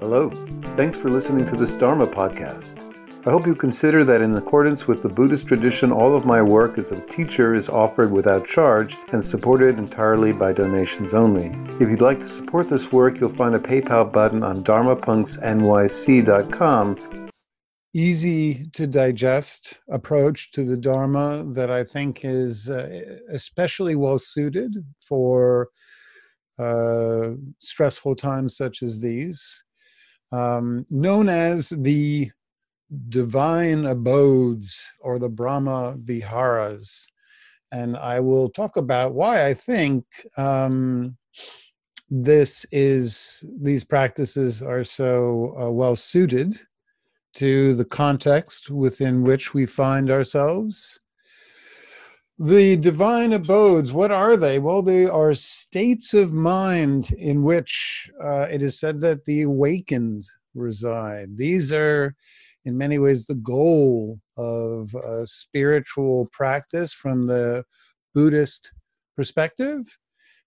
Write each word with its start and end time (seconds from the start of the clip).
Hello. 0.00 0.30
Thanks 0.76 0.96
for 0.96 1.10
listening 1.10 1.44
to 1.44 1.56
this 1.56 1.74
Dharma 1.74 2.06
podcast. 2.06 2.86
I 3.26 3.30
hope 3.30 3.46
you 3.46 3.54
consider 3.54 4.02
that 4.04 4.22
in 4.22 4.34
accordance 4.34 4.88
with 4.88 5.02
the 5.02 5.10
Buddhist 5.10 5.46
tradition, 5.46 5.92
all 5.92 6.16
of 6.16 6.24
my 6.24 6.40
work 6.40 6.78
as 6.78 6.90
a 6.90 7.06
teacher 7.08 7.52
is 7.52 7.68
offered 7.68 8.10
without 8.10 8.46
charge 8.46 8.96
and 9.12 9.22
supported 9.22 9.76
entirely 9.76 10.32
by 10.32 10.54
donations 10.54 11.12
only. 11.12 11.54
If 11.74 11.82
you'd 11.82 12.00
like 12.00 12.20
to 12.20 12.24
support 12.24 12.70
this 12.70 12.90
work, 12.90 13.20
you'll 13.20 13.28
find 13.28 13.54
a 13.54 13.58
PayPal 13.58 14.10
button 14.10 14.42
on 14.42 14.64
dharmapunksnyc.com. 14.64 17.30
Easy 17.92 18.64
to 18.72 18.86
digest 18.86 19.80
approach 19.90 20.50
to 20.52 20.64
the 20.64 20.78
Dharma 20.78 21.44
that 21.52 21.70
I 21.70 21.84
think 21.84 22.24
is 22.24 22.70
uh, 22.70 23.18
especially 23.28 23.96
well 23.96 24.18
suited 24.18 24.82
for 24.98 25.68
uh, 26.58 27.32
stressful 27.58 28.16
times 28.16 28.56
such 28.56 28.82
as 28.82 29.02
these 29.02 29.62
um, 30.32 30.86
known 30.90 31.28
as 31.28 31.70
the 31.70 32.30
divine 33.08 33.84
abodes 33.86 34.88
or 35.00 35.18
the 35.18 35.28
Brahma 35.28 35.96
Viharas. 35.98 37.06
And 37.72 37.96
I 37.96 38.20
will 38.20 38.48
talk 38.48 38.76
about 38.76 39.14
why 39.14 39.46
I 39.46 39.54
think 39.54 40.04
um, 40.36 41.16
this 42.10 42.66
is 42.72 43.44
these 43.60 43.84
practices 43.84 44.62
are 44.62 44.82
so 44.82 45.56
uh, 45.60 45.70
well 45.70 45.94
suited 45.94 46.58
to 47.34 47.76
the 47.76 47.84
context 47.84 48.70
within 48.70 49.22
which 49.22 49.54
we 49.54 49.66
find 49.66 50.10
ourselves. 50.10 50.99
The 52.42 52.78
divine 52.78 53.34
abodes, 53.34 53.92
what 53.92 54.10
are 54.10 54.34
they? 54.34 54.58
Well, 54.58 54.80
they 54.80 55.04
are 55.04 55.34
states 55.34 56.14
of 56.14 56.32
mind 56.32 57.12
in 57.12 57.42
which 57.42 58.10
uh, 58.18 58.46
it 58.50 58.62
is 58.62 58.80
said 58.80 59.00
that 59.00 59.26
the 59.26 59.42
awakened 59.42 60.24
reside. 60.54 61.36
These 61.36 61.70
are, 61.70 62.16
in 62.64 62.78
many 62.78 62.98
ways, 62.98 63.26
the 63.26 63.34
goal 63.34 64.20
of 64.38 64.94
a 64.94 65.26
spiritual 65.26 66.30
practice 66.32 66.94
from 66.94 67.26
the 67.26 67.62
Buddhist 68.14 68.72
perspective. 69.16 69.98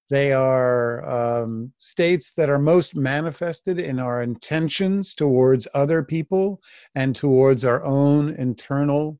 They 0.09 0.33
are 0.33 1.07
um, 1.07 1.73
states 1.77 2.33
that 2.33 2.49
are 2.49 2.57
most 2.57 2.95
manifested 2.95 3.77
in 3.77 3.99
our 3.99 4.23
intentions 4.23 5.13
towards 5.13 5.67
other 5.75 6.01
people 6.01 6.59
and 6.95 7.15
towards 7.15 7.63
our 7.63 7.83
own 7.83 8.33
internal 8.33 9.19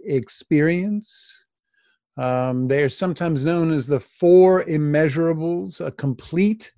experience. 0.00 1.45
Um, 2.16 2.68
they 2.68 2.82
are 2.82 2.88
sometimes 2.88 3.44
known 3.44 3.70
as 3.70 3.86
the 3.86 4.00
four 4.00 4.64
immeasurables, 4.64 5.84
a 5.84 5.90
complete, 5.90 6.72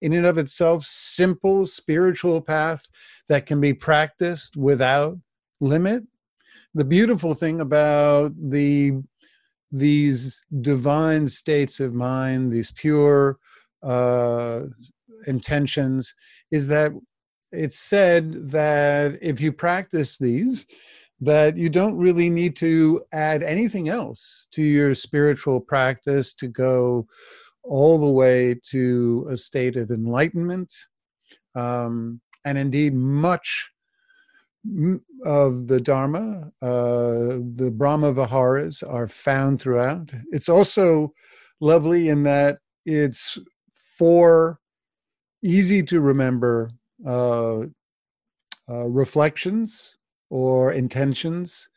in 0.00 0.14
and 0.14 0.24
of 0.24 0.38
itself, 0.38 0.84
simple 0.84 1.66
spiritual 1.66 2.40
path 2.40 2.88
that 3.28 3.44
can 3.46 3.60
be 3.60 3.74
practiced 3.74 4.56
without 4.56 5.18
limit. 5.60 6.02
The 6.74 6.84
beautiful 6.84 7.34
thing 7.34 7.60
about 7.60 8.32
the 8.36 9.02
these 9.72 10.44
divine 10.62 11.28
states 11.28 11.78
of 11.78 11.94
mind, 11.94 12.50
these 12.50 12.72
pure 12.72 13.38
uh, 13.82 14.62
intentions, 15.26 16.14
is 16.50 16.66
that 16.68 16.92
it's 17.52 17.78
said 17.78 18.50
that 18.50 19.18
if 19.20 19.40
you 19.40 19.52
practice 19.52 20.18
these, 20.18 20.66
that 21.20 21.56
you 21.56 21.68
don't 21.68 21.98
really 21.98 22.30
need 22.30 22.56
to 22.56 23.02
add 23.12 23.42
anything 23.42 23.88
else 23.88 24.48
to 24.52 24.62
your 24.62 24.94
spiritual 24.94 25.60
practice 25.60 26.32
to 26.34 26.48
go 26.48 27.06
all 27.62 27.98
the 27.98 28.06
way 28.06 28.58
to 28.70 29.26
a 29.30 29.36
state 29.36 29.76
of 29.76 29.90
enlightenment. 29.90 30.72
Um, 31.54 32.20
and 32.44 32.56
indeed, 32.56 32.94
much 32.94 33.70
of 35.24 35.66
the 35.66 35.80
Dharma, 35.80 36.50
uh, 36.62 37.38
the 37.54 37.72
Brahma 37.74 38.12
Viharas, 38.12 38.82
are 38.82 39.08
found 39.08 39.60
throughout. 39.60 40.10
It's 40.32 40.48
also 40.48 41.12
lovely 41.60 42.08
in 42.08 42.22
that 42.22 42.58
it's 42.86 43.38
four 43.98 44.58
easy 45.42 45.82
to 45.82 46.00
remember 46.00 46.70
uh, 47.06 47.60
uh, 48.68 48.86
reflections 48.86 49.96
or 50.30 50.72
intentions. 50.72 51.68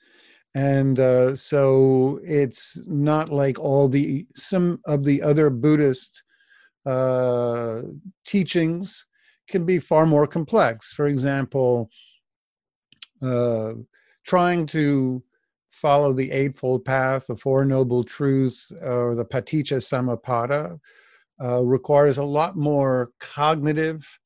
And 0.56 1.00
uh, 1.00 1.36
so 1.36 2.19
it's 2.24 2.80
not 2.86 3.30
like 3.30 3.59
all 3.59 3.90
the 3.90 4.25
some 4.36 4.80
of 4.86 5.03
the 5.03 5.22
other 5.22 5.50
buddhist 5.50 6.24
uh, 6.86 7.81
teachings 8.25 9.08
can 9.50 9.66
be 9.66 9.80
far 9.80 10.06
more 10.06 10.28
complex. 10.28 10.94
For 10.94 11.08
example 11.08 11.90
uh, 13.22 13.74
trying 14.25 14.66
to 14.68 15.24
follow 15.70 16.14
the 16.14 16.31
eightfold 16.31 16.85
path 16.85 17.25
the 17.28 17.35
four 17.35 17.66
noble 17.66 18.03
truths 18.03 18.72
or 18.84 19.16
the 19.16 19.25
paticca 19.25 19.78
samuppada 19.78 20.80
uh, 21.41 21.59
requires 21.64 22.20
a 22.20 22.24
lot 22.24 22.56
more 22.56 23.12
cognitive 23.20 24.20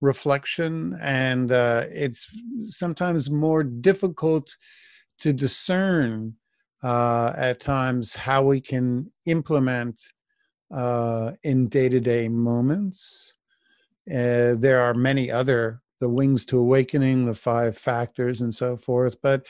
reflection, 0.00 0.98
and 1.00 1.52
uh, 1.52 1.84
it's 1.88 2.30
sometimes 2.64 3.30
more 3.30 3.62
difficult 3.62 4.56
to 5.18 5.32
discern 5.32 6.34
uh, 6.82 7.32
at 7.36 7.60
times 7.60 8.14
how 8.14 8.42
we 8.42 8.60
can 8.60 9.10
implement 9.26 10.00
uh, 10.72 11.32
in 11.42 11.68
day 11.68 11.88
to 11.88 12.00
day 12.00 12.28
moments. 12.28 13.34
Uh, 14.08 14.54
there 14.56 14.80
are 14.80 14.94
many 14.94 15.30
other 15.30 15.82
the 16.00 16.08
wings 16.08 16.44
to 16.46 16.58
awakening, 16.58 17.26
the 17.26 17.34
five 17.34 17.76
factors, 17.76 18.40
and 18.40 18.54
so 18.54 18.76
forth. 18.76 19.20
But 19.20 19.46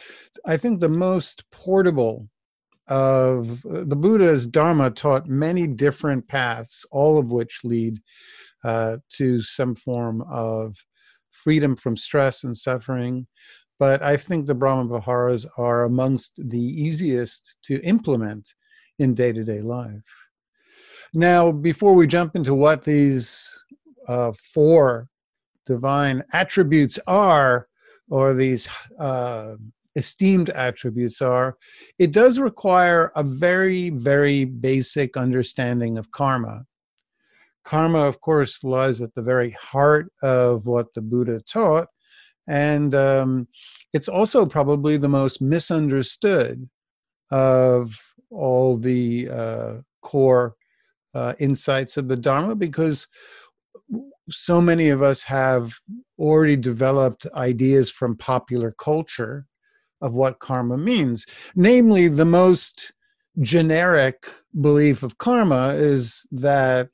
I 0.46 0.56
think 0.56 0.80
the 0.80 0.88
most 0.88 1.44
portable 1.50 2.28
of 2.88 3.62
the 3.62 3.96
Buddha's 3.96 4.46
Dharma 4.46 4.90
taught 4.90 5.28
many 5.28 5.66
different 5.66 6.26
paths, 6.26 6.86
all 6.90 7.18
of 7.18 7.30
which 7.30 7.60
lead 7.64 8.00
uh, 8.64 8.98
to 9.14 9.42
some 9.42 9.74
form 9.74 10.22
of 10.30 10.76
freedom 11.30 11.76
from 11.76 11.96
stress 11.96 12.44
and 12.44 12.56
suffering. 12.56 13.26
But 13.78 14.02
I 14.02 14.16
think 14.16 14.46
the 14.46 14.54
Brahma 14.54 14.98
Viharas 14.98 15.46
are 15.56 15.84
amongst 15.84 16.40
the 16.48 16.60
easiest 16.60 17.56
to 17.64 17.80
implement 17.82 18.54
in 18.98 19.14
day 19.14 19.32
to 19.32 19.44
day 19.44 19.60
life. 19.60 20.28
Now, 21.14 21.52
before 21.52 21.94
we 21.94 22.06
jump 22.06 22.36
into 22.36 22.54
what 22.54 22.84
these 22.84 23.46
uh, 24.08 24.32
four 24.52 25.08
divine 25.66 26.24
attributes 26.32 26.98
are, 27.06 27.68
or 28.10 28.34
these 28.34 28.68
uh, 28.98 29.54
esteemed 29.96 30.50
attributes 30.50 31.20
are, 31.22 31.56
it 31.98 32.12
does 32.12 32.38
require 32.38 33.12
a 33.14 33.22
very, 33.22 33.90
very 33.90 34.44
basic 34.44 35.16
understanding 35.16 35.98
of 35.98 36.10
karma 36.10 36.64
karma, 37.68 37.98
of 37.98 38.22
course, 38.22 38.64
lies 38.64 39.02
at 39.02 39.14
the 39.14 39.20
very 39.20 39.50
heart 39.50 40.10
of 40.22 40.66
what 40.66 40.86
the 40.94 41.02
Buddha 41.02 41.38
taught. 41.40 41.88
And 42.48 42.94
um, 42.94 43.46
it's 43.92 44.08
also 44.08 44.46
probably 44.46 44.96
the 44.96 45.08
most 45.08 45.42
misunderstood 45.42 46.66
of 47.30 47.94
all 48.30 48.78
the 48.78 49.28
uh, 49.28 49.74
core 50.00 50.54
uh, 51.14 51.34
insights 51.38 51.98
of 51.98 52.08
the 52.08 52.16
Dharma 52.16 52.54
because 52.54 53.06
so 54.30 54.62
many 54.62 54.88
of 54.88 55.02
us 55.02 55.22
have 55.24 55.74
already 56.18 56.56
developed 56.56 57.26
ideas 57.34 57.90
from 57.90 58.16
popular 58.16 58.74
culture 58.78 59.46
of 60.00 60.14
what 60.14 60.38
karma 60.38 60.78
means. 60.78 61.26
Namely, 61.54 62.08
the 62.08 62.24
most 62.24 62.94
generic 63.40 64.26
belief 64.58 65.02
of 65.02 65.18
karma 65.18 65.74
is 65.74 66.26
that 66.30 66.88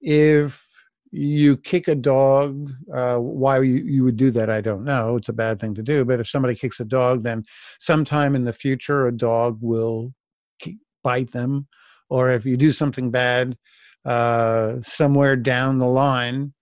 if 0.00 0.66
you 1.12 1.56
kick 1.56 1.88
a 1.88 1.94
dog, 1.94 2.70
uh, 2.92 3.16
why 3.16 3.60
you, 3.60 3.76
you 3.76 4.04
would 4.04 4.16
do 4.16 4.30
that, 4.32 4.50
I 4.50 4.60
don't 4.60 4.84
know. 4.84 5.16
It's 5.16 5.28
a 5.28 5.32
bad 5.32 5.60
thing 5.60 5.74
to 5.74 5.82
do. 5.82 6.04
But 6.04 6.20
if 6.20 6.28
somebody 6.28 6.54
kicks 6.54 6.80
a 6.80 6.84
dog, 6.84 7.22
then 7.22 7.44
sometime 7.78 8.34
in 8.34 8.44
the 8.44 8.52
future, 8.52 9.06
a 9.06 9.12
dog 9.12 9.58
will 9.60 10.12
bite 11.02 11.32
them. 11.32 11.68
Or 12.10 12.30
if 12.30 12.44
you 12.44 12.56
do 12.56 12.72
something 12.72 13.10
bad, 13.10 13.56
uh, 14.04 14.80
somewhere 14.80 15.36
down 15.36 15.78
the 15.78 15.86
line, 15.86 16.52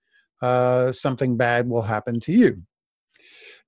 uh, 0.40 0.92
something 0.92 1.36
bad 1.36 1.68
will 1.68 1.82
happen 1.82 2.20
to 2.20 2.32
you. 2.32 2.62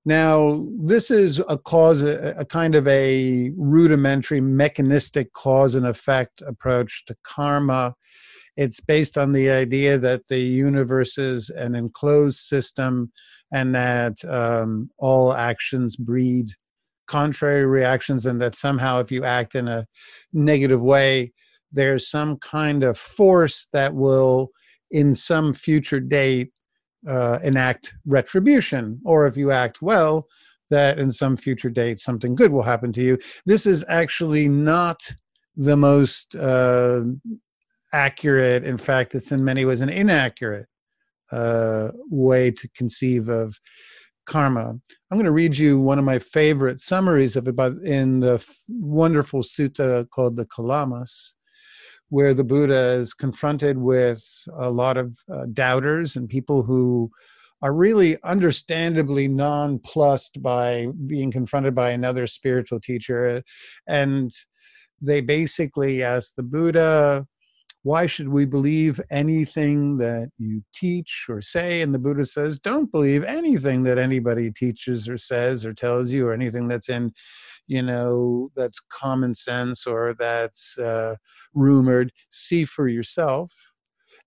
Now, 0.05 0.65
this 0.79 1.11
is 1.11 1.39
a 1.49 1.57
cause, 1.57 2.01
a, 2.01 2.33
a, 2.37 2.45
kind 2.45 2.75
of 2.75 2.87
a 2.87 3.51
rudimentary 3.57 4.39
mechanistic 4.39 5.33
cause 5.33 5.75
and 5.75 5.85
effect 5.85 6.41
approach 6.41 7.03
to 7.07 7.15
karma 7.23 7.93
it's 8.57 8.79
based 8.79 9.17
on 9.17 9.31
the 9.31 9.49
idea 9.49 9.97
that 9.97 10.27
the 10.27 10.39
universe 10.39 11.17
is 11.17 11.49
an 11.51 11.75
enclosed 11.75 12.39
system 12.39 13.11
and 13.53 13.73
that 13.75 14.23
um, 14.25 14.89
all 14.97 15.33
actions 15.33 15.95
breed 15.95 16.51
contrary 17.07 17.65
reactions, 17.65 18.25
and 18.25 18.41
that 18.41 18.55
somehow 18.55 18.99
if 18.99 19.11
you 19.11 19.23
act 19.23 19.55
in 19.55 19.67
a 19.67 19.87
negative 20.33 20.83
way, 20.83 21.31
there's 21.71 22.09
some 22.09 22.37
kind 22.37 22.83
of 22.83 22.97
force 22.97 23.67
that 23.73 23.95
will, 23.95 24.49
in 24.91 25.13
some 25.13 25.53
future 25.53 25.99
date, 25.99 26.51
uh, 27.07 27.39
enact 27.43 27.93
retribution, 28.05 28.99
or 29.05 29.25
if 29.25 29.37
you 29.37 29.51
act 29.51 29.81
well, 29.81 30.27
that 30.69 30.99
in 30.99 31.11
some 31.11 31.37
future 31.37 31.69
date 31.69 31.99
something 31.99 32.35
good 32.35 32.51
will 32.51 32.63
happen 32.63 32.91
to 32.91 33.01
you. 33.01 33.17
This 33.45 33.65
is 33.65 33.85
actually 33.87 34.49
not 34.49 35.01
the 35.55 35.77
most 35.77 36.35
uh, 36.35 37.01
accurate. 37.97 38.63
In 38.63 38.77
fact, 38.77 39.15
it's 39.15 39.31
in 39.31 39.43
many 39.43 39.65
ways 39.65 39.81
an 39.81 39.89
inaccurate 39.89 40.67
uh, 41.31 41.89
way 42.09 42.51
to 42.51 42.69
conceive 42.75 43.27
of 43.27 43.59
karma. 44.25 44.75
I'm 45.09 45.17
going 45.17 45.25
to 45.25 45.31
read 45.31 45.57
you 45.57 45.79
one 45.79 45.97
of 45.97 46.05
my 46.05 46.19
favorite 46.19 46.79
summaries 46.79 47.35
of 47.35 47.47
it 47.47 47.55
but 47.55 47.73
in 47.83 48.19
the 48.19 48.35
wonderful 48.69 49.41
sutta 49.41 50.07
called 50.11 50.35
the 50.35 50.45
Kalamas, 50.45 51.33
where 52.09 52.33
the 52.35 52.43
Buddha 52.43 52.99
is 53.01 53.13
confronted 53.13 53.77
with 53.77 54.23
a 54.59 54.69
lot 54.69 54.97
of 54.97 55.17
uh, 55.33 55.45
doubters 55.51 56.15
and 56.15 56.29
people 56.29 56.61
who 56.61 57.09
are 57.63 57.73
really 57.73 58.17
understandably 58.23 59.27
nonplussed 59.27 60.41
by 60.43 60.87
being 61.07 61.31
confronted 61.31 61.73
by 61.73 61.89
another 61.89 62.27
spiritual 62.27 62.79
teacher. 62.79 63.41
And 63.87 64.31
they 65.01 65.21
basically 65.21 66.03
ask 66.03 66.35
the 66.35 66.43
Buddha, 66.43 67.25
why 67.87 68.05
should 68.05 68.27
we 68.27 68.43
believe 68.43 68.99
anything 69.09 69.95
that 69.95 70.29
you 70.37 70.61
teach 70.73 71.27
or 71.29 71.39
say? 71.39 71.81
And 71.81 71.93
the 71.93 71.99
Buddha 71.99 72.25
says, 72.25 72.59
don't 72.59 72.91
believe 72.91 73.23
anything 73.23 73.83
that 73.83 73.97
anybody 73.97 74.51
teaches 74.51 75.07
or 75.07 75.17
says 75.17 75.65
or 75.65 75.73
tells 75.73 76.11
you, 76.11 76.27
or 76.27 76.33
anything 76.33 76.67
that's 76.67 76.89
in, 76.89 77.13
you 77.65 77.81
know, 77.81 78.49
that's 78.57 78.81
common 78.91 79.33
sense 79.33 79.87
or 79.87 80.13
that's 80.19 80.77
uh, 80.77 81.15
rumored. 81.53 82.11
See 82.29 82.65
for 82.65 82.89
yourself. 82.89 83.53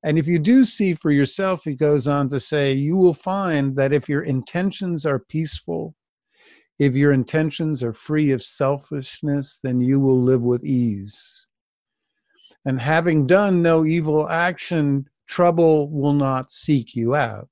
And 0.02 0.18
if 0.18 0.26
you 0.26 0.38
do 0.38 0.64
see 0.64 0.94
for 0.94 1.10
yourself, 1.10 1.64
he 1.64 1.74
goes 1.74 2.06
on 2.06 2.30
to 2.30 2.40
say, 2.40 2.72
you 2.72 2.96
will 2.96 3.12
find 3.12 3.76
that 3.76 3.92
if 3.92 4.08
your 4.08 4.22
intentions 4.22 5.04
are 5.04 5.18
peaceful, 5.18 5.94
if 6.78 6.94
your 6.94 7.12
intentions 7.12 7.84
are 7.84 7.92
free 7.92 8.30
of 8.30 8.42
selfishness, 8.42 9.58
then 9.62 9.82
you 9.82 10.00
will 10.00 10.18
live 10.18 10.44
with 10.44 10.64
ease 10.64 11.40
and 12.66 12.80
having 12.80 13.26
done 13.26 13.62
no 13.62 13.84
evil 13.84 14.28
action, 14.28 15.08
trouble 15.26 15.90
will 15.90 16.12
not 16.12 16.50
seek 16.50 16.94
you 16.94 17.14
out. 17.14 17.48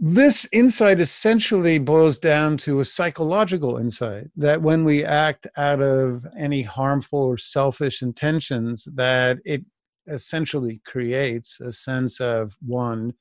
This 0.00 0.46
insight 0.52 1.00
essentially 1.00 1.78
boils 1.78 2.18
down 2.18 2.56
to 2.58 2.80
a 2.80 2.84
psychological 2.84 3.78
insight 3.78 4.26
that 4.36 4.60
when 4.60 4.84
we 4.84 5.04
act 5.04 5.46
out 5.56 5.80
of 5.80 6.26
any 6.36 6.62
harmful 6.62 7.20
or 7.20 7.38
selfish 7.38 8.02
intentions, 8.02 8.86
that 8.94 9.38
it 9.44 9.64
essentially 10.06 10.80
creates 10.84 11.60
a 11.60 11.72
sense 11.72 12.20
of 12.20 12.54
one, 12.60 13.14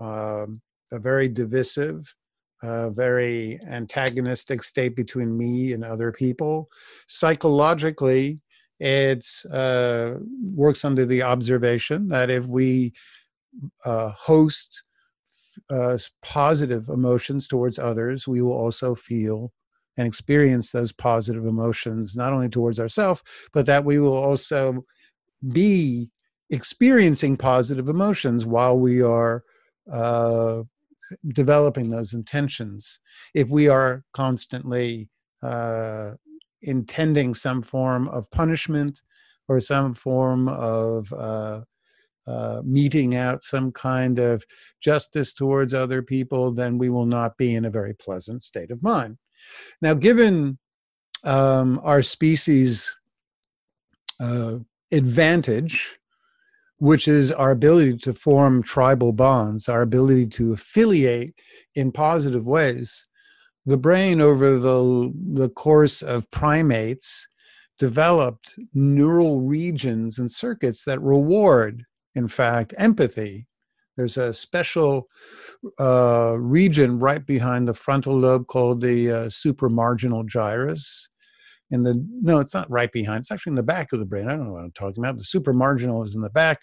uh, 0.00 0.46
a 0.90 0.98
very 0.98 1.28
divisive, 1.28 2.14
a 2.62 2.90
very 2.90 3.60
antagonistic 3.68 4.62
state 4.64 4.96
between 4.96 5.36
me 5.36 5.72
and 5.72 5.84
other 5.84 6.10
people. 6.10 6.68
Psychologically, 7.06 8.40
it 8.80 9.26
uh, 9.50 10.14
works 10.54 10.84
under 10.84 11.04
the 11.04 11.22
observation 11.22 12.08
that 12.08 12.30
if 12.30 12.46
we 12.46 12.92
uh, 13.84 14.10
host 14.10 14.82
uh, 15.70 15.98
positive 16.22 16.88
emotions 16.88 17.48
towards 17.48 17.78
others, 17.78 18.28
we 18.28 18.40
will 18.40 18.52
also 18.52 18.94
feel 18.94 19.52
and 19.96 20.06
experience 20.06 20.70
those 20.70 20.92
positive 20.92 21.44
emotions, 21.44 22.16
not 22.16 22.32
only 22.32 22.48
towards 22.48 22.78
ourselves, 22.78 23.22
but 23.52 23.66
that 23.66 23.84
we 23.84 23.98
will 23.98 24.16
also 24.16 24.84
be 25.52 26.08
experiencing 26.50 27.36
positive 27.36 27.88
emotions 27.88 28.46
while 28.46 28.78
we 28.78 29.02
are 29.02 29.42
uh, 29.92 30.62
developing 31.34 31.90
those 31.90 32.14
intentions. 32.14 33.00
If 33.34 33.50
we 33.50 33.68
are 33.68 34.04
constantly 34.12 35.10
uh, 35.42 36.12
intending 36.62 37.34
some 37.34 37.62
form 37.62 38.08
of 38.08 38.30
punishment 38.30 39.02
or 39.48 39.60
some 39.60 39.94
form 39.94 40.48
of 40.48 41.12
uh, 41.12 41.60
uh, 42.26 42.60
meting 42.64 43.16
out 43.16 43.42
some 43.42 43.72
kind 43.72 44.18
of 44.18 44.44
justice 44.80 45.32
towards 45.32 45.72
other 45.72 46.02
people, 46.02 46.52
then 46.52 46.76
we 46.76 46.90
will 46.90 47.06
not 47.06 47.36
be 47.38 47.54
in 47.54 47.64
a 47.64 47.70
very 47.70 47.94
pleasant 47.94 48.42
state 48.42 48.70
of 48.70 48.82
mind. 48.82 49.16
Now, 49.80 49.94
given 49.94 50.58
um, 51.24 51.80
our 51.82 52.02
species' 52.02 52.94
uh, 54.20 54.58
advantage, 54.92 55.98
which 56.78 57.08
is 57.08 57.32
our 57.32 57.50
ability 57.50 57.96
to 57.98 58.14
form 58.14 58.62
tribal 58.62 59.12
bonds, 59.12 59.68
our 59.68 59.82
ability 59.82 60.26
to 60.26 60.52
affiliate 60.52 61.34
in 61.74 61.90
positive 61.90 62.46
ways, 62.46 63.06
the 63.66 63.76
brain 63.76 64.20
over 64.20 64.58
the, 64.58 65.12
the 65.32 65.48
course 65.50 66.02
of 66.02 66.30
primates 66.30 67.28
developed 67.78 68.58
neural 68.74 69.40
regions 69.40 70.18
and 70.18 70.30
circuits 70.30 70.84
that 70.84 71.00
reward, 71.00 71.84
in 72.14 72.28
fact, 72.28 72.74
empathy. 72.76 73.46
There's 73.96 74.16
a 74.16 74.32
special 74.32 75.08
uh, 75.78 76.36
region 76.38 76.98
right 76.98 77.24
behind 77.24 77.66
the 77.66 77.74
frontal 77.74 78.16
lobe 78.16 78.46
called 78.46 78.80
the 78.80 79.10
uh, 79.10 79.24
supramarginal 79.26 80.26
gyrus. 80.26 81.08
In 81.70 81.82
the 81.82 82.02
no, 82.22 82.38
it's 82.38 82.54
not 82.54 82.70
right 82.70 82.90
behind. 82.90 83.20
It's 83.20 83.32
actually 83.32 83.52
in 83.52 83.56
the 83.56 83.62
back 83.62 83.92
of 83.92 83.98
the 83.98 84.06
brain. 84.06 84.28
I 84.28 84.36
don't 84.36 84.46
know 84.46 84.52
what 84.52 84.64
I'm 84.64 84.72
talking 84.72 85.04
about. 85.04 85.18
The 85.18 85.24
supramarginal 85.24 86.04
is 86.06 86.14
in 86.14 86.22
the 86.22 86.30
back. 86.30 86.62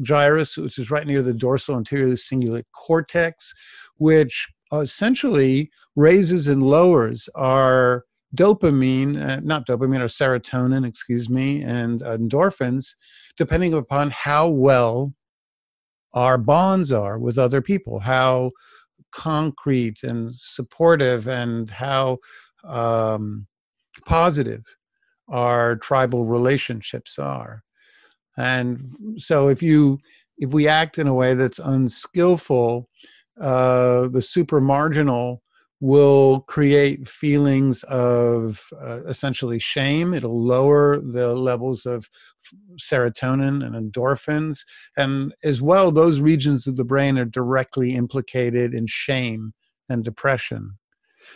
Gyrus, 0.00 0.56
which 0.56 0.78
is 0.78 0.90
right 0.90 1.06
near 1.06 1.22
the 1.22 1.34
dorsal 1.34 1.76
anterior 1.76 2.14
cingulate 2.14 2.64
cortex, 2.72 3.52
which 3.96 4.48
essentially 4.72 5.70
raises 5.96 6.48
and 6.48 6.62
lowers 6.62 7.28
our 7.34 8.04
dopamine, 8.34 9.20
uh, 9.20 9.40
not 9.42 9.66
dopamine, 9.66 10.00
or 10.00 10.06
serotonin, 10.06 10.86
excuse 10.86 11.30
me, 11.30 11.62
and 11.62 12.02
endorphins, 12.02 12.94
depending 13.36 13.74
upon 13.74 14.10
how 14.10 14.48
well 14.48 15.14
our 16.14 16.38
bonds 16.38 16.92
are 16.92 17.18
with 17.18 17.38
other 17.38 17.62
people, 17.62 18.00
how 18.00 18.50
concrete 19.12 20.02
and 20.02 20.34
supportive 20.34 21.26
and 21.28 21.70
how 21.70 22.18
um, 22.64 23.46
positive 24.06 24.64
our 25.28 25.76
tribal 25.76 26.24
relationships 26.24 27.18
are. 27.18 27.62
And 28.36 28.80
so 29.18 29.48
if 29.48 29.62
you 29.62 29.98
if 30.38 30.52
we 30.52 30.68
act 30.68 30.98
in 30.98 31.08
a 31.08 31.14
way 31.14 31.34
that's 31.34 31.58
unskillful, 31.58 32.88
uh, 33.40 34.08
the 34.08 34.20
supramarginal 34.20 35.38
will 35.80 36.40
create 36.40 37.08
feelings 37.08 37.84
of 37.84 38.68
uh, 38.80 39.04
essentially 39.04 39.58
shame. 39.58 40.12
It'll 40.12 40.42
lower 40.44 40.98
the 40.98 41.34
levels 41.34 41.86
of 41.86 42.08
serotonin 42.80 43.64
and 43.64 43.92
endorphins. 43.92 44.64
And 44.96 45.32
as 45.44 45.62
well, 45.62 45.92
those 45.92 46.20
regions 46.20 46.66
of 46.66 46.76
the 46.76 46.84
brain 46.84 47.16
are 47.16 47.24
directly 47.24 47.94
implicated 47.94 48.74
in 48.74 48.86
shame 48.88 49.52
and 49.88 50.04
depression. 50.04 50.78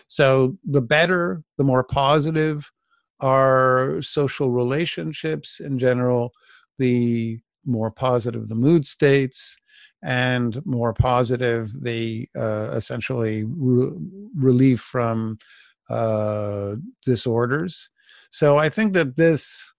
So 0.09 0.59
the 0.65 0.83
better, 0.83 1.43
the 1.57 1.65
more 1.65 1.85
positive 1.85 2.73
our 3.21 4.03
social 4.03 4.51
relationships 4.51 5.61
in 5.61 5.79
general, 5.79 6.33
the 6.79 7.39
more 7.65 7.91
positive 7.91 8.49
the 8.49 8.57
mood 8.57 8.85
states, 8.85 9.57
and 10.03 10.65
more 10.67 10.93
positive 10.93 11.83
the 11.83 12.29
uh, 12.37 12.71
essentially 12.73 13.45
re- 13.45 13.93
relief 14.37 14.81
from 14.81 15.39
uh, 15.91 16.77
disorders. 17.05 17.89
So 18.31 18.57
I 18.59 18.69
think 18.69 18.95
that 18.95 19.17
this 19.17 19.73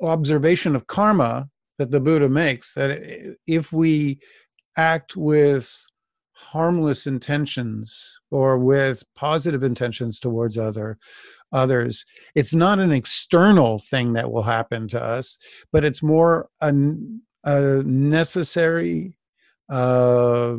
observation 0.00 0.76
of 0.76 0.86
karma 0.86 1.48
that 1.78 1.90
the 1.90 2.00
Buddha 2.00 2.28
makes 2.28 2.74
that 2.74 3.36
if 3.46 3.72
we 3.72 4.20
act 4.76 5.16
with 5.16 5.86
harmless 6.32 7.06
intentions 7.06 8.18
or 8.30 8.58
with 8.58 9.04
positive 9.14 9.62
intentions 9.62 10.18
towards 10.18 10.56
other 10.56 10.98
others 11.52 12.04
it's 12.34 12.54
not 12.54 12.78
an 12.78 12.92
external 12.92 13.78
thing 13.78 14.14
that 14.14 14.32
will 14.32 14.42
happen 14.42 14.88
to 14.88 15.02
us 15.02 15.36
but 15.72 15.84
it's 15.84 16.02
more 16.02 16.48
an 16.60 17.20
a 17.44 17.82
necessary, 17.84 19.16
uh, 19.68 20.56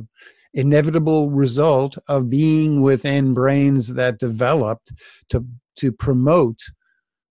inevitable 0.53 1.29
result 1.29 1.97
of 2.09 2.29
being 2.29 2.81
within 2.81 3.33
brains 3.33 3.93
that 3.93 4.19
developed 4.19 4.91
to 5.29 5.45
to 5.77 5.91
promote 5.91 6.59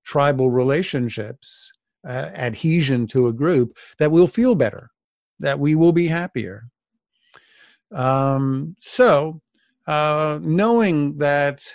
tribal 0.04 0.50
relationships, 0.50 1.73
uh, 2.07 2.30
adhesion 2.35 3.07
to 3.07 3.28
a 3.28 3.33
group, 3.33 3.76
that 3.99 4.11
we'll 4.11 4.26
feel 4.26 4.54
better, 4.54 4.90
that 5.38 5.59
we 5.59 5.75
will 5.75 5.92
be 5.92 6.07
happier. 6.07 6.64
Um, 7.92 8.76
so, 8.80 9.40
uh, 9.87 10.38
knowing 10.42 11.19
that 11.19 11.66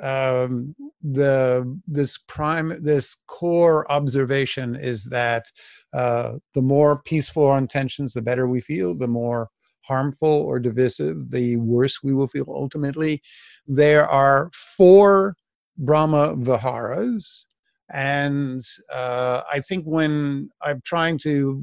um, 0.00 0.74
the 1.02 1.80
this 1.86 2.18
prime 2.28 2.82
this 2.82 3.16
core 3.26 3.90
observation 3.90 4.74
is 4.76 5.04
that 5.04 5.46
uh, 5.92 6.34
the 6.54 6.62
more 6.62 7.02
peaceful 7.02 7.46
our 7.46 7.58
intentions, 7.58 8.12
the 8.12 8.22
better 8.22 8.46
we 8.46 8.60
feel. 8.60 8.96
The 8.96 9.08
more 9.08 9.48
harmful 9.82 10.28
or 10.28 10.60
divisive, 10.60 11.30
the 11.30 11.56
worse 11.56 12.02
we 12.02 12.14
will 12.14 12.28
feel 12.28 12.46
ultimately. 12.48 13.20
There 13.66 14.08
are 14.08 14.50
four 14.52 15.36
Brahma 15.76 16.36
Viharas. 16.36 17.46
And 17.90 18.62
uh, 18.90 19.42
I 19.52 19.60
think 19.60 19.84
when 19.84 20.48
I'm 20.62 20.80
trying 20.84 21.18
to 21.18 21.60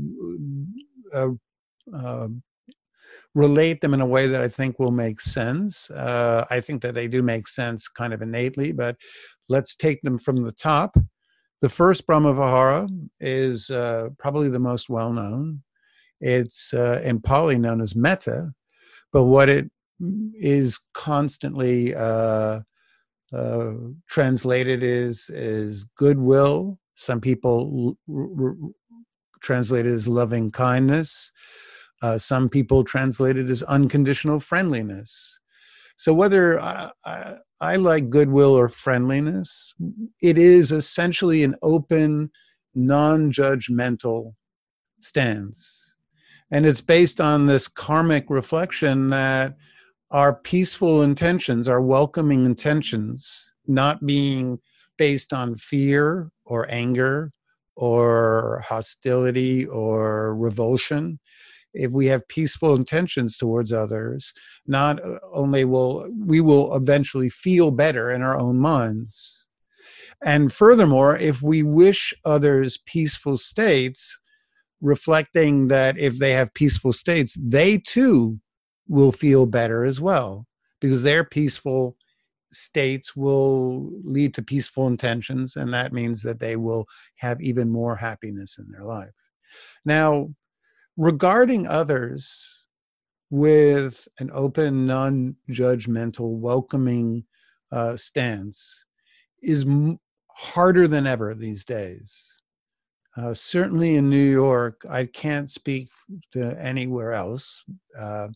uh, 1.14 1.30
uh, 1.94 2.28
relate 3.36 3.82
them 3.82 3.94
in 3.94 4.02
a 4.02 4.06
way 4.06 4.28
that 4.28 4.42
I 4.42 4.48
think 4.48 4.80
will 4.80 4.92
make 4.92 5.22
sense. 5.22 5.90
Uh, 5.92 6.46
I 6.50 6.60
think 6.60 6.82
that 6.82 6.96
they 6.96 7.08
do 7.08 7.22
make 7.22 7.48
sense 7.48 7.88
kind 7.88 8.14
of 8.14 8.22
innately, 8.22 8.72
but 8.72 8.98
let's 9.48 9.76
take 9.76 10.02
them 10.02 10.18
from 10.18 10.44
the 10.44 10.52
top. 10.52 10.98
The 11.62 11.70
first 11.70 12.08
Brahmavihara 12.08 12.90
is 13.20 13.70
uh, 13.70 14.10
probably 14.18 14.50
the 14.50 14.60
most 14.60 14.90
well 14.90 15.12
known. 15.12 15.64
It's 16.22 16.74
uh, 16.74 17.02
in 17.04 17.22
Pali 17.22 17.58
known 17.58 17.82
as 17.82 17.96
metta, 17.96 18.54
but 19.14 19.24
what 19.24 19.50
it 19.50 19.70
is 20.34 20.80
constantly 20.94 21.94
uh, 21.96 22.62
uh, 23.34 23.72
translated 24.08 24.84
is 24.84 25.30
is 25.30 25.86
goodwill. 25.98 26.80
Some 26.96 27.22
people 27.22 27.96
r- 28.10 28.48
r- 28.48 28.56
translate 29.42 29.86
it 29.86 29.94
as 29.94 30.08
loving 30.08 30.52
kindness. 30.52 31.32
Uh, 32.01 32.18
some 32.18 32.50
people 32.50 32.84
translate 32.84 33.38
it 33.38 33.50
as 33.50 33.63
unconditional 33.63 34.39
friendliness. 34.39 35.39
So 35.98 36.13
whether 36.13 36.60
I, 36.62 36.91
I, 37.06 37.36
I 37.60 37.75
like 37.75 38.10
goodwill 38.10 38.53
or 38.53 38.70
friendliness, 38.70 39.74
it 40.22 40.38
is 40.38 40.72
essentially 40.72 41.44
an 41.44 41.56
open, 41.62 42.32
non-judgmental 42.74 44.34
stance, 45.01 45.96
and 46.51 46.65
it's 46.65 46.82
based 46.82 47.20
on 47.20 47.46
this 47.46 47.68
karmic 47.68 48.29
reflection 48.29 49.10
that 49.10 49.58
our 50.12 50.34
peaceful 50.34 51.01
intentions, 51.01 51.68
our 51.68 51.82
welcoming 51.82 52.46
intentions, 52.46 53.53
not 53.68 54.06
being 54.06 54.60
based 54.98 55.34
on 55.34 55.56
fear 55.56 56.32
or 56.46 56.65
anger 56.72 57.32
or 57.75 58.63
hostility 58.68 59.65
or 59.65 60.36
revulsion, 60.36 61.20
if 61.74 61.92
we 61.92 62.08
have 62.08 62.28
peaceful 62.28 62.76
intentions 62.76 63.38
towards 63.38 63.72
others, 63.72 64.34
not 64.66 65.04
uh, 65.04 65.20
only 65.34 65.66
will 65.66 66.08
we 66.18 66.42
will 66.42 66.76
eventually 66.76 67.30
feel 67.30 67.72
better 67.72 68.12
in 68.12 68.22
our 68.22 68.38
own 68.38 68.58
minds. 68.58 69.46
And 70.24 70.52
furthermore, 70.52 71.18
if 71.18 71.42
we 71.42 71.64
wish 71.64 72.14
others 72.26 72.78
peaceful 72.86 73.38
states, 73.38 74.20
reflecting 74.82 75.68
that 75.68 75.98
if 75.98 76.18
they 76.18 76.34
have 76.34 76.54
peaceful 76.54 76.94
states, 76.94 77.38
they 77.42 77.78
too 77.78 78.40
will 78.88 79.12
feel 79.12 79.46
better 79.46 79.86
as 79.86 80.02
well, 80.02 80.48
because 80.82 81.04
their 81.04 81.24
peaceful 81.24 81.96
states 82.52 83.16
will 83.16 83.92
lead 84.04 84.34
to 84.34 84.42
peaceful 84.42 84.88
intentions, 84.88 85.56
and 85.56 85.74
that 85.74 85.94
means 85.94 86.24
that 86.24 86.40
they 86.40 86.56
will 86.56 86.86
have 87.18 87.40
even 87.42 87.70
more 87.70 87.96
happiness 87.96 88.58
in 88.58 88.70
their 88.72 88.84
life. 88.84 89.12
Now, 89.86 90.34
regarding 91.00 91.65
others 91.65 92.65
with 93.29 94.06
an 94.20 94.29
open, 94.34 94.86
non 94.86 95.34
judgmental, 95.50 96.38
welcoming 96.38 97.24
uh, 97.72 97.96
stance 97.96 98.84
is 99.41 99.63
m- 99.63 99.98
harder 100.29 100.89
than 100.89 101.08
ever 101.08 101.34
these 101.34 101.63
days. 101.63 102.34
Uh, 103.15 103.34
certainly 103.34 103.96
in 103.96 104.10
New 104.10 104.29
York, 104.29 104.82
I 104.89 105.06
can't 105.06 105.50
speak 105.50 105.89
to 106.34 106.62
anywhere 106.62 107.13
else, 107.13 107.63
uh, 107.98 108.27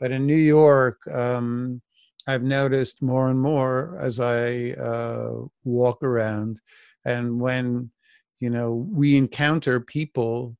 but 0.00 0.10
in 0.10 0.26
New 0.26 0.34
York, 0.34 1.06
um, 1.12 1.80
I've 2.26 2.42
noticed 2.42 3.02
more 3.02 3.30
and 3.30 3.40
more 3.40 3.96
as 4.00 4.18
I 4.18 4.72
uh, 4.72 5.42
walk 5.62 6.02
around, 6.02 6.60
and 7.04 7.40
when 7.40 7.90
you 8.40 8.50
know 8.50 8.86
we 8.90 9.16
encounter 9.16 9.78
people 9.78 10.56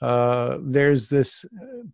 uh, 0.00 0.58
there's 0.62 1.08
this 1.08 1.44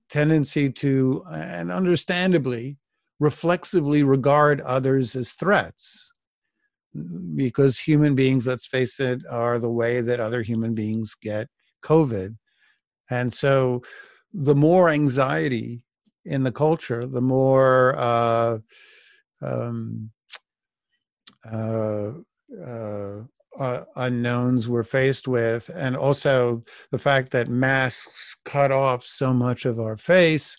tendency 0.08 0.70
to, 0.70 1.25
and 1.30 1.72
understandably, 1.72 2.78
reflexively 3.18 4.02
regard 4.02 4.60
others 4.60 5.16
as 5.16 5.32
threats. 5.32 6.12
Because 7.34 7.78
human 7.78 8.14
beings, 8.14 8.46
let's 8.46 8.66
face 8.66 9.00
it, 9.00 9.20
are 9.30 9.58
the 9.58 9.70
way 9.70 10.00
that 10.00 10.20
other 10.20 10.42
human 10.42 10.75
beings 10.75 11.14
get 11.20 11.48
COVID. 11.82 12.36
And 13.10 13.32
so 13.32 13.82
the 14.32 14.54
more 14.54 14.88
anxiety 14.88 15.84
in 16.25 16.42
the 16.42 16.52
culture, 16.52 17.06
the 17.06 17.20
more 17.20 17.94
uh, 17.98 18.58
um, 19.42 20.10
uh, 21.50 22.12
uh, 22.64 23.22
uh, 23.58 23.84
unknowns 23.96 24.68
we're 24.68 24.82
faced 24.82 25.28
with, 25.28 25.70
and 25.75 25.96
also 25.96 26.62
the 26.90 26.98
fact 26.98 27.32
that 27.32 27.48
masks 27.48 28.36
cut 28.44 28.72
off 28.72 29.04
so 29.04 29.32
much 29.32 29.64
of 29.64 29.78
our 29.80 29.96
face 29.96 30.56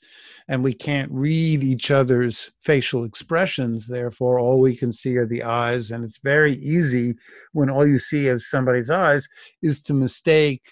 and 0.48 0.64
we 0.64 0.74
can't 0.74 1.12
read 1.12 1.64
each 1.64 1.92
other's 1.92 2.52
facial 2.62 3.04
expressions. 3.04 3.88
Therefore, 3.88 4.40
all 4.40 4.60
we 4.60 4.76
can 4.76 4.92
see 4.92 5.18
are 5.18 5.26
the 5.26 5.44
eyes. 5.44 5.92
And 5.92 6.04
it's 6.04 6.20
very 6.20 6.54
easy 6.54 7.16
when 7.52 7.70
all 7.70 7.86
you 7.86 8.00
see 8.00 8.28
of 8.30 8.42
somebody's 8.42 8.90
eyes 8.90 9.28
is 9.62 9.82
to 9.84 9.94
mistake 9.94 10.64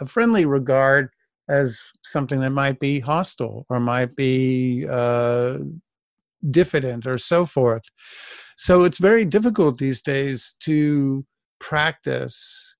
a 0.00 0.06
friendly 0.06 0.44
regard 0.44 1.10
as 1.48 1.80
something 2.02 2.40
that 2.40 2.50
might 2.50 2.78
be 2.78 3.00
hostile 3.00 3.66
or 3.68 3.80
might 3.80 4.14
be 4.16 4.86
uh, 4.88 5.58
diffident 6.50 7.06
or 7.06 7.18
so 7.18 7.46
forth. 7.46 7.84
So 8.56 8.84
it's 8.84 8.98
very 8.98 9.24
difficult 9.24 9.78
these 9.78 10.02
days 10.02 10.54
to 10.60 11.24
practice 11.62 12.74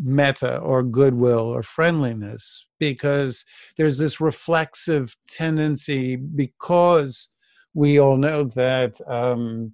metta 0.00 0.58
or 0.58 0.82
goodwill 0.82 1.40
or 1.40 1.62
friendliness 1.62 2.66
because 2.78 3.44
there's 3.76 3.98
this 3.98 4.20
reflexive 4.20 5.16
tendency 5.28 6.14
because 6.14 7.28
we 7.74 7.98
all 7.98 8.18
know 8.18 8.44
that 8.44 8.94
um, 9.08 9.72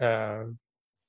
uh, 0.00 0.44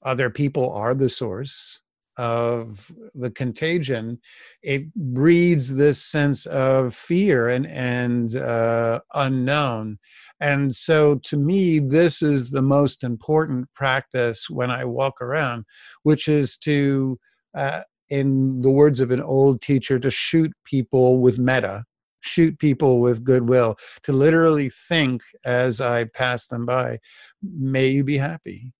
other 0.03 0.29
people 0.29 0.73
are 0.73 0.93
the 0.93 1.07
source 1.07 1.79
of 2.17 2.91
the 3.15 3.31
contagion, 3.31 4.19
it 4.61 4.93
breeds 4.93 5.75
this 5.75 6.01
sense 6.03 6.45
of 6.45 6.95
fear 6.95 7.49
and 7.49 7.65
and 7.67 8.35
uh, 8.35 8.99
unknown. 9.13 9.97
And 10.39 10.75
so, 10.75 11.15
to 11.23 11.37
me, 11.37 11.79
this 11.79 12.21
is 12.21 12.51
the 12.51 12.61
most 12.61 13.03
important 13.03 13.71
practice 13.73 14.49
when 14.49 14.69
I 14.71 14.85
walk 14.85 15.21
around, 15.21 15.65
which 16.03 16.27
is 16.27 16.57
to, 16.59 17.17
uh, 17.55 17.81
in 18.09 18.61
the 18.61 18.69
words 18.69 18.99
of 18.99 19.11
an 19.11 19.21
old 19.21 19.61
teacher, 19.61 19.99
to 19.99 20.11
shoot 20.11 20.51
people 20.65 21.19
with 21.19 21.37
metta. 21.39 21.85
shoot 22.25 22.57
people 22.57 23.01
with 23.01 23.23
goodwill, 23.23 23.75
to 24.03 24.13
literally 24.13 24.69
think 24.69 25.21
as 25.45 25.81
I 25.81 26.05
pass 26.05 26.47
them 26.47 26.65
by, 26.65 26.99
may 27.41 27.89
you 27.89 28.03
be 28.03 28.17
happy. 28.17 28.71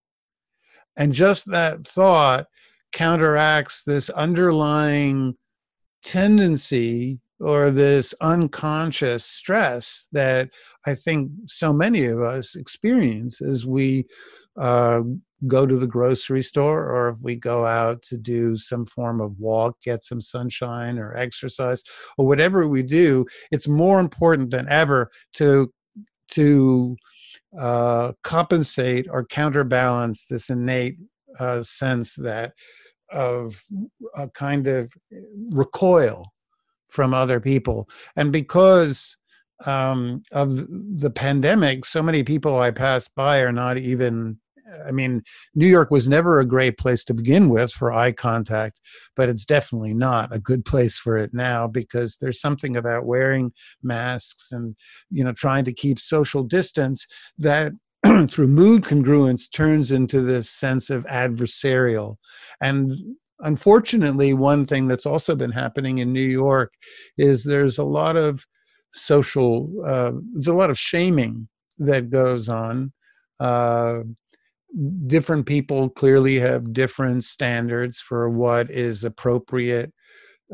And 0.95 1.13
just 1.13 1.51
that 1.51 1.85
thought 1.85 2.47
counteracts 2.93 3.83
this 3.83 4.09
underlying 4.11 5.35
tendency 6.03 7.19
or 7.39 7.71
this 7.71 8.13
unconscious 8.21 9.25
stress 9.25 10.07
that 10.11 10.49
I 10.85 10.95
think 10.95 11.31
so 11.47 11.73
many 11.73 12.05
of 12.05 12.21
us 12.21 12.55
experience 12.55 13.41
as 13.41 13.65
we 13.65 14.05
uh, 14.59 15.01
go 15.47 15.65
to 15.65 15.77
the 15.77 15.87
grocery 15.87 16.41
store 16.41 16.85
or 16.89 17.09
if 17.09 17.17
we 17.21 17.35
go 17.35 17.65
out 17.65 18.01
to 18.03 18.17
do 18.17 18.57
some 18.57 18.85
form 18.85 19.19
of 19.19 19.37
walk, 19.39 19.75
get 19.81 20.03
some 20.03 20.21
sunshine 20.21 20.97
or 20.97 21.15
exercise 21.17 21.83
or 22.17 22.25
whatever 22.25 22.67
we 22.67 22.83
do. 22.83 23.25
It's 23.51 23.67
more 23.67 23.99
important 23.99 24.51
than 24.51 24.69
ever 24.69 25.11
to 25.33 25.71
to 26.29 26.95
uh, 27.59 28.13
compensate 28.23 29.07
or 29.09 29.25
counterbalance 29.25 30.27
this 30.27 30.49
innate 30.49 30.97
uh, 31.39 31.61
sense 31.63 32.15
that 32.15 32.53
of 33.13 33.63
a 34.15 34.29
kind 34.29 34.67
of 34.67 34.91
recoil 35.51 36.25
from 36.89 37.13
other 37.13 37.39
people. 37.39 37.89
And 38.15 38.31
because 38.31 39.17
um, 39.65 40.23
of 40.31 40.67
the 40.99 41.11
pandemic, 41.11 41.85
so 41.85 42.03
many 42.03 42.23
people 42.23 42.59
I 42.59 42.71
pass 42.71 43.07
by 43.07 43.39
are 43.39 43.51
not 43.51 43.77
even. 43.77 44.39
I 44.87 44.91
mean, 44.91 45.21
New 45.53 45.67
York 45.67 45.91
was 45.91 46.07
never 46.07 46.39
a 46.39 46.45
great 46.45 46.79
place 46.79 47.03
to 47.03 47.13
begin 47.13 47.47
with 47.49 47.71
for 47.71 47.91
eye 47.91 48.11
contact, 48.11 48.79
but 49.15 49.29
it's 49.29 49.45
definitely 49.45 49.93
not 49.93 50.35
a 50.35 50.39
good 50.39 50.65
place 50.65 50.97
for 50.97 51.15
it 51.15 51.31
now 51.31 51.67
because 51.67 52.17
there's 52.17 52.41
something 52.41 52.75
about 52.75 53.05
wearing 53.05 53.51
masks 53.83 54.51
and 54.51 54.75
you 55.11 55.23
know 55.23 55.33
trying 55.33 55.63
to 55.65 55.73
keep 55.73 55.99
social 55.99 56.41
distance 56.41 57.05
that 57.37 57.73
through 58.29 58.47
mood 58.47 58.83
congruence 58.83 59.51
turns 59.51 59.91
into 59.91 60.21
this 60.21 60.49
sense 60.49 60.89
of 60.89 61.05
adversarial 61.05 62.17
and 62.61 62.93
unfortunately 63.39 64.33
one 64.33 64.65
thing 64.65 64.87
that's 64.87 65.05
also 65.05 65.35
been 65.35 65.51
happening 65.51 65.99
in 65.99 66.11
new 66.11 66.21
york 66.21 66.73
is 67.17 67.43
there's 67.43 67.77
a 67.77 67.83
lot 67.83 68.15
of 68.15 68.45
social, 68.93 69.69
uh, 69.85 70.11
there's 70.33 70.47
a 70.47 70.53
lot 70.53 70.69
of 70.69 70.79
shaming 70.79 71.47
that 71.79 72.09
goes 72.09 72.47
on. 72.47 72.93
Uh, 73.39 73.99
different 75.07 75.45
people 75.45 75.89
clearly 75.89 76.39
have 76.39 76.73
different 76.73 77.23
standards 77.23 77.99
for 77.99 78.29
what 78.29 78.71
is 78.71 79.03
appropriate 79.03 79.91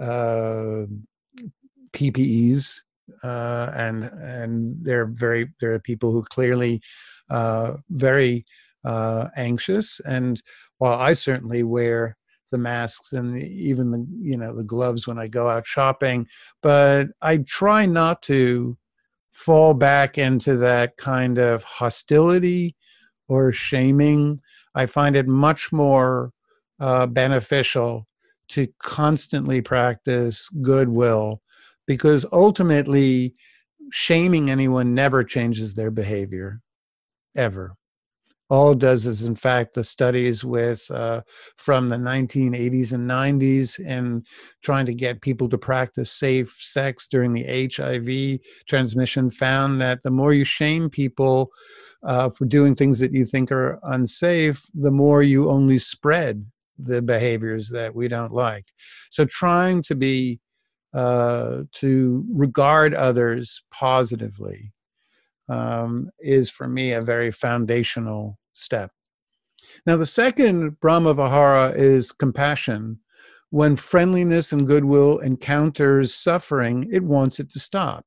uh, 0.01 0.86
PPEs, 1.94 2.82
uh, 3.24 3.72
and 3.75 4.03
and 4.03 4.75
they're 4.82 5.08
very 5.08 5.50
there 5.60 5.74
are 5.74 5.79
people 5.79 6.12
who 6.12 6.24
clearly 6.24 6.82
very 7.89 8.45
uh, 8.83 9.27
anxious. 9.36 10.00
And 10.01 10.41
while 10.77 10.98
I 11.00 11.13
certainly 11.13 11.63
wear 11.63 12.17
the 12.51 12.57
masks 12.57 13.13
and 13.13 13.39
even 13.41 13.91
the 13.91 14.07
you 14.21 14.36
know 14.36 14.55
the 14.55 14.63
gloves 14.63 15.07
when 15.07 15.19
I 15.19 15.27
go 15.27 15.50
out 15.50 15.65
shopping, 15.67 16.27
but 16.62 17.07
I 17.21 17.38
try 17.38 17.86
not 17.86 18.24
to 18.24 18.77
fall 19.31 19.74
back 19.74 20.17
into 20.17 20.57
that 20.57 20.98
kind 20.98 21.38
of 21.38 21.63
hostility 21.63 22.75
or 23.27 23.51
shaming. 23.51 24.39
I 24.75 24.86
find 24.86 25.15
it 25.15 25.27
much 25.27 25.71
more 25.71 26.31
uh, 26.79 27.05
beneficial 27.07 28.07
to 28.50 28.67
constantly 28.79 29.62
practice 29.62 30.50
goodwill 30.62 31.41
because 31.86 32.25
ultimately 32.31 33.36
shaming 33.91 34.50
anyone 34.50 34.93
never 34.93 35.24
changes 35.24 35.75
their 35.75 35.91
behavior 35.91 36.62
ever. 37.36 37.74
All 38.50 38.71
it 38.71 38.79
does 38.79 39.05
is 39.05 39.25
in 39.25 39.36
fact 39.36 39.75
the 39.75 39.83
studies 39.83 40.43
with 40.43 40.89
uh, 40.89 41.21
from 41.57 41.89
the 41.89 41.98
1980s 41.98 42.93
and 42.93 43.07
90s 43.07 43.79
and 43.86 44.25
trying 44.63 44.88
to 44.88 44.93
get 44.95 45.21
people 45.21 45.48
to 45.50 45.57
practice 45.57 46.12
safe 46.12 46.51
sex 46.59 47.07
during 47.07 47.33
the 47.33 47.69
hiv 47.71 48.39
transmission 48.67 49.29
found 49.29 49.79
that 49.81 50.01
the 50.01 50.09
more 50.09 50.33
you 50.33 50.43
shame 50.43 50.89
people 50.89 51.51
uh, 52.01 52.31
for 52.31 52.45
doing 52.45 52.74
things 52.74 52.98
that 52.98 53.13
you 53.13 53.24
think 53.24 53.51
are 53.51 53.79
unsafe 53.83 54.63
the 54.74 54.89
more 54.89 55.21
you 55.21 55.51
only 55.51 55.77
spread 55.77 56.43
the 56.79 57.01
behaviors 57.01 57.69
that 57.69 57.93
we 57.93 58.07
don't 58.07 58.33
like. 58.33 58.65
So 59.12 59.25
trying 59.25 59.83
to 59.83 59.95
be 59.95 60.39
uh, 60.93 61.63
to 61.74 62.25
regard 62.31 62.95
others 62.95 63.62
positively 63.69 64.71
um, 65.50 66.10
is 66.20 66.50
for 66.50 66.68
me 66.68 66.91
a 66.91 67.01
very 67.01 67.32
foundational 67.32 68.38
step. 68.53 68.91
Now, 69.86 69.98
the 69.98 70.06
second 70.06 70.79
Brahma 70.79 71.13
Vihara 71.13 71.74
is 71.75 72.12
compassion. 72.12 73.00
When 73.50 73.75
friendliness 73.75 74.51
and 74.51 74.68
goodwill 74.68 75.20
encounters 75.20 76.13
suffering, 76.13 76.88
it 76.91 77.03
wants 77.03 77.39
it 77.39 77.50
to 77.51 77.60
stop. 77.60 78.06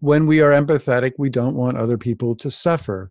When 0.00 0.26
we 0.26 0.40
are 0.40 0.52
empathetic, 0.52 1.12
we 1.18 1.28
don't 1.28 1.56
want 1.56 1.76
other 1.76 1.98
people 1.98 2.36
to 2.36 2.50
suffer. 2.50 3.10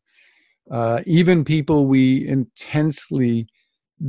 Uh, 0.71 1.01
even 1.05 1.43
people 1.43 1.85
we 1.85 2.25
intensely 2.27 3.47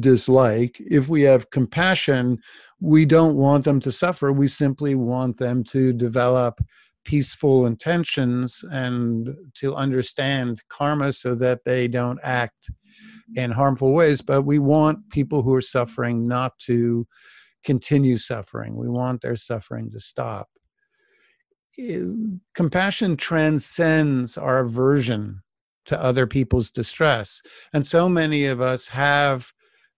dislike, 0.00 0.80
if 0.80 1.08
we 1.08 1.22
have 1.22 1.50
compassion, 1.50 2.38
we 2.80 3.04
don't 3.04 3.36
want 3.36 3.64
them 3.64 3.80
to 3.80 3.90
suffer. 3.90 4.32
We 4.32 4.48
simply 4.48 4.94
want 4.94 5.38
them 5.38 5.64
to 5.64 5.92
develop 5.92 6.60
peaceful 7.08 7.64
intentions 7.64 8.62
and 8.70 9.34
to 9.54 9.74
understand 9.74 10.60
karma 10.68 11.10
so 11.10 11.34
that 11.34 11.64
they 11.64 11.88
don't 11.88 12.20
act 12.22 12.70
in 13.34 13.50
harmful 13.50 13.94
ways. 13.94 14.20
But 14.20 14.42
we 14.42 14.58
want 14.58 15.08
people 15.08 15.40
who 15.40 15.54
are 15.54 15.62
suffering 15.62 16.28
not 16.28 16.52
to 16.66 17.06
continue 17.64 18.18
suffering. 18.18 18.76
We 18.76 18.90
want 18.90 19.22
their 19.22 19.36
suffering 19.36 19.90
to 19.92 20.00
stop. 20.00 20.50
Compassion 22.54 23.16
transcends 23.16 24.36
our 24.36 24.58
aversion 24.58 25.40
to 25.86 25.98
other 25.98 26.26
people's 26.26 26.70
distress. 26.70 27.40
And 27.72 27.86
so 27.86 28.10
many 28.10 28.44
of 28.44 28.60
us 28.60 28.88
have 28.88 29.50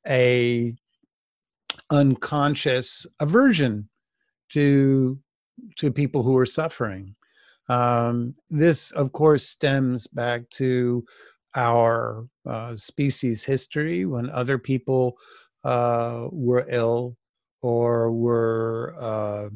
a 0.06 0.76
unconscious 1.90 3.04
aversion 3.18 3.88
to 4.50 5.18
to 5.76 5.90
people 5.92 6.22
who 6.22 6.36
are 6.36 6.46
suffering. 6.46 7.14
Um, 7.68 8.34
this, 8.48 8.90
of 8.92 9.12
course, 9.12 9.46
stems 9.46 10.06
back 10.08 10.48
to 10.50 11.04
our 11.54 12.26
uh, 12.46 12.76
species 12.76 13.44
history 13.44 14.04
when 14.06 14.30
other 14.30 14.58
people 14.58 15.16
uh, 15.64 16.26
were 16.30 16.66
ill 16.68 17.16
or 17.62 18.10
were 18.12 18.94
uh, 18.98 19.48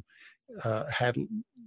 uh 0.62 0.84
had 0.90 1.16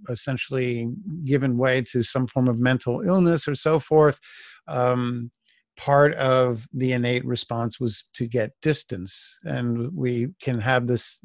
essentially 0.08 0.88
given 1.24 1.58
way 1.58 1.82
to 1.82 2.02
some 2.02 2.26
form 2.26 2.48
of 2.48 2.58
mental 2.58 3.02
illness 3.02 3.48
or 3.48 3.54
so 3.54 3.80
forth. 3.80 4.20
Um, 4.68 5.30
part 5.78 6.12
of 6.14 6.66
the 6.72 6.92
innate 6.92 7.24
response 7.24 7.80
was 7.80 8.04
to 8.12 8.26
get 8.26 8.50
distance 8.60 9.38
and 9.44 9.90
we 9.96 10.26
can 10.42 10.58
have 10.58 10.86
this 10.86 11.24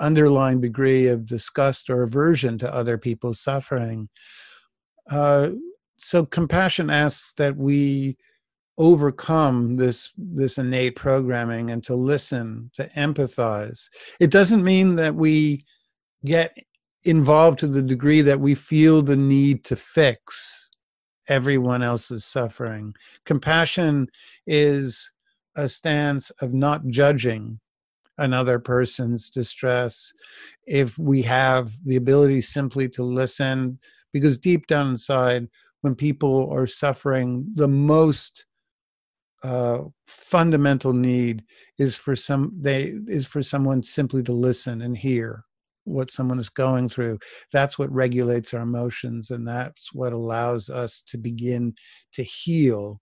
underlying 0.00 0.60
degree 0.60 1.06
of 1.06 1.26
disgust 1.26 1.90
or 1.90 2.02
aversion 2.02 2.56
to 2.58 2.74
other 2.74 2.96
people's 2.96 3.40
suffering. 3.40 4.08
Uh, 5.10 5.50
so 5.98 6.24
compassion 6.24 6.88
asks 6.88 7.34
that 7.34 7.56
we 7.56 8.16
overcome 8.78 9.76
this 9.76 10.10
this 10.16 10.56
innate 10.56 10.96
programming 10.96 11.70
and 11.70 11.84
to 11.84 11.94
listen 11.94 12.70
to 12.74 12.88
empathize. 12.96 13.88
It 14.18 14.30
doesn't 14.30 14.64
mean 14.64 14.96
that 14.96 15.14
we 15.14 15.66
get 16.24 16.56
involved 17.04 17.58
to 17.58 17.66
the 17.66 17.82
degree 17.82 18.22
that 18.22 18.40
we 18.40 18.54
feel 18.54 19.02
the 19.02 19.16
need 19.16 19.64
to 19.64 19.76
fix 19.76 20.61
everyone 21.28 21.82
else's 21.82 22.24
suffering. 22.24 22.94
Compassion 23.24 24.08
is 24.46 25.12
a 25.56 25.68
stance 25.68 26.30
of 26.40 26.54
not 26.54 26.86
judging 26.86 27.60
another 28.18 28.58
person's 28.58 29.30
distress 29.30 30.12
if 30.66 30.98
we 30.98 31.22
have 31.22 31.72
the 31.84 31.96
ability 31.96 32.40
simply 32.40 32.88
to 32.88 33.02
listen 33.02 33.78
because 34.12 34.38
deep 34.38 34.66
down 34.66 34.88
inside 34.88 35.48
when 35.80 35.94
people 35.94 36.48
are 36.52 36.66
suffering 36.66 37.44
the 37.54 37.68
most 37.68 38.44
uh, 39.42 39.78
fundamental 40.06 40.92
need 40.92 41.42
is 41.78 41.96
for 41.96 42.14
some 42.14 42.52
they 42.60 42.94
is 43.08 43.26
for 43.26 43.42
someone 43.42 43.82
simply 43.82 44.22
to 44.22 44.32
listen 44.32 44.82
and 44.82 44.96
hear 44.96 45.44
what 45.84 46.10
someone 46.10 46.38
is 46.38 46.48
going 46.48 46.88
through. 46.88 47.18
That's 47.52 47.78
what 47.78 47.92
regulates 47.92 48.54
our 48.54 48.62
emotions, 48.62 49.30
and 49.30 49.46
that's 49.46 49.92
what 49.92 50.12
allows 50.12 50.70
us 50.70 51.02
to 51.08 51.18
begin 51.18 51.74
to 52.12 52.22
heal. 52.22 53.00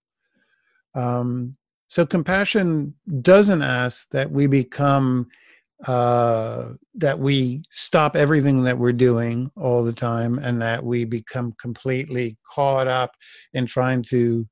Um, 0.95 1.57
so, 1.87 2.05
compassion 2.05 2.93
doesn't 3.21 3.61
ask 3.61 4.09
that 4.11 4.31
we 4.31 4.47
become, 4.47 5.27
uh, 5.85 6.69
that 6.95 7.19
we 7.19 7.63
stop 7.69 8.15
everything 8.15 8.63
that 8.63 8.77
we're 8.77 8.93
doing 8.93 9.51
all 9.57 9.83
the 9.83 9.93
time, 9.93 10.39
and 10.39 10.61
that 10.61 10.83
we 10.83 11.05
become 11.05 11.53
completely 11.59 12.37
caught 12.53 12.87
up 12.87 13.11
in 13.53 13.65
trying 13.65 14.03
to 14.03 14.47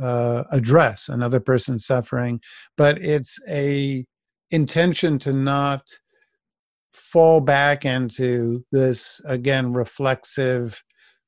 uh, 0.00 0.44
address 0.52 1.08
another 1.08 1.40
person's 1.40 1.86
suffering. 1.86 2.40
But 2.76 3.02
it's 3.02 3.38
a 3.48 4.04
intention 4.50 5.18
to 5.20 5.32
not 5.32 5.82
fall 6.96 7.40
back 7.40 7.84
into 7.84 8.64
this 8.72 9.20
again 9.26 9.72
reflexive 9.72 10.82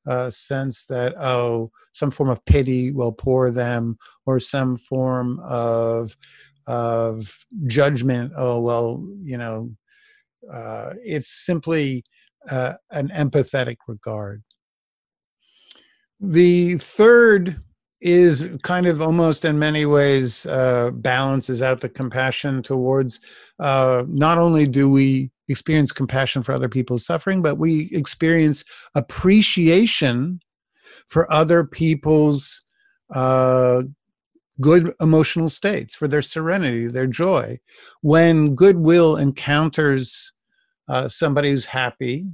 uh, 0.07 0.29
sense 0.29 0.85
that 0.85 1.13
oh 1.19 1.71
some 1.93 2.09
form 2.09 2.29
of 2.29 2.43
pity 2.45 2.91
will 2.91 3.11
pour 3.11 3.51
them 3.51 3.97
or 4.25 4.39
some 4.39 4.75
form 4.77 5.39
of 5.41 6.15
of 6.67 7.45
judgment 7.67 8.31
oh 8.35 8.59
well 8.59 9.05
you 9.21 9.37
know 9.37 9.69
uh, 10.51 10.93
it's 11.03 11.45
simply 11.45 12.03
uh, 12.49 12.73
an 12.91 13.09
empathetic 13.09 13.77
regard. 13.87 14.43
The 16.19 16.75
third 16.75 17.57
is 18.01 18.49
kind 18.63 18.87
of 18.87 19.01
almost 19.01 19.43
in 19.43 19.59
many 19.59 19.85
ways 19.85 20.45
uh, 20.45 20.91
balances 20.93 21.61
out 21.61 21.81
the 21.81 21.89
compassion 21.89 22.63
towards 22.63 23.19
uh, 23.59 24.03
not 24.07 24.37
only 24.37 24.65
do 24.65 24.89
we 24.89 25.29
experience 25.49 25.91
compassion 25.91 26.43
for 26.43 26.53
other 26.53 26.69
people's 26.69 27.05
suffering, 27.05 27.41
but 27.41 27.57
we 27.57 27.89
experience 27.91 28.63
appreciation 28.95 30.39
for 31.09 31.31
other 31.31 31.63
people's 31.63 32.61
uh, 33.13 33.81
good 34.61 34.93
emotional 35.01 35.49
states, 35.49 35.95
for 35.95 36.07
their 36.07 36.21
serenity, 36.21 36.87
their 36.87 37.07
joy. 37.07 37.59
When 38.01 38.55
goodwill 38.55 39.17
encounters 39.17 40.33
uh, 40.87 41.07
somebody 41.07 41.51
who's 41.51 41.65
happy, 41.65 42.27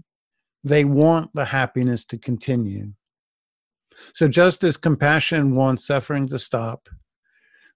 they 0.63 0.85
want 0.85 1.31
the 1.33 1.45
happiness 1.45 2.05
to 2.05 2.17
continue. 2.17 2.91
So, 4.13 4.27
just 4.27 4.63
as 4.63 4.77
compassion 4.77 5.55
wants 5.55 5.85
suffering 5.85 6.27
to 6.29 6.39
stop, 6.39 6.89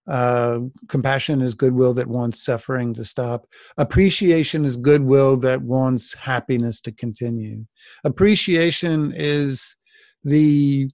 Uh, 0.07 0.61
compassion 0.87 1.39
is 1.41 1.53
goodwill 1.53 1.93
that 1.93 2.07
wants 2.07 2.43
suffering 2.43 2.95
to 2.95 3.05
stop. 3.05 3.45
Appreciation 3.77 4.65
is 4.65 4.75
goodwill 4.75 5.37
that 5.37 5.61
wants 5.61 6.15
happiness 6.15 6.81
to 6.81 6.91
continue. 6.91 7.63
Appreciation 8.03 9.13
is 9.15 9.75
the 10.23 10.89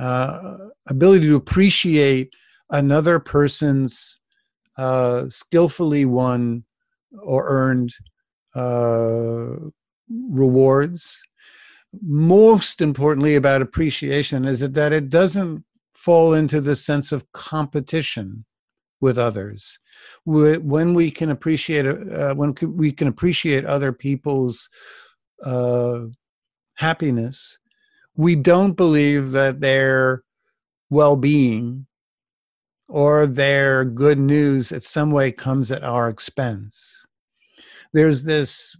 uh, 0.00 0.56
ability 0.88 1.26
to 1.26 1.36
appreciate 1.36 2.32
another 2.70 3.18
person's 3.20 4.20
uh, 4.78 5.28
skillfully 5.28 6.06
won 6.06 6.64
or 7.22 7.46
earned 7.46 7.92
uh, 8.54 9.68
rewards. 10.30 11.20
Most 12.02 12.80
importantly, 12.80 13.34
about 13.34 13.62
appreciation 13.62 14.44
is 14.44 14.60
that 14.60 14.92
it 14.92 15.10
doesn't 15.10 15.64
fall 15.94 16.34
into 16.34 16.60
the 16.60 16.76
sense 16.76 17.10
of 17.10 17.30
competition 17.32 18.44
with 19.00 19.18
others. 19.18 19.78
When 20.24 20.94
we 20.94 21.10
can 21.10 21.30
appreciate 21.30 21.86
uh, 21.86 22.34
when 22.34 22.54
we 22.62 22.92
can 22.92 23.08
appreciate 23.08 23.64
other 23.64 23.92
people's 23.92 24.68
uh, 25.44 26.02
happiness, 26.74 27.58
we 28.14 28.36
don't 28.36 28.74
believe 28.74 29.32
that 29.32 29.60
their 29.60 30.22
well-being 30.90 31.86
or 32.88 33.26
their 33.26 33.84
good 33.84 34.18
news 34.18 34.70
in 34.72 34.80
some 34.80 35.10
way 35.10 35.32
comes 35.32 35.72
at 35.72 35.82
our 35.82 36.08
expense. 36.08 37.04
There's 37.92 38.24
this, 38.24 38.76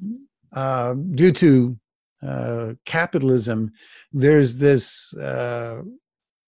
uh, 0.52 0.94
due 0.94 1.32
to 1.32 1.78
uh, 2.26 2.74
capitalism, 2.84 3.70
there's 4.12 4.58
this 4.58 5.14
uh, 5.16 5.82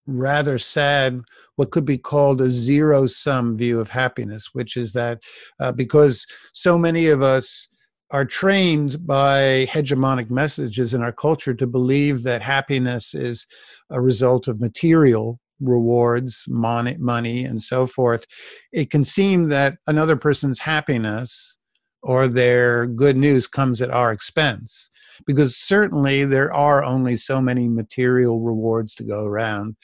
rather 0.06 0.58
sad, 0.58 1.20
what 1.56 1.70
could 1.70 1.84
be 1.84 1.98
called 1.98 2.40
a 2.40 2.48
zero 2.48 3.06
sum 3.06 3.56
view 3.56 3.80
of 3.80 3.90
happiness, 3.90 4.50
which 4.52 4.76
is 4.76 4.92
that 4.92 5.22
uh, 5.60 5.72
because 5.72 6.26
so 6.52 6.78
many 6.78 7.06
of 7.06 7.22
us 7.22 7.68
are 8.10 8.24
trained 8.26 9.06
by 9.06 9.66
hegemonic 9.70 10.30
messages 10.30 10.92
in 10.92 11.02
our 11.02 11.12
culture 11.12 11.54
to 11.54 11.66
believe 11.66 12.24
that 12.24 12.42
happiness 12.42 13.14
is 13.14 13.46
a 13.90 14.00
result 14.00 14.48
of 14.48 14.60
material 14.60 15.40
rewards, 15.60 16.44
money, 16.48 16.96
money, 16.98 17.44
and 17.44 17.62
so 17.62 17.86
forth. 17.86 18.26
It 18.72 18.90
can 18.90 19.04
seem 19.04 19.46
that 19.46 19.78
another 19.86 20.16
person's 20.16 20.58
happiness 20.58 21.56
or 22.02 22.26
their 22.26 22.86
good 22.86 23.16
news 23.16 23.46
comes 23.46 23.80
at 23.80 23.90
our 23.90 24.12
expense 24.12 24.90
because 25.26 25.56
certainly 25.56 26.24
there 26.24 26.52
are 26.52 26.84
only 26.84 27.16
so 27.16 27.40
many 27.40 27.68
material 27.68 28.40
rewards 28.40 28.94
to 28.96 29.04
go 29.04 29.24
around. 29.24 29.76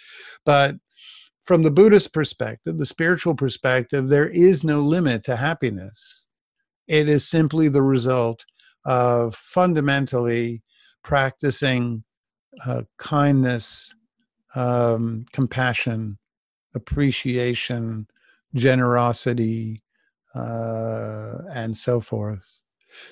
But 0.45 0.77
from 1.43 1.63
the 1.63 1.71
Buddhist 1.71 2.13
perspective, 2.13 2.79
the 2.79 2.87
spiritual 2.87 3.35
perspective, 3.35 4.09
there 4.09 4.29
is 4.29 4.65
no 4.65 4.81
limit 4.81 5.25
to 5.25 5.37
happiness. 5.37 6.27
It 6.87 7.09
is 7.09 7.29
simply 7.29 7.69
the 7.69 7.83
result 7.83 8.45
of 8.85 9.35
fundamentally 9.35 10.63
practicing 11.05 12.05
uh, 12.67 12.83
kindness, 12.99 13.95
um, 14.55 15.25
compassion, 15.33 16.19
appreciation, 16.75 18.07
generosity, 18.55 19.83
uh, 20.35 21.39
and 21.53 21.77
so 21.77 22.01
forth. 22.01 22.61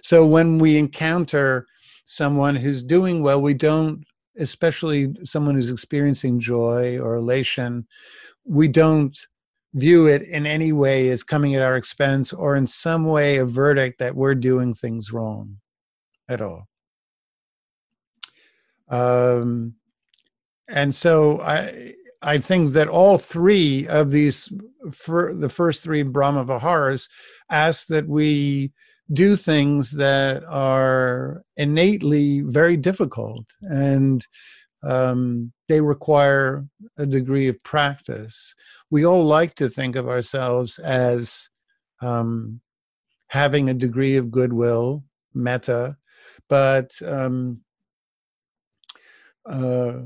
So 0.03 0.27
when 0.27 0.59
we 0.59 0.77
encounter 0.77 1.67
someone 2.05 2.57
who's 2.57 2.83
doing 2.83 3.23
well, 3.23 3.41
we 3.41 3.55
don't, 3.55 4.05
especially 4.39 5.15
someone 5.25 5.55
who's 5.55 5.71
experiencing 5.71 6.41
joy 6.41 6.99
or 6.99 7.17
elation, 7.17 7.87
we 8.45 8.69
don't 8.69 9.17
view 9.75 10.07
it 10.07 10.23
in 10.23 10.47
any 10.47 10.73
way 10.73 11.11
as 11.11 11.23
coming 11.23 11.55
at 11.55 11.63
our 11.63 11.77
expense 11.77 12.33
or 12.33 12.57
in 12.57 12.67
some 12.67 13.05
way 13.05 13.37
a 13.37 13.45
verdict 13.45 13.99
that 13.99 14.15
we're 14.15 14.35
doing 14.35 14.73
things 14.73 15.13
wrong 15.13 15.59
at 16.29 16.41
all. 16.41 16.67
Um, 18.89 19.75
and 20.69 20.95
so 20.95 21.41
I 21.41 21.95
I 22.27 22.39
think 22.39 22.73
that 22.73 22.89
all 22.89 23.19
three 23.19 23.87
of 23.87 24.11
these, 24.11 24.53
the 24.83 25.51
first 25.53 25.85
three 25.85 26.03
Brahma 26.03 26.45
Viharas, 26.45 27.09
ask 27.51 27.87
that 27.87 28.09
we 28.09 28.73
do 29.13 29.37
things 29.37 29.93
that 29.93 30.43
are 30.45 31.45
innately 31.57 32.43
very 32.43 32.77
difficult 32.77 33.47
and 33.63 34.27
um, 34.83 35.53
they 35.69 35.81
require 35.81 36.67
a 36.99 37.07
degree 37.07 37.47
of 37.47 37.63
practice. 37.63 38.55
We 38.91 39.07
all 39.07 39.25
like 39.25 39.55
to 39.55 39.69
think 39.69 39.95
of 39.95 40.09
ourselves 40.09 40.81
as 40.81 41.49
um, 42.03 42.61
having 43.29 43.71
a 43.71 43.75
degree 43.75 44.17
of 44.17 44.33
goodwill, 44.33 45.05
metta, 45.33 45.97
but 46.49 46.91
um, 47.05 47.61
uh, 49.49 50.01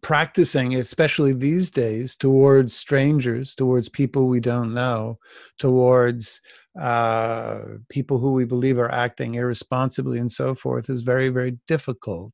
practicing, 0.00 0.74
especially 0.74 1.32
these 1.32 1.70
days, 1.70 2.16
towards 2.16 2.74
strangers, 2.74 3.54
towards 3.54 3.88
people 3.88 4.26
we 4.28 4.40
don't 4.40 4.74
know, 4.74 5.18
towards 5.58 6.40
uh, 6.80 7.60
people 7.88 8.18
who 8.18 8.32
we 8.32 8.44
believe 8.44 8.78
are 8.78 8.92
acting 8.92 9.34
irresponsibly 9.34 10.18
and 10.18 10.30
so 10.30 10.54
forth, 10.54 10.88
is 10.88 11.02
very, 11.02 11.28
very 11.28 11.58
difficult. 11.66 12.32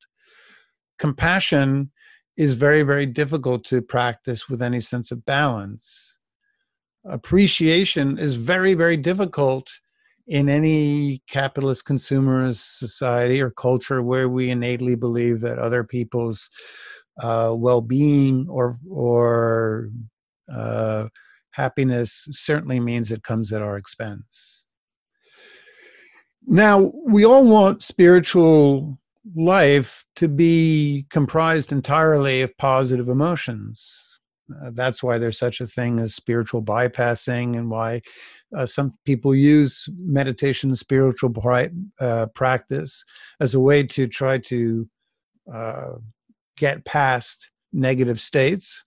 Compassion 0.98 1.90
is 2.36 2.54
very, 2.54 2.82
very 2.82 3.06
difficult 3.06 3.64
to 3.64 3.82
practice 3.82 4.48
with 4.48 4.62
any 4.62 4.80
sense 4.80 5.10
of 5.10 5.24
balance. 5.24 6.18
Appreciation 7.04 8.18
is 8.18 8.36
very, 8.36 8.74
very 8.74 8.96
difficult 8.96 9.68
in 10.26 10.48
any 10.48 11.22
capitalist 11.28 11.86
consumerist 11.86 12.78
society 12.78 13.40
or 13.40 13.50
culture 13.50 14.02
where 14.02 14.28
we 14.28 14.50
innately 14.50 14.94
believe 14.94 15.40
that 15.40 15.58
other 15.58 15.84
people's 15.84 16.48
uh, 17.20 17.52
well-being 17.54 18.46
or 18.48 18.78
or 18.88 19.90
uh, 20.52 21.08
happiness 21.50 22.26
certainly 22.30 22.80
means 22.80 23.10
it 23.10 23.22
comes 23.22 23.52
at 23.52 23.62
our 23.62 23.76
expense. 23.76 24.64
Now 26.46 26.92
we 27.06 27.24
all 27.24 27.44
want 27.44 27.82
spiritual 27.82 28.98
life 29.36 30.04
to 30.16 30.28
be 30.28 31.06
comprised 31.10 31.72
entirely 31.72 32.42
of 32.42 32.56
positive 32.58 33.08
emotions. 33.08 34.20
Uh, 34.60 34.70
that's 34.72 35.02
why 35.02 35.18
there's 35.18 35.38
such 35.38 35.60
a 35.60 35.66
thing 35.66 35.98
as 35.98 36.14
spiritual 36.14 36.62
bypassing 36.62 37.56
and 37.56 37.70
why 37.70 38.00
uh, 38.54 38.66
some 38.66 38.94
people 39.04 39.34
use 39.34 39.88
meditation 39.96 40.74
spiritual 40.74 41.32
uh, 42.00 42.26
practice 42.34 43.04
as 43.40 43.54
a 43.54 43.60
way 43.60 43.82
to 43.82 44.06
try 44.06 44.38
to 44.38 44.88
uh, 45.52 45.92
get 46.56 46.84
past 46.84 47.50
negative 47.72 48.20
states. 48.20 48.84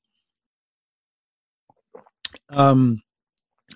Um, 2.50 3.02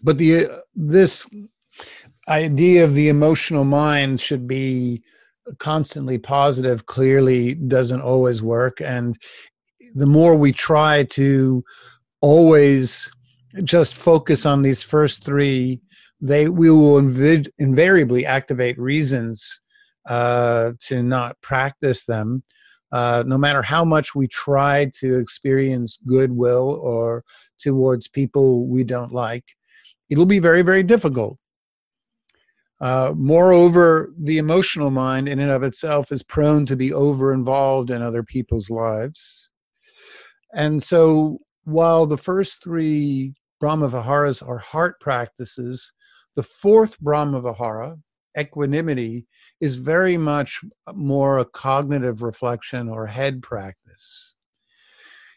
but 0.04 0.18
the 0.18 0.48
this 0.76 1.30
idea 2.28 2.84
of 2.84 2.94
the 2.94 3.10
emotional 3.10 3.66
mind 3.66 4.22
should 4.22 4.48
be 4.48 5.02
constantly 5.58 6.18
positive 6.18 6.86
clearly 6.86 7.56
doesn't 7.56 8.02
always 8.02 8.42
work. 8.44 8.80
And 8.82 9.18
the 9.96 10.06
more 10.06 10.36
we 10.36 10.52
try 10.52 11.04
to 11.06 11.64
always 12.22 13.12
just 13.64 13.96
focus 13.96 14.46
on 14.46 14.62
these 14.62 14.84
first 14.84 15.24
three, 15.24 15.82
they 16.22 16.50
we 16.50 16.70
will 16.70 17.02
inv- 17.02 17.50
invariably 17.58 18.26
activate 18.26 18.78
reasons 18.78 19.62
uh, 20.08 20.74
to 20.82 21.02
not 21.02 21.40
practice 21.42 22.06
them. 22.06 22.44
Uh, 22.92 23.24
no 23.28 23.38
matter 23.38 23.62
how 23.62 23.86
much 23.86 24.16
we 24.16 24.28
try 24.28 24.90
to 25.00 25.20
experience 25.20 26.00
goodwill 26.08 26.80
or 26.82 27.24
towards 27.60 28.08
people 28.08 28.66
we 28.68 28.84
don't 28.84 29.12
like, 29.12 29.46
it'll 30.10 30.26
be 30.26 30.40
very, 30.40 30.64
very 30.64 30.82
difficult. 30.82 31.38
Uh, 32.82 33.14
moreover, 33.16 34.12
the 34.18 34.38
emotional 34.38 34.90
mind 34.90 35.28
in 35.28 35.40
and 35.40 35.52
of 35.52 35.64
itself 35.64 36.12
is 36.12 36.24
prone 36.24 36.66
to 36.66 36.76
be 36.76 36.92
over 36.94 37.34
involved 37.34 37.92
in 37.92 38.02
other 38.02 38.24
people's 38.24 38.70
lives. 38.70 39.50
And 40.54 40.82
so 40.82 41.40
while 41.66 42.06
the 42.06 42.18
first 42.18 42.64
three 42.64 43.34
Brahma 43.60 43.90
Viharas 43.90 44.42
are 44.42 44.58
heart 44.58 45.00
practices, 45.00 45.92
the 46.36 46.44
fourth 46.44 47.00
Brahma 47.00 47.42
Vihara, 47.42 47.98
equanimity, 48.38 49.26
is 49.60 49.76
very 49.76 50.18
much 50.18 50.62
more 50.94 51.40
a 51.40 51.46
cognitive 51.46 52.22
reflection 52.22 52.88
or 52.88 53.06
head 53.06 53.42
practice. 53.42 54.36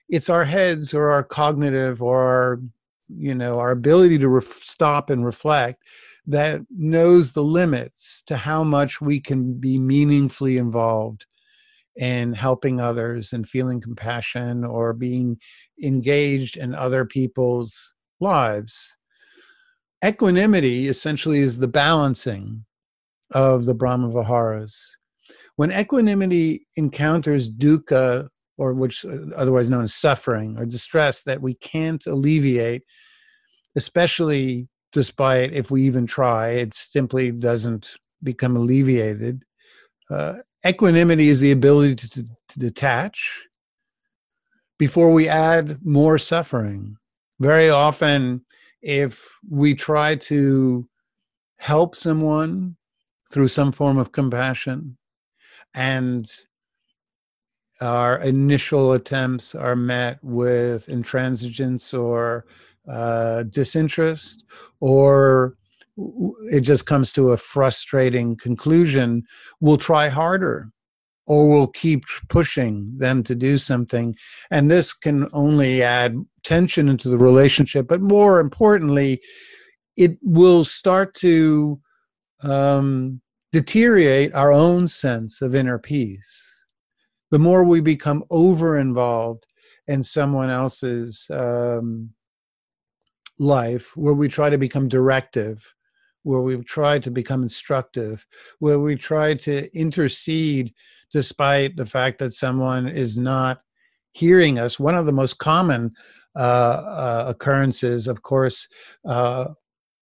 It's 0.08 0.30
our 0.30 0.44
heads 0.44 0.94
or 0.94 1.10
our 1.10 1.24
cognitive 1.24 2.02
or 2.02 2.20
our, 2.20 2.60
you 3.08 3.34
know, 3.34 3.58
our 3.58 3.70
ability 3.70 4.18
to 4.18 4.28
ref- 4.28 4.44
stop 4.62 5.10
and 5.10 5.24
reflect 5.24 5.82
that 6.26 6.60
knows 6.70 7.32
the 7.32 7.42
limits 7.42 8.22
to 8.26 8.36
how 8.36 8.62
much 8.62 9.00
we 9.00 9.18
can 9.18 9.54
be 9.54 9.78
meaningfully 9.78 10.58
involved 10.58 11.26
in 11.96 12.32
helping 12.32 12.80
others 12.80 13.32
and 13.32 13.48
feeling 13.48 13.80
compassion 13.80 14.64
or 14.64 14.92
being 14.92 15.38
engaged 15.82 16.56
in 16.56 16.74
other 16.74 17.04
people's 17.04 17.91
lives 18.22 18.96
equanimity 20.04 20.88
essentially 20.88 21.40
is 21.40 21.58
the 21.58 21.68
balancing 21.68 22.64
of 23.32 23.64
the 23.64 23.74
Brahma 23.74 24.10
Viharas. 24.10 24.98
When 25.56 25.72
equanimity 25.72 26.66
encounters 26.76 27.50
dukkha, 27.50 28.28
or 28.58 28.74
which 28.74 29.04
uh, 29.04 29.16
otherwise 29.36 29.70
known 29.70 29.84
as 29.84 29.94
suffering 29.94 30.58
or 30.58 30.66
distress 30.66 31.22
that 31.22 31.40
we 31.40 31.54
can't 31.54 32.04
alleviate, 32.06 32.82
especially 33.76 34.68
despite 34.92 35.52
if 35.52 35.70
we 35.70 35.82
even 35.82 36.06
try, 36.06 36.50
it 36.50 36.74
simply 36.74 37.30
doesn't 37.30 37.96
become 38.22 38.56
alleviated. 38.56 39.42
Uh, 40.10 40.34
equanimity 40.66 41.28
is 41.28 41.40
the 41.40 41.52
ability 41.52 41.94
to, 41.94 42.24
to 42.48 42.58
detach 42.58 43.46
before 44.78 45.10
we 45.10 45.28
add 45.28 45.78
more 45.82 46.18
suffering. 46.18 46.96
Very 47.42 47.70
often, 47.70 48.42
if 48.82 49.28
we 49.50 49.74
try 49.74 50.14
to 50.14 50.88
help 51.56 51.96
someone 51.96 52.76
through 53.32 53.48
some 53.48 53.72
form 53.72 53.98
of 53.98 54.12
compassion 54.12 54.96
and 55.74 56.30
our 57.80 58.20
initial 58.20 58.92
attempts 58.92 59.56
are 59.56 59.74
met 59.74 60.20
with 60.22 60.86
intransigence 60.86 61.98
or 61.98 62.46
uh, 62.88 63.42
disinterest, 63.42 64.44
or 64.78 65.56
it 66.52 66.60
just 66.60 66.86
comes 66.86 67.12
to 67.12 67.30
a 67.30 67.36
frustrating 67.36 68.36
conclusion, 68.36 69.24
we'll 69.60 69.78
try 69.78 70.08
harder 70.08 70.70
or 71.26 71.48
we'll 71.48 71.66
keep 71.66 72.04
pushing 72.28 72.96
them 72.98 73.24
to 73.24 73.34
do 73.34 73.58
something. 73.58 74.14
And 74.52 74.70
this 74.70 74.92
can 74.92 75.28
only 75.32 75.82
add 75.82 76.24
tension 76.44 76.88
into 76.88 77.08
the 77.08 77.18
relationship, 77.18 77.86
but 77.88 78.00
more 78.00 78.40
importantly, 78.40 79.20
it 79.96 80.18
will 80.22 80.64
start 80.64 81.14
to 81.14 81.80
um, 82.42 83.20
deteriorate 83.52 84.34
our 84.34 84.52
own 84.52 84.86
sense 84.86 85.42
of 85.42 85.54
inner 85.54 85.78
peace. 85.78 86.66
The 87.30 87.38
more 87.38 87.64
we 87.64 87.80
become 87.80 88.24
over 88.30 88.78
involved 88.78 89.46
in 89.86 90.02
someone 90.02 90.50
else's 90.50 91.26
um, 91.30 92.10
life, 93.38 93.96
where 93.96 94.14
we 94.14 94.28
try 94.28 94.50
to 94.50 94.58
become 94.58 94.88
directive, 94.88 95.74
where 96.22 96.40
we 96.40 96.56
try 96.58 96.98
to 96.98 97.10
become 97.10 97.42
instructive, 97.42 98.26
where 98.58 98.78
we 98.78 98.96
try 98.96 99.34
to 99.34 99.74
intercede 99.76 100.72
despite 101.12 101.76
the 101.76 101.86
fact 101.86 102.18
that 102.18 102.32
someone 102.32 102.88
is 102.88 103.18
not 103.18 103.62
hearing 104.12 104.58
us. 104.58 104.78
One 104.78 104.94
of 104.94 105.06
the 105.06 105.12
most 105.12 105.38
common 105.38 105.92
uh, 106.36 106.38
uh, 106.38 107.24
occurrences, 107.28 108.06
of 108.08 108.22
course, 108.22 108.68
uh, 109.06 109.46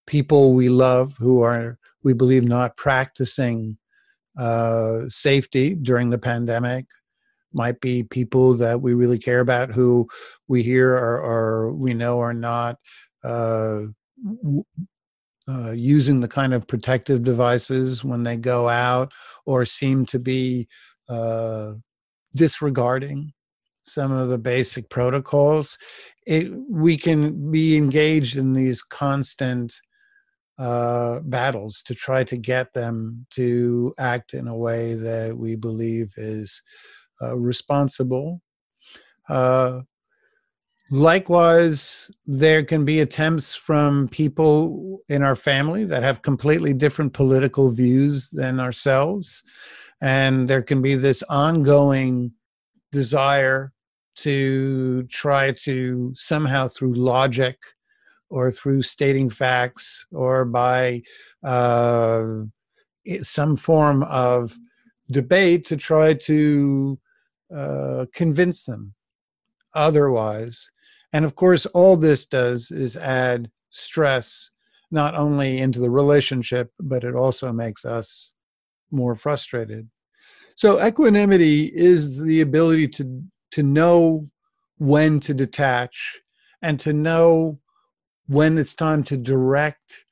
people 0.06 0.54
we 0.54 0.68
love 0.68 1.16
who 1.18 1.42
are, 1.42 1.78
we 2.02 2.12
believe, 2.12 2.44
not 2.44 2.76
practicing 2.76 3.78
uh, 4.36 5.08
safety 5.08 5.74
during 5.74 6.10
the 6.10 6.18
pandemic. 6.18 6.86
Might 7.52 7.80
be 7.80 8.04
people 8.04 8.54
that 8.54 8.80
we 8.80 8.94
really 8.94 9.18
care 9.18 9.40
about 9.40 9.72
who 9.72 10.08
we 10.46 10.62
hear 10.62 10.94
or, 10.94 11.20
or 11.20 11.72
we 11.72 11.94
know 11.94 12.20
are 12.20 12.34
not 12.34 12.76
uh, 13.24 13.82
uh, 15.48 15.72
using 15.72 16.20
the 16.20 16.28
kind 16.28 16.54
of 16.54 16.66
protective 16.66 17.24
devices 17.24 18.04
when 18.04 18.22
they 18.22 18.36
go 18.36 18.68
out 18.68 19.12
or 19.46 19.64
seem 19.64 20.04
to 20.06 20.18
be 20.20 20.68
uh, 21.08 21.72
disregarding 22.36 23.32
some 23.90 24.12
of 24.12 24.28
the 24.28 24.38
basic 24.38 24.88
protocols, 24.88 25.78
it, 26.26 26.50
we 26.68 26.96
can 26.96 27.50
be 27.50 27.76
engaged 27.76 28.36
in 28.36 28.52
these 28.52 28.82
constant 28.82 29.74
uh, 30.58 31.20
battles 31.20 31.82
to 31.82 31.94
try 31.94 32.22
to 32.24 32.36
get 32.36 32.72
them 32.74 33.26
to 33.30 33.94
act 33.98 34.34
in 34.34 34.46
a 34.46 34.56
way 34.56 34.94
that 34.94 35.36
we 35.36 35.56
believe 35.56 36.12
is 36.16 36.62
uh, 37.22 37.36
responsible. 37.36 38.40
Uh, 39.28 39.80
Likewise, 40.92 42.10
there 42.26 42.64
can 42.64 42.84
be 42.84 42.98
attempts 42.98 43.54
from 43.54 44.08
people 44.08 44.98
in 45.08 45.22
our 45.22 45.36
family 45.36 45.84
that 45.84 46.02
have 46.02 46.22
completely 46.22 46.74
different 46.74 47.12
political 47.12 47.70
views 47.70 48.28
than 48.30 48.58
ourselves. 48.58 49.44
And 50.02 50.50
there 50.50 50.62
can 50.62 50.82
be 50.82 50.96
this 50.96 51.22
ongoing 51.28 52.32
desire 52.90 53.72
to 54.20 55.02
try 55.04 55.52
to 55.52 56.12
somehow 56.14 56.68
through 56.68 56.94
logic 56.94 57.58
or 58.28 58.50
through 58.50 58.82
stating 58.82 59.28
facts 59.28 60.06
or 60.12 60.44
by 60.44 61.02
uh, 61.42 62.24
some 63.20 63.56
form 63.56 64.02
of 64.04 64.56
debate 65.10 65.64
to 65.66 65.76
try 65.76 66.14
to 66.14 66.98
uh, 67.54 68.06
convince 68.14 68.64
them 68.64 68.94
otherwise 69.74 70.70
and 71.12 71.24
of 71.24 71.34
course, 71.34 71.66
all 71.66 71.96
this 71.96 72.26
does 72.26 72.70
is 72.70 72.96
add 72.96 73.50
stress 73.70 74.50
not 74.90 75.14
only 75.14 75.58
into 75.58 75.80
the 75.80 75.90
relationship, 75.90 76.72
but 76.80 77.04
it 77.04 77.14
also 77.14 77.52
makes 77.52 77.84
us 77.84 78.32
more 78.90 79.14
frustrated. 79.14 79.88
So, 80.56 80.84
equanimity 80.84 81.70
is 81.74 82.20
the 82.20 82.40
ability 82.40 82.88
to, 82.88 83.22
to 83.52 83.62
know 83.62 84.28
when 84.78 85.20
to 85.20 85.34
detach 85.34 86.20
and 86.62 86.80
to 86.80 86.92
know 86.92 87.60
when 88.26 88.58
it's 88.58 88.74
time 88.74 89.02
to 89.04 89.16
direct 89.16 90.04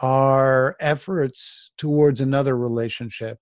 our 0.00 0.76
efforts 0.80 1.72
towards 1.78 2.20
another 2.20 2.56
relationship 2.56 3.38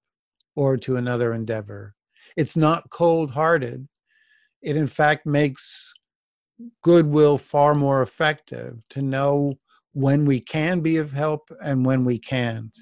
or 0.57 0.77
to 0.77 0.97
another 0.97 1.33
endeavor. 1.33 1.95
It's 2.37 2.57
not 2.57 2.91
cold 2.91 3.33
hearted. 3.33 3.89
It, 4.63 4.77
in 4.77 4.87
fact, 4.87 5.27
makes 5.27 5.93
goodwill 6.83 7.39
far 7.39 7.75
more 7.75 8.03
effective 8.03 8.83
to 8.91 9.03
know 9.03 9.55
when 9.93 10.25
we 10.25 10.41
can 10.41 10.81
be 10.81 10.97
of 10.97 11.13
help 11.13 11.51
and 11.63 11.85
when 11.85 12.05
we 12.05 12.19
can't. 12.19 12.73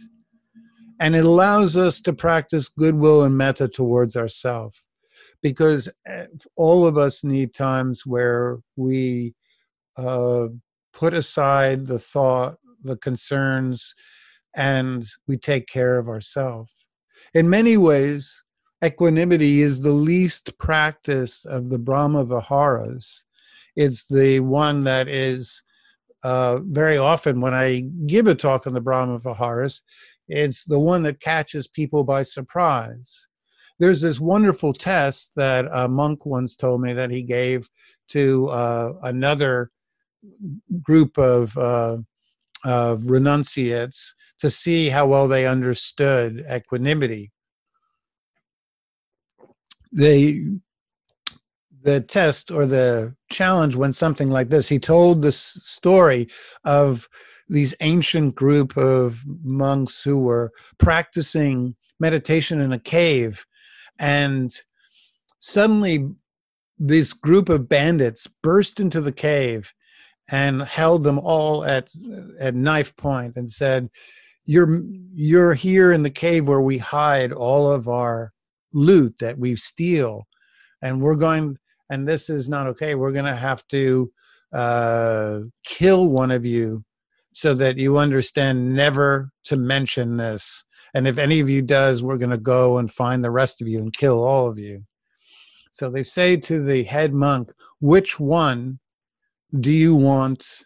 And 1.00 1.16
it 1.16 1.24
allows 1.24 1.76
us 1.76 2.00
to 2.02 2.12
practice 2.12 2.68
goodwill 2.68 3.22
and 3.22 3.36
metta 3.36 3.68
towards 3.68 4.16
ourselves 4.16 4.84
because 5.42 5.88
eh, 6.06 6.26
all 6.56 6.86
of 6.86 6.96
us 6.96 7.24
need 7.24 7.54
times 7.54 8.06
where 8.06 8.58
we 8.76 9.34
uh, 9.96 10.48
put 10.92 11.14
aside 11.14 11.86
the 11.86 11.98
thought, 11.98 12.56
the 12.82 12.96
concerns, 12.96 13.94
and 14.54 15.06
we 15.26 15.36
take 15.36 15.66
care 15.66 15.98
of 15.98 16.08
ourselves. 16.08 16.72
In 17.34 17.48
many 17.48 17.76
ways, 17.76 18.42
equanimity 18.84 19.62
is 19.62 19.82
the 19.82 19.92
least 19.92 20.56
practice 20.58 21.44
of 21.44 21.70
the 21.70 21.78
Brahma 21.78 22.24
Viharas 22.24 23.24
it's 23.76 24.06
the 24.06 24.40
one 24.40 24.84
that 24.84 25.08
is 25.08 25.62
uh, 26.24 26.58
very 26.58 26.96
often 26.96 27.40
when 27.40 27.54
I 27.54 27.80
give 28.06 28.26
a 28.26 28.34
talk 28.34 28.66
on 28.66 28.74
the 28.74 28.80
Brahma 28.80 29.18
Viharas, 29.18 29.82
it's 30.28 30.64
the 30.64 30.78
one 30.78 31.02
that 31.02 31.20
catches 31.20 31.66
people 31.66 32.04
by 32.04 32.22
surprise. 32.22 33.28
There's 33.82 34.00
this 34.00 34.20
wonderful 34.20 34.74
test 34.74 35.34
that 35.34 35.66
a 35.72 35.88
monk 35.88 36.24
once 36.24 36.54
told 36.54 36.82
me 36.82 36.92
that 36.92 37.10
he 37.10 37.24
gave 37.24 37.68
to 38.10 38.46
uh, 38.46 38.92
another 39.02 39.72
group 40.80 41.18
of, 41.18 41.58
uh, 41.58 41.98
of 42.64 43.10
renunciates 43.10 44.14
to 44.38 44.52
see 44.52 44.88
how 44.88 45.08
well 45.08 45.26
they 45.26 45.48
understood 45.48 46.44
equanimity. 46.48 47.32
They 49.90 50.44
the 51.82 52.00
test 52.02 52.52
or 52.52 52.66
the 52.66 53.16
challenge 53.32 53.74
went 53.74 53.96
something 53.96 54.30
like 54.30 54.48
this. 54.48 54.68
He 54.68 54.78
told 54.78 55.22
the 55.22 55.32
story 55.32 56.28
of 56.64 57.08
these 57.48 57.74
ancient 57.80 58.36
group 58.36 58.76
of 58.76 59.24
monks 59.42 60.00
who 60.04 60.20
were 60.20 60.52
practicing 60.78 61.74
meditation 61.98 62.60
in 62.60 62.70
a 62.70 62.78
cave 62.78 63.44
and 63.98 64.54
suddenly 65.38 66.08
this 66.78 67.12
group 67.12 67.48
of 67.48 67.68
bandits 67.68 68.26
burst 68.42 68.80
into 68.80 69.00
the 69.00 69.12
cave 69.12 69.72
and 70.30 70.62
held 70.62 71.02
them 71.02 71.18
all 71.18 71.64
at 71.64 71.90
at 72.40 72.54
knife 72.54 72.96
point 72.96 73.36
and 73.36 73.50
said 73.50 73.88
you're 74.44 74.82
you're 75.12 75.54
here 75.54 75.92
in 75.92 76.02
the 76.02 76.10
cave 76.10 76.48
where 76.48 76.60
we 76.60 76.78
hide 76.78 77.32
all 77.32 77.70
of 77.70 77.88
our 77.88 78.32
loot 78.72 79.14
that 79.18 79.38
we 79.38 79.54
steal 79.54 80.26
and 80.80 81.00
we're 81.00 81.16
going 81.16 81.56
and 81.92 82.08
this 82.08 82.30
is 82.30 82.48
not 82.48 82.66
okay. 82.68 82.94
We're 82.94 83.12
going 83.12 83.26
to 83.26 83.36
have 83.36 83.68
to 83.68 84.10
uh, 84.50 85.40
kill 85.62 86.06
one 86.06 86.30
of 86.30 86.46
you 86.46 86.84
so 87.32 87.54
that 87.54 87.78
you 87.78 87.98
understand 87.98 88.74
never 88.74 89.30
to 89.44 89.56
mention 89.56 90.16
this. 90.16 90.64
And 90.94 91.08
if 91.08 91.18
any 91.18 91.40
of 91.40 91.48
you 91.48 91.62
does, 91.62 92.02
we're 92.02 92.18
going 92.18 92.30
to 92.30 92.38
go 92.38 92.78
and 92.78 92.90
find 92.90 93.24
the 93.24 93.30
rest 93.30 93.60
of 93.60 93.68
you 93.68 93.78
and 93.78 93.92
kill 93.92 94.22
all 94.22 94.48
of 94.48 94.58
you. 94.58 94.84
So 95.72 95.90
they 95.90 96.02
say 96.02 96.36
to 96.36 96.62
the 96.62 96.82
head 96.82 97.14
monk, 97.14 97.50
which 97.80 98.20
one 98.20 98.78
do 99.58 99.72
you 99.72 99.94
want 99.94 100.62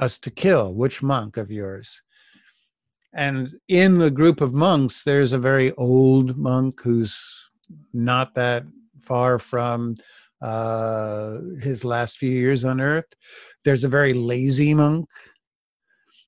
us 0.00 0.18
to 0.20 0.30
kill? 0.30 0.74
Which 0.74 1.02
monk 1.02 1.36
of 1.36 1.50
yours? 1.50 2.02
And 3.14 3.50
in 3.68 3.98
the 3.98 4.10
group 4.10 4.40
of 4.40 4.52
monks, 4.54 5.04
there's 5.04 5.32
a 5.32 5.38
very 5.38 5.70
old 5.72 6.36
monk 6.36 6.80
who's 6.82 7.50
not 7.92 8.34
that 8.34 8.64
far 9.06 9.38
from 9.38 9.96
uh, 10.40 11.38
his 11.60 11.84
last 11.84 12.18
few 12.18 12.30
years 12.30 12.64
on 12.64 12.80
earth. 12.80 13.04
There's 13.64 13.84
a 13.84 13.88
very 13.88 14.12
lazy 14.12 14.74
monk. 14.74 15.08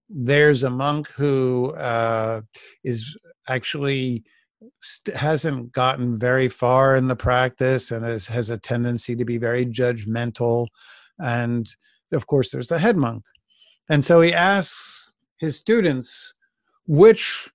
There's 0.08 0.62
a 0.62 0.70
monk 0.70 1.08
who 1.08 1.72
uh, 1.72 2.42
is 2.82 3.16
actually 3.48 4.24
st- 4.82 5.16
hasn't 5.16 5.72
gotten 5.72 6.18
very 6.18 6.48
far 6.48 6.96
in 6.96 7.08
the 7.08 7.16
practice 7.16 7.90
and 7.90 8.04
has, 8.04 8.26
has 8.26 8.50
a 8.50 8.58
tendency 8.58 9.16
to 9.16 9.24
be 9.24 9.38
very 9.38 9.66
judgmental. 9.66 10.68
And 11.18 11.68
of 12.12 12.26
course, 12.26 12.50
there's 12.50 12.68
the 12.68 12.78
head 12.78 12.96
monk. 12.96 13.24
And 13.88 14.04
so 14.04 14.20
he 14.20 14.32
asks 14.32 15.12
his 15.38 15.58
students, 15.58 16.32
which 16.86 17.50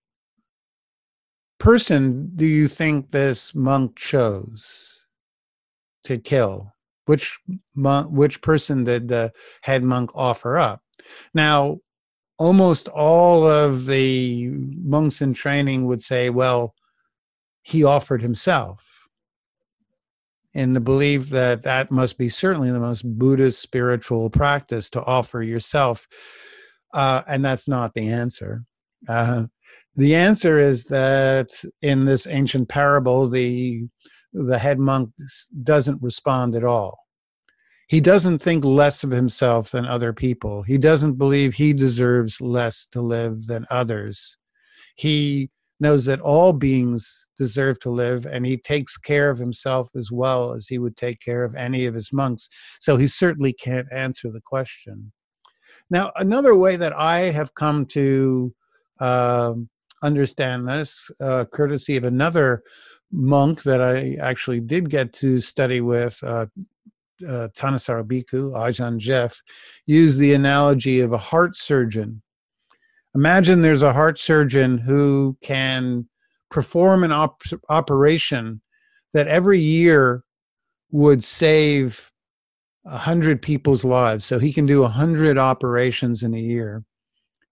person 1.59 2.31
do 2.35 2.45
you 2.45 2.67
think 2.67 3.11
this 3.11 3.53
monk 3.53 3.95
chose 3.95 5.05
to 6.03 6.17
kill? 6.17 6.73
Which 7.05 7.39
monk, 7.75 8.11
which 8.11 8.41
person 8.41 8.83
did 8.83 9.07
the 9.07 9.31
head 9.61 9.83
monk 9.83 10.11
offer 10.15 10.57
up? 10.57 10.81
Now, 11.33 11.79
almost 12.39 12.87
all 12.87 13.45
of 13.45 13.85
the 13.85 14.47
monks 14.49 15.21
in 15.21 15.33
training 15.33 15.85
would 15.85 16.01
say, 16.01 16.29
well, 16.29 16.73
he 17.61 17.83
offered 17.83 18.21
himself 18.21 19.07
in 20.53 20.73
the 20.73 20.79
belief 20.79 21.29
that 21.29 21.61
that 21.63 21.91
must 21.91 22.17
be 22.17 22.29
certainly 22.29 22.71
the 22.71 22.79
most 22.79 23.03
Buddhist 23.03 23.61
spiritual 23.61 24.29
practice 24.29 24.89
to 24.89 25.03
offer 25.03 25.43
yourself. 25.43 26.07
Uh, 26.93 27.21
and 27.27 27.45
that's 27.45 27.67
not 27.67 27.93
the 27.93 28.07
answer. 28.07 28.63
Uh, 29.07 29.45
the 29.95 30.15
answer 30.15 30.59
is 30.59 30.85
that 30.85 31.49
in 31.81 32.05
this 32.05 32.25
ancient 32.25 32.69
parable, 32.69 33.29
the 33.29 33.87
the 34.31 34.59
head 34.59 34.79
monk 34.79 35.09
doesn't 35.63 36.01
respond 36.01 36.55
at 36.55 36.63
all. 36.63 36.97
He 37.89 37.99
doesn't 37.99 38.37
think 38.39 38.63
less 38.63 39.03
of 39.03 39.09
himself 39.09 39.71
than 39.71 39.87
other 39.87 40.13
people. 40.13 40.61
He 40.61 40.77
doesn't 40.77 41.15
believe 41.15 41.55
he 41.55 41.73
deserves 41.73 42.39
less 42.39 42.85
to 42.91 43.01
live 43.01 43.47
than 43.47 43.65
others. 43.71 44.37
He 44.95 45.49
knows 45.79 46.05
that 46.05 46.21
all 46.21 46.53
beings 46.53 47.29
deserve 47.35 47.79
to 47.79 47.89
live 47.89 48.27
and 48.27 48.45
he 48.45 48.57
takes 48.57 48.95
care 48.95 49.31
of 49.31 49.39
himself 49.39 49.89
as 49.95 50.11
well 50.11 50.53
as 50.53 50.67
he 50.67 50.77
would 50.77 50.97
take 50.97 51.19
care 51.19 51.43
of 51.43 51.55
any 51.55 51.87
of 51.87 51.95
his 51.95 52.13
monks. 52.13 52.47
So 52.79 52.97
he 52.97 53.07
certainly 53.07 53.53
can't 53.53 53.91
answer 53.91 54.29
the 54.31 54.41
question. 54.41 55.11
Now, 55.89 56.11
another 56.15 56.55
way 56.55 56.75
that 56.75 56.95
I 56.95 57.31
have 57.31 57.55
come 57.55 57.87
to 57.87 58.53
uh, 58.99 59.53
understand 60.03 60.67
this, 60.67 61.09
uh, 61.19 61.45
courtesy 61.45 61.97
of 61.97 62.03
another 62.03 62.61
monk 63.11 63.63
that 63.63 63.81
I 63.81 64.15
actually 64.21 64.59
did 64.59 64.91
get 64.91 65.11
to 65.13 65.41
study 65.41 65.81
with, 65.81 66.19
uh, 66.21 66.47
uh, 67.27 67.49
Thanissaro 67.55 68.03
Bhikkhu, 68.03 68.51
Ajahn 68.53 68.97
Geoff, 68.97 69.41
used 69.85 70.19
the 70.19 70.33
analogy 70.33 70.99
of 70.99 71.13
a 71.13 71.17
heart 71.17 71.55
surgeon 71.55 72.21
Imagine 73.15 73.61
there's 73.61 73.83
a 73.83 73.93
heart 73.93 74.19
surgeon 74.19 74.77
who 74.77 75.37
can 75.41 76.07
perform 76.51 77.03
an 77.03 77.11
op- 77.11 77.41
operation 77.69 78.61
that 79.13 79.27
every 79.27 79.59
year 79.59 80.23
would 80.91 81.23
save 81.23 82.11
a 82.85 82.97
hundred 82.97 83.41
people's 83.41 83.83
lives. 83.83 84.25
So 84.25 84.37
he 84.37 84.53
can 84.53 84.65
do 84.65 84.83
a 84.83 84.87
hundred 84.87 85.37
operations 85.37 86.23
in 86.23 86.33
a 86.33 86.39
year. 86.39 86.83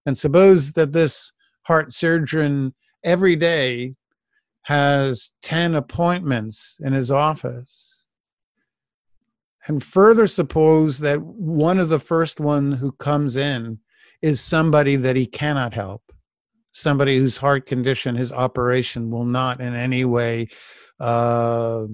And 0.06 0.18
suppose 0.18 0.74
that 0.74 0.94
this 0.94 1.34
heart 1.64 1.92
surgeon 1.92 2.74
every 3.04 3.36
day 3.36 3.96
has 4.64 5.34
10 5.42 5.76
appointments 5.76 6.78
in 6.82 6.94
his 6.94 7.10
office. 7.10 7.97
And 9.68 9.84
further 9.84 10.28
suppose 10.28 11.00
that 11.00 11.22
one 11.22 11.78
of 11.78 11.90
the 11.90 12.00
first 12.00 12.40
one 12.40 12.72
who 12.72 12.94
comes 12.94 13.36
in 13.36 13.80
is 14.22 14.40
somebody 14.40 14.96
that 14.96 15.16
he 15.16 15.26
cannot 15.26 15.74
help, 15.74 16.02
somebody 16.72 17.18
whose 17.18 17.38
heart 17.38 17.66
condition, 17.66 18.16
his 18.16 18.32
operation 18.32 19.12
will 19.12 19.26
not 19.26 19.60
in 19.60 19.76
any 19.76 20.06
way 20.06 20.48
uh, 21.00 21.86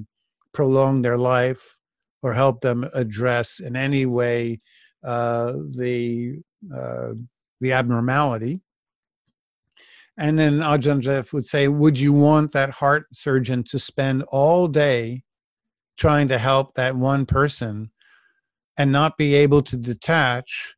prolong 0.53 1.01
their 1.01 1.17
life 1.17 1.77
or 2.21 2.33
help 2.33 2.62
them 2.62 2.88
address 2.93 3.59
in 3.59 3.75
any 3.75 4.05
way 4.05 4.62
uh, 5.03 5.53
the 5.71 6.38
uh, 6.73 7.13
the 7.59 7.73
abnormality. 7.73 8.62
And 10.17 10.38
then 10.38 10.59
Ajahn 10.59 10.99
Geoff 10.99 11.33
would 11.33 11.45
say, 11.45 11.67
Would 11.67 11.97
you 11.97 12.13
want 12.13 12.51
that 12.51 12.69
heart 12.69 13.07
surgeon 13.12 13.63
to 13.63 13.79
spend 13.79 14.23
all 14.29 14.67
day 14.67 15.23
trying 15.97 16.27
to 16.27 16.38
help 16.38 16.73
that 16.75 16.95
one 16.95 17.25
person 17.25 17.91
and 18.77 18.91
not 18.91 19.17
be 19.17 19.36
able 19.36 19.62
to 19.62 19.77
detach 19.77 20.75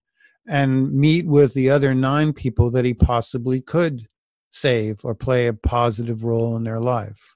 and 0.47 0.93
meet 0.93 1.25
with 1.25 1.53
the 1.53 1.69
other 1.69 1.93
nine 1.95 2.33
people 2.33 2.69
that 2.69 2.85
he 2.85 2.93
possibly 2.93 3.61
could 3.61 4.07
save 4.49 5.03
or 5.03 5.15
play 5.15 5.47
a 5.47 5.53
positive 5.53 6.23
role 6.23 6.55
in 6.55 6.63
their 6.63 6.79
life. 6.79 7.35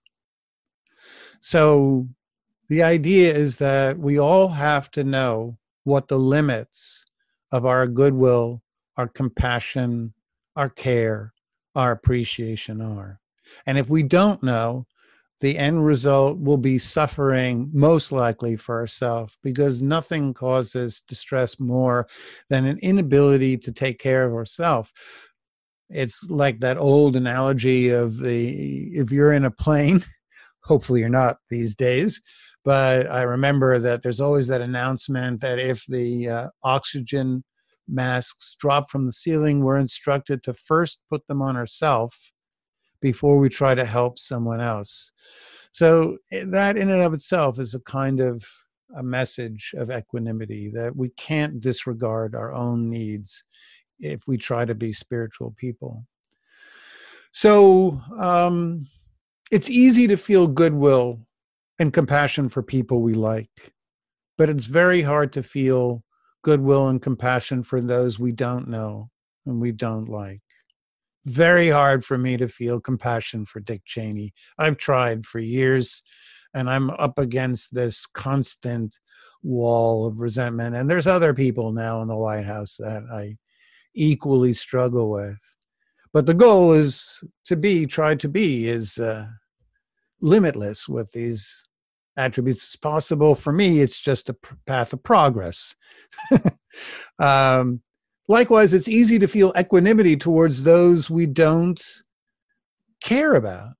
So 1.39 2.07
the 2.67 2.83
idea 2.83 3.33
is 3.33 3.57
that 3.57 3.97
we 3.97 4.19
all 4.19 4.49
have 4.49 4.91
to 4.91 5.03
know 5.03 5.57
what 5.85 6.07
the 6.07 6.19
limits 6.19 7.05
of 7.51 7.65
our 7.65 7.87
goodwill, 7.87 8.61
our 8.97 9.07
compassion, 9.07 10.13
our 10.55 10.69
care, 10.69 11.33
our 11.75 11.91
appreciation 11.91 12.81
are. 12.81 13.19
And 13.65 13.77
if 13.77 13.89
we 13.89 14.03
don't 14.03 14.43
know, 14.43 14.85
the 15.39 15.57
end 15.57 15.85
result 15.85 16.37
will 16.39 16.57
be 16.57 16.77
suffering 16.77 17.69
most 17.73 18.11
likely 18.11 18.55
for 18.55 18.79
ourselves 18.79 19.37
because 19.43 19.81
nothing 19.81 20.33
causes 20.33 21.01
distress 21.01 21.59
more 21.59 22.07
than 22.49 22.65
an 22.65 22.77
inability 22.79 23.57
to 23.57 23.71
take 23.71 23.99
care 23.99 24.25
of 24.25 24.33
ourselves 24.33 24.91
it's 25.89 26.29
like 26.29 26.59
that 26.59 26.77
old 26.77 27.15
analogy 27.15 27.89
of 27.89 28.17
the 28.17 28.89
if 28.93 29.11
you're 29.11 29.33
in 29.33 29.45
a 29.45 29.51
plane 29.51 30.03
hopefully 30.63 30.99
you're 30.99 31.09
not 31.09 31.37
these 31.49 31.75
days 31.75 32.21
but 32.63 33.09
i 33.09 33.23
remember 33.23 33.79
that 33.79 34.03
there's 34.03 34.21
always 34.21 34.47
that 34.47 34.61
announcement 34.61 35.41
that 35.41 35.59
if 35.59 35.83
the 35.87 36.29
uh, 36.29 36.47
oxygen 36.63 37.43
masks 37.87 38.55
drop 38.59 38.89
from 38.89 39.05
the 39.05 39.13
ceiling 39.13 39.63
we're 39.63 39.77
instructed 39.77 40.43
to 40.43 40.53
first 40.53 41.01
put 41.09 41.25
them 41.27 41.41
on 41.41 41.55
ourselves 41.57 42.31
before 43.01 43.37
we 43.37 43.49
try 43.49 43.75
to 43.75 43.85
help 43.85 44.19
someone 44.19 44.61
else. 44.61 45.11
So 45.71 46.17
eh, 46.31 46.45
that 46.47 46.77
in 46.77 46.89
and 46.89 47.01
of 47.01 47.13
itself 47.13 47.59
is 47.59 47.73
a 47.73 47.79
kind 47.81 48.19
of 48.19 48.43
a 48.95 49.03
message 49.03 49.73
of 49.77 49.91
equanimity 49.91 50.71
that 50.73 50.95
we 50.95 51.09
can't 51.09 51.59
disregard 51.59 52.35
our 52.35 52.53
own 52.53 52.89
needs 52.89 53.43
if 53.99 54.21
we 54.27 54.37
try 54.37 54.65
to 54.65 54.75
be 54.75 54.91
spiritual 54.91 55.53
people. 55.57 56.05
So 57.31 58.01
um, 58.17 58.85
it's 59.51 59.69
easy 59.69 60.07
to 60.07 60.17
feel 60.17 60.47
goodwill 60.47 61.19
and 61.77 61.93
compassion 61.93 62.49
for 62.49 62.63
people 62.63 63.01
we 63.01 63.13
like, 63.13 63.73
but 64.37 64.49
it's 64.49 64.65
very 64.65 65.01
hard 65.01 65.31
to 65.33 65.43
feel 65.43 66.03
goodwill 66.41 66.87
and 66.87 67.01
compassion 67.01 67.61
for 67.61 67.81
those 67.81 68.17
we 68.17 68.31
don't 68.31 68.67
know 68.67 69.09
and 69.45 69.61
we 69.61 69.71
don't 69.71 70.09
like 70.09 70.41
very 71.25 71.69
hard 71.69 72.05
for 72.05 72.17
me 72.17 72.37
to 72.37 72.47
feel 72.47 72.79
compassion 72.79 73.45
for 73.45 73.59
Dick 73.59 73.81
Cheney. 73.85 74.33
I've 74.57 74.77
tried 74.77 75.25
for 75.25 75.39
years 75.39 76.01
and 76.53 76.69
I'm 76.69 76.89
up 76.91 77.19
against 77.19 77.73
this 77.73 78.05
constant 78.05 78.97
wall 79.43 80.07
of 80.07 80.19
resentment. 80.19 80.75
And 80.75 80.89
there's 80.89 81.07
other 81.07 81.33
people 81.33 81.71
now 81.71 82.01
in 82.01 82.07
the 82.07 82.15
White 82.15 82.45
House 82.45 82.77
that 82.77 83.03
I 83.11 83.37
equally 83.93 84.53
struggle 84.53 85.09
with. 85.09 85.39
But 86.11 86.25
the 86.25 86.33
goal 86.33 86.73
is 86.73 87.23
to 87.45 87.55
be, 87.55 87.85
try 87.85 88.15
to 88.15 88.27
be, 88.27 88.67
is 88.67 88.97
uh, 88.97 89.27
limitless 90.21 90.89
with 90.89 91.11
these 91.11 91.67
attributes 92.17 92.73
as 92.73 92.75
possible. 92.75 93.35
For 93.35 93.53
me, 93.53 93.81
it's 93.81 94.01
just 94.01 94.29
a 94.29 94.35
path 94.65 94.91
of 94.93 95.03
progress. 95.03 95.75
um, 97.19 97.81
Likewise, 98.29 98.73
it's 98.73 98.87
easy 98.87 99.17
to 99.17 99.27
feel 99.27 99.51
equanimity 99.57 100.15
towards 100.15 100.61
those 100.61 101.09
we 101.09 101.25
don't 101.25 101.83
care 103.01 103.33
about. 103.33 103.73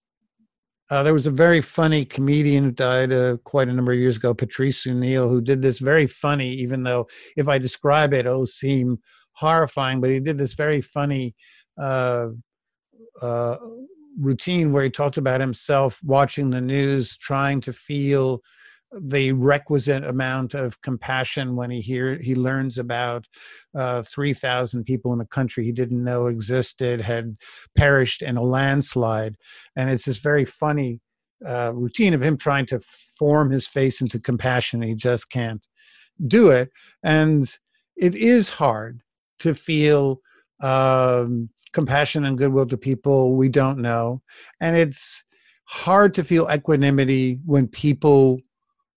Uh, 0.90 1.04
there 1.04 1.14
was 1.14 1.28
a 1.28 1.32
very 1.32 1.62
funny 1.62 2.04
comedian 2.04 2.64
who 2.64 2.72
died 2.72 3.14
uh, 3.14 3.38
quite 3.44 3.68
a 3.68 3.74
number 3.74 3.92
of 3.92 4.00
years 4.00 4.18
ago, 4.18 4.34
Patrice 4.34 4.88
O'Neal, 4.88 5.30
who 5.30 5.40
did 5.40 5.62
this 5.62 5.78
very 5.78 6.08
funny, 6.08 6.50
even 6.50 6.82
though 6.82 7.08
if 7.38 7.48
I 7.48 7.60
describe 7.60 8.12
it, 8.12 8.26
it'll 8.26 8.48
seem 8.48 8.98
horrifying, 9.34 10.02
but 10.02 10.10
he 10.10 10.20
did 10.20 10.40
this 10.40 10.56
very 10.56 10.82
funny 10.82 11.36
uh, 11.78 12.30
uh 13.22 13.58
routine 14.20 14.74
where 14.74 14.84
he 14.84 14.90
talked 14.90 15.18
about 15.18 15.40
himself 15.40 16.00
watching 16.04 16.50
the 16.50 16.60
news, 16.60 17.18
trying 17.18 17.62
to 17.62 17.72
feel 17.72 18.42
the 18.92 19.32
requisite 19.34 20.04
amount 20.04 20.54
of 20.54 20.82
compassion 20.82 21.56
when 21.56 21.70
he 21.70 21.80
hear 21.80 22.18
he 22.22 22.34
learns 22.34 22.78
about 22.78 23.26
uh, 23.76 24.02
3000 24.04 24.84
people 24.84 25.14
in 25.14 25.22
a 25.22 25.28
country 25.28 25.64
he 25.64 25.72
didn't 25.72 26.04
know 26.04 26.28
existed 26.28 27.02
had 27.02 27.38
perished 27.78 28.22
in 28.22 28.38
a 28.38 28.42
landslide. 28.42 29.36
And 29.76 29.90
it's 29.90 30.06
this 30.06 30.18
very 30.18 30.46
funny 30.46 31.00
uh, 31.46 31.72
routine 31.74 32.14
of 32.14 32.24
him 32.24 32.36
trying 32.36 32.66
to 32.68 32.80
form 33.18 33.52
his 33.52 33.68
face 33.68 34.02
into 34.02 34.20
compassion 34.20 34.82
he 34.82 34.96
just 34.96 35.30
can't 35.30 35.66
do 36.28 36.50
it. 36.50 36.70
And 37.04 37.44
it 37.96 38.16
is 38.16 38.50
hard 38.50 39.02
to 39.40 39.54
feel 39.54 40.20
um, 40.62 41.50
compassion 41.74 42.26
and 42.26 42.38
goodwill 42.38 42.66
to 42.68 42.78
people 42.78 43.36
we 43.36 43.50
don't 43.50 43.80
know. 43.80 44.22
And 44.60 44.76
it's 44.76 45.24
hard 45.66 46.14
to 46.16 46.24
feel 46.24 46.50
equanimity 46.52 47.40
when 47.46 47.68
people 47.68 48.40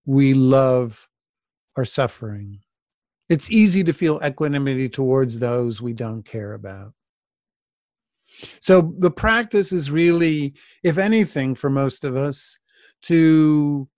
we 0.07 0.35
love 0.35 1.09
our 1.77 1.85
suffering. 1.85 2.61
It's 3.29 3.51
easy 3.51 3.85
to 3.85 3.93
feel 3.93 4.21
equanimity 4.25 4.89
towards 4.89 5.39
those 5.39 5.81
we 5.81 5.93
don't 5.93 6.25
care 6.25 6.55
about. 6.55 6.93
So 8.61 8.95
the 8.99 9.11
practice 9.11 9.73
is 9.73 9.91
really, 9.91 10.55
if 10.83 10.99
anything, 10.99 11.55
for 11.55 11.71
most 11.71 12.05
of 12.05 12.17
us, 12.17 12.59
to 13.03 13.89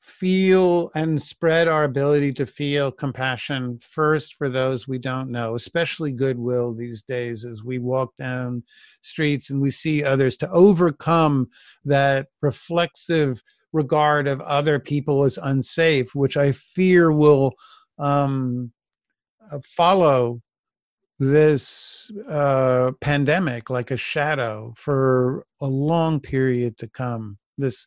feel 0.00 0.90
and 0.96 1.22
spread 1.22 1.68
our 1.68 1.84
ability 1.84 2.32
to 2.32 2.44
feel 2.44 2.90
compassion 2.90 3.78
first 3.80 4.34
for 4.34 4.48
those 4.48 4.88
we 4.88 4.98
don't 4.98 5.30
know, 5.30 5.54
especially 5.54 6.12
goodwill 6.12 6.74
these 6.74 7.04
days 7.04 7.44
as 7.44 7.62
we 7.62 7.78
walk 7.78 8.12
down 8.18 8.64
streets 9.00 9.50
and 9.50 9.60
we 9.60 9.70
see 9.70 10.02
others, 10.02 10.36
to 10.36 10.50
overcome 10.50 11.48
that 11.84 12.26
reflexive 12.40 13.42
regard 13.72 14.28
of 14.28 14.40
other 14.42 14.78
people 14.78 15.24
as 15.24 15.38
unsafe, 15.38 16.14
which 16.14 16.36
I 16.36 16.52
fear 16.52 17.12
will 17.12 17.52
um, 17.98 18.72
uh, 19.50 19.58
follow 19.64 20.40
this 21.18 22.10
uh, 22.28 22.92
pandemic 23.00 23.70
like 23.70 23.90
a 23.90 23.96
shadow 23.96 24.74
for 24.76 25.46
a 25.60 25.66
long 25.66 26.20
period 26.20 26.78
to 26.78 26.88
come. 26.88 27.38
This 27.58 27.86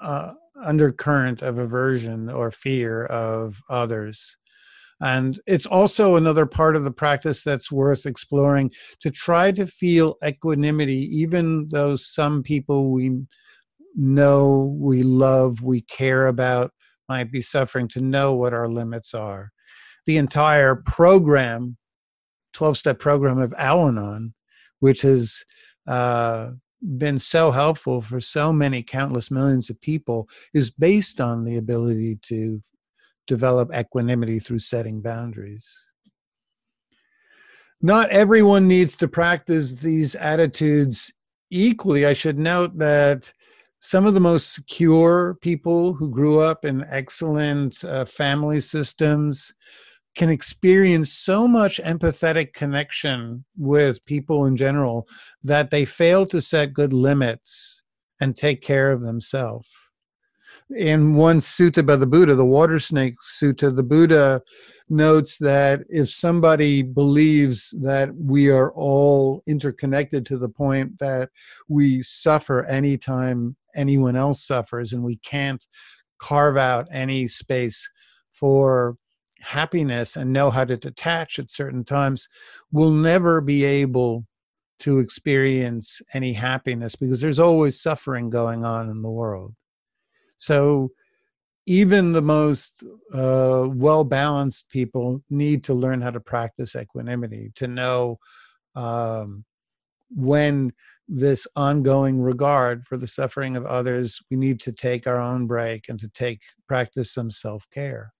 uh, 0.00 0.32
undercurrent 0.64 1.42
of 1.42 1.58
aversion 1.58 2.28
or 2.30 2.50
fear 2.50 3.04
of 3.06 3.60
others. 3.68 4.36
And 5.00 5.40
it's 5.46 5.66
also 5.66 6.14
another 6.14 6.46
part 6.46 6.76
of 6.76 6.84
the 6.84 6.92
practice 6.92 7.42
that's 7.42 7.72
worth 7.72 8.06
exploring 8.06 8.70
to 9.00 9.10
try 9.10 9.50
to 9.52 9.66
feel 9.66 10.16
equanimity, 10.24 11.08
even 11.18 11.68
though 11.70 11.96
some 11.96 12.42
people 12.42 12.92
we 12.92 13.10
know, 13.94 14.76
we 14.78 15.02
love, 15.02 15.62
we 15.62 15.82
care 15.82 16.26
about 16.26 16.72
might 17.08 17.30
be 17.30 17.42
suffering, 17.42 17.88
to 17.88 18.00
know 18.00 18.34
what 18.34 18.54
our 18.54 18.68
limits 18.68 19.12
are. 19.12 19.52
The 20.06 20.16
entire 20.16 20.76
program, 20.76 21.76
12 22.54 22.78
step 22.78 22.98
program 22.98 23.38
of 23.38 23.54
Al 23.58 23.88
Anon, 23.88 24.34
which 24.80 25.02
has 25.02 25.44
uh, 25.86 26.52
been 26.96 27.18
so 27.18 27.50
helpful 27.50 28.00
for 28.00 28.20
so 28.20 28.52
many 28.52 28.82
countless 28.82 29.30
millions 29.30 29.68
of 29.68 29.80
people, 29.80 30.28
is 30.54 30.70
based 30.70 31.20
on 31.20 31.44
the 31.44 31.56
ability 31.56 32.18
to 32.22 32.60
develop 33.26 33.70
equanimity 33.74 34.38
through 34.38 34.58
setting 34.58 35.00
boundaries. 35.02 35.86
Not 37.80 38.10
everyone 38.10 38.68
needs 38.68 38.96
to 38.98 39.08
practice 39.08 39.74
these 39.74 40.14
attitudes 40.14 41.12
equally. 41.50 42.06
I 42.06 42.12
should 42.12 42.38
note 42.38 42.78
that 42.78 43.32
some 43.82 44.06
of 44.06 44.14
the 44.14 44.20
most 44.20 44.52
secure 44.52 45.36
people 45.42 45.92
who 45.92 46.08
grew 46.08 46.38
up 46.38 46.64
in 46.64 46.86
excellent 46.88 47.82
uh, 47.82 48.04
family 48.04 48.60
systems 48.60 49.52
can 50.14 50.28
experience 50.28 51.12
so 51.12 51.48
much 51.48 51.80
empathetic 51.84 52.52
connection 52.52 53.44
with 53.58 54.04
people 54.06 54.46
in 54.46 54.56
general 54.56 55.08
that 55.42 55.70
they 55.70 55.84
fail 55.84 56.24
to 56.24 56.40
set 56.40 56.72
good 56.72 56.92
limits 56.92 57.82
and 58.20 58.36
take 58.36 58.62
care 58.62 58.92
of 58.92 59.02
themselves. 59.02 59.68
In 60.70 61.14
one 61.14 61.38
sutta 61.38 61.84
by 61.84 61.96
the 61.96 62.06
Buddha, 62.06 62.36
the 62.36 62.44
water 62.44 62.78
snake 62.78 63.14
sutta, 63.36 63.74
the 63.74 63.82
Buddha 63.82 64.42
notes 64.88 65.38
that 65.38 65.80
if 65.88 66.08
somebody 66.08 66.82
believes 66.82 67.74
that 67.82 68.14
we 68.14 68.48
are 68.48 68.72
all 68.74 69.42
interconnected 69.48 70.24
to 70.26 70.38
the 70.38 70.48
point 70.48 71.00
that 71.00 71.30
we 71.68 72.00
suffer 72.00 72.64
anytime 72.66 73.56
anyone 73.74 74.16
else 74.16 74.46
suffers 74.46 74.92
and 74.92 75.02
we 75.02 75.16
can't 75.16 75.66
carve 76.18 76.56
out 76.56 76.86
any 76.92 77.26
space 77.26 77.88
for 78.32 78.96
happiness 79.40 80.16
and 80.16 80.32
know 80.32 80.50
how 80.50 80.64
to 80.64 80.76
detach 80.76 81.38
at 81.38 81.50
certain 81.50 81.84
times 81.84 82.28
we'll 82.70 82.92
never 82.92 83.40
be 83.40 83.64
able 83.64 84.24
to 84.82 84.98
experience 84.98 86.02
any 86.12 86.32
happiness 86.32 86.96
because 86.96 87.20
there's 87.20 87.38
always 87.38 87.80
suffering 87.80 88.28
going 88.28 88.64
on 88.64 88.90
in 88.90 89.00
the 89.00 89.10
world. 89.10 89.54
So 90.38 90.90
even 91.66 92.10
the 92.10 92.22
most 92.22 92.82
uh, 93.14 93.68
well 93.68 94.02
balanced 94.02 94.68
people 94.70 95.22
need 95.30 95.62
to 95.64 95.74
learn 95.74 96.00
how 96.00 96.10
to 96.10 96.18
practice 96.18 96.74
equanimity 96.74 97.52
to 97.54 97.68
know 97.68 98.18
um, 98.74 99.44
when 100.14 100.72
this 101.08 101.46
ongoing 101.56 102.20
regard 102.20 102.86
for 102.86 102.96
the 102.96 103.06
suffering 103.06 103.56
of 103.56 103.66
others, 103.66 104.20
we 104.30 104.36
need 104.36 104.60
to 104.60 104.72
take 104.72 105.06
our 105.06 105.20
own 105.20 105.46
break 105.46 105.88
and 105.88 105.98
to 106.00 106.08
take 106.08 106.42
practice 106.66 107.12
some 107.12 107.30
self 107.30 107.68
care. 107.70 108.12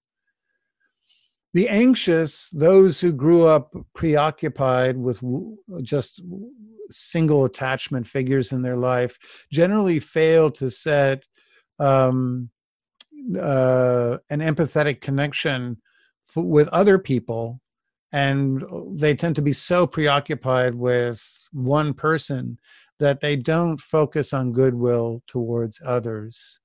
The 1.55 1.68
anxious, 1.68 2.49
those 2.51 3.01
who 3.01 3.12
grew 3.12 3.47
up 3.47 3.74
preoccupied 3.95 4.97
with 4.97 5.22
just 5.82 6.22
single 6.90 7.45
attachment 7.45 8.07
figures 8.07 8.53
in 8.53 8.62
their 8.62 8.76
life, 8.76 9.18
generally 9.51 10.01
fail 10.01 10.51
to 10.53 10.70
set 10.70 11.24
um, 11.78 12.51
uh, 13.38 14.18
an 14.30 14.40
empathetic 14.40 15.01
connection 15.01 15.76
with 16.36 16.68
other 16.68 16.99
people 16.99 17.61
and 18.13 18.63
they 18.93 19.15
tend 19.15 19.37
to 19.37 19.43
be 19.43 19.53
so 19.53 19.87
preoccupied 19.87 20.75
with 20.75 21.23
one 21.53 21.95
person 21.95 22.59
that 22.99 23.21
they 23.21 23.37
don't 23.37 23.81
focus 23.81 24.33
on 24.33 24.53
goodwill 24.53 25.23
towards 25.27 25.81
others. 25.85 26.61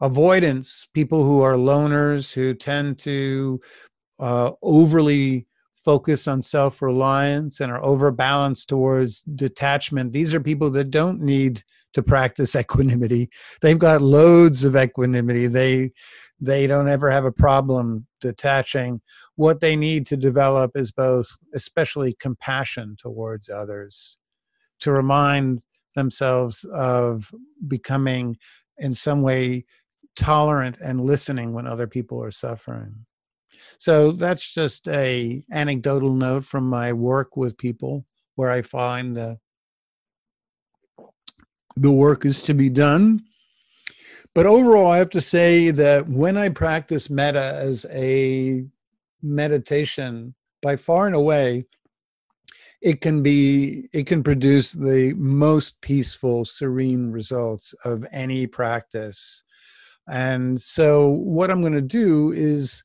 Avoidance 0.00 0.88
people 0.94 1.24
who 1.24 1.42
are 1.42 1.54
loners 1.54 2.32
who 2.32 2.54
tend 2.54 2.98
to 3.00 3.60
uh, 4.20 4.52
overly 4.62 5.46
focus 5.84 6.28
on 6.28 6.40
self-reliance 6.40 7.60
and 7.60 7.72
are 7.72 7.82
overbalanced 7.84 8.68
towards 8.68 9.22
detachment 9.22 10.12
these 10.12 10.34
are 10.34 10.40
people 10.40 10.70
that 10.70 10.90
don't 10.90 11.20
need 11.20 11.62
to 11.94 12.02
practice 12.02 12.54
equanimity. 12.62 13.28
They've 13.60 13.78
got 13.78 14.02
loads 14.02 14.64
of 14.64 14.76
equanimity. 14.76 15.46
They 15.46 15.92
they 16.40 16.66
don't 16.66 16.88
ever 16.88 17.10
have 17.10 17.24
a 17.24 17.32
problem 17.32 18.06
detaching. 18.20 19.00
What 19.36 19.60
they 19.60 19.76
need 19.76 20.06
to 20.06 20.16
develop 20.16 20.72
is 20.76 20.92
both, 20.92 21.28
especially 21.54 22.16
compassion 22.20 22.96
towards 22.98 23.48
others, 23.48 24.18
to 24.80 24.92
remind 24.92 25.62
themselves 25.94 26.64
of 26.72 27.30
becoming 27.66 28.36
in 28.78 28.94
some 28.94 29.22
way 29.22 29.64
tolerant 30.16 30.76
and 30.80 31.00
listening 31.00 31.52
when 31.52 31.66
other 31.66 31.86
people 31.86 32.22
are 32.22 32.30
suffering. 32.30 33.06
So 33.78 34.12
that's 34.12 34.52
just 34.52 34.86
a 34.88 35.42
anecdotal 35.52 36.14
note 36.14 36.44
from 36.44 36.68
my 36.68 36.92
work 36.92 37.36
with 37.36 37.58
people 37.58 38.04
where 38.36 38.50
I 38.50 38.62
find 38.62 39.16
the 39.16 39.38
the 41.76 41.92
work 41.92 42.24
is 42.24 42.42
to 42.42 42.54
be 42.54 42.68
done 42.68 43.22
but 44.34 44.46
overall, 44.46 44.88
I 44.88 44.98
have 44.98 45.10
to 45.10 45.20
say 45.20 45.70
that 45.70 46.08
when 46.08 46.36
I 46.36 46.48
practice 46.48 47.10
metta 47.10 47.54
as 47.56 47.86
a 47.90 48.64
meditation, 49.22 50.34
by 50.62 50.76
far 50.76 51.06
and 51.06 51.14
away, 51.14 51.66
it 52.80 53.00
can 53.00 53.22
be 53.22 53.88
it 53.92 54.06
can 54.06 54.22
produce 54.22 54.72
the 54.72 55.14
most 55.16 55.80
peaceful 55.80 56.44
serene 56.44 57.10
results 57.10 57.74
of 57.84 58.06
any 58.12 58.46
practice. 58.46 59.42
And 60.08 60.60
so 60.60 61.08
what 61.08 61.50
i'm 61.50 61.60
going 61.60 61.72
to 61.72 61.82
do 61.82 62.32
is 62.32 62.84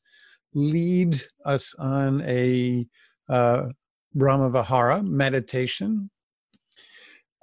lead 0.52 1.22
us 1.44 1.74
on 1.78 2.22
a 2.22 2.86
uh, 3.28 3.68
brahma 4.14 4.50
vihara 4.50 5.02
meditation. 5.02 6.10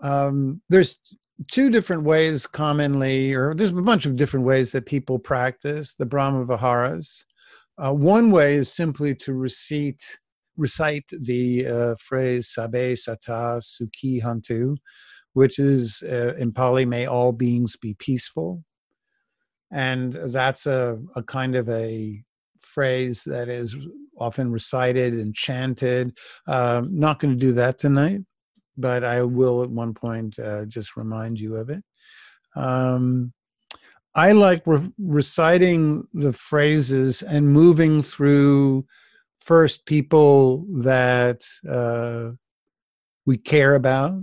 Um, 0.04 0.62
there's 0.70 0.99
two 1.47 1.69
different 1.69 2.03
ways 2.03 2.47
commonly, 2.47 3.33
or 3.33 3.53
there's 3.55 3.71
a 3.71 3.81
bunch 3.81 4.05
of 4.05 4.15
different 4.15 4.45
ways 4.45 4.71
that 4.71 4.85
people 4.85 5.17
practice 5.19 5.95
the 5.95 6.05
Brahma 6.05 6.45
Viharas. 6.45 7.25
Uh, 7.77 7.93
one 7.93 8.31
way 8.31 8.55
is 8.55 8.73
simply 8.73 9.15
to 9.15 9.33
recite, 9.33 10.03
recite 10.57 11.05
the 11.11 11.65
uh, 11.67 11.95
phrase 11.99 12.53
Sabbe 12.55 12.97
Satta 12.97 13.61
Sukhi 13.61 14.21
Hontu, 14.21 14.77
which 15.33 15.57
is 15.59 16.03
uh, 16.03 16.33
in 16.37 16.51
Pali, 16.51 16.85
may 16.85 17.05
all 17.05 17.31
beings 17.31 17.77
be 17.77 17.95
peaceful. 17.95 18.63
and 19.71 20.13
that's 20.33 20.65
a, 20.65 20.99
a 21.15 21.23
kind 21.23 21.55
of 21.55 21.69
a 21.69 22.21
phrase 22.59 23.23
that 23.23 23.49
is 23.49 23.75
often 24.17 24.51
recited 24.51 25.13
and 25.13 25.33
chanted. 25.33 26.17
Um, 26.47 26.89
not 26.97 27.19
going 27.19 27.33
to 27.33 27.39
do 27.39 27.53
that 27.53 27.79
tonight, 27.79 28.21
but 28.82 29.03
I 29.03 29.21
will 29.23 29.63
at 29.63 29.69
one 29.69 29.93
point 29.93 30.38
uh, 30.39 30.65
just 30.65 30.97
remind 30.97 31.39
you 31.39 31.55
of 31.55 31.69
it. 31.69 31.84
Um, 32.55 33.34
I 34.13 34.34
like 34.34 34.63
re- 34.65 34.91
reciting 34.97 36.07
the 36.13 36.34
phrases 36.34 37.21
and 37.21 37.51
moving 37.51 38.01
through 38.01 38.86
first 39.39 39.86
people 39.86 40.65
that 40.82 41.45
uh, 41.67 42.32
we 43.25 43.38
care 43.38 43.75
about, 43.75 44.21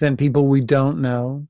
then 0.00 0.16
people 0.16 0.46
we 0.46 0.60
don't 0.60 1.00
know, 1.00 1.46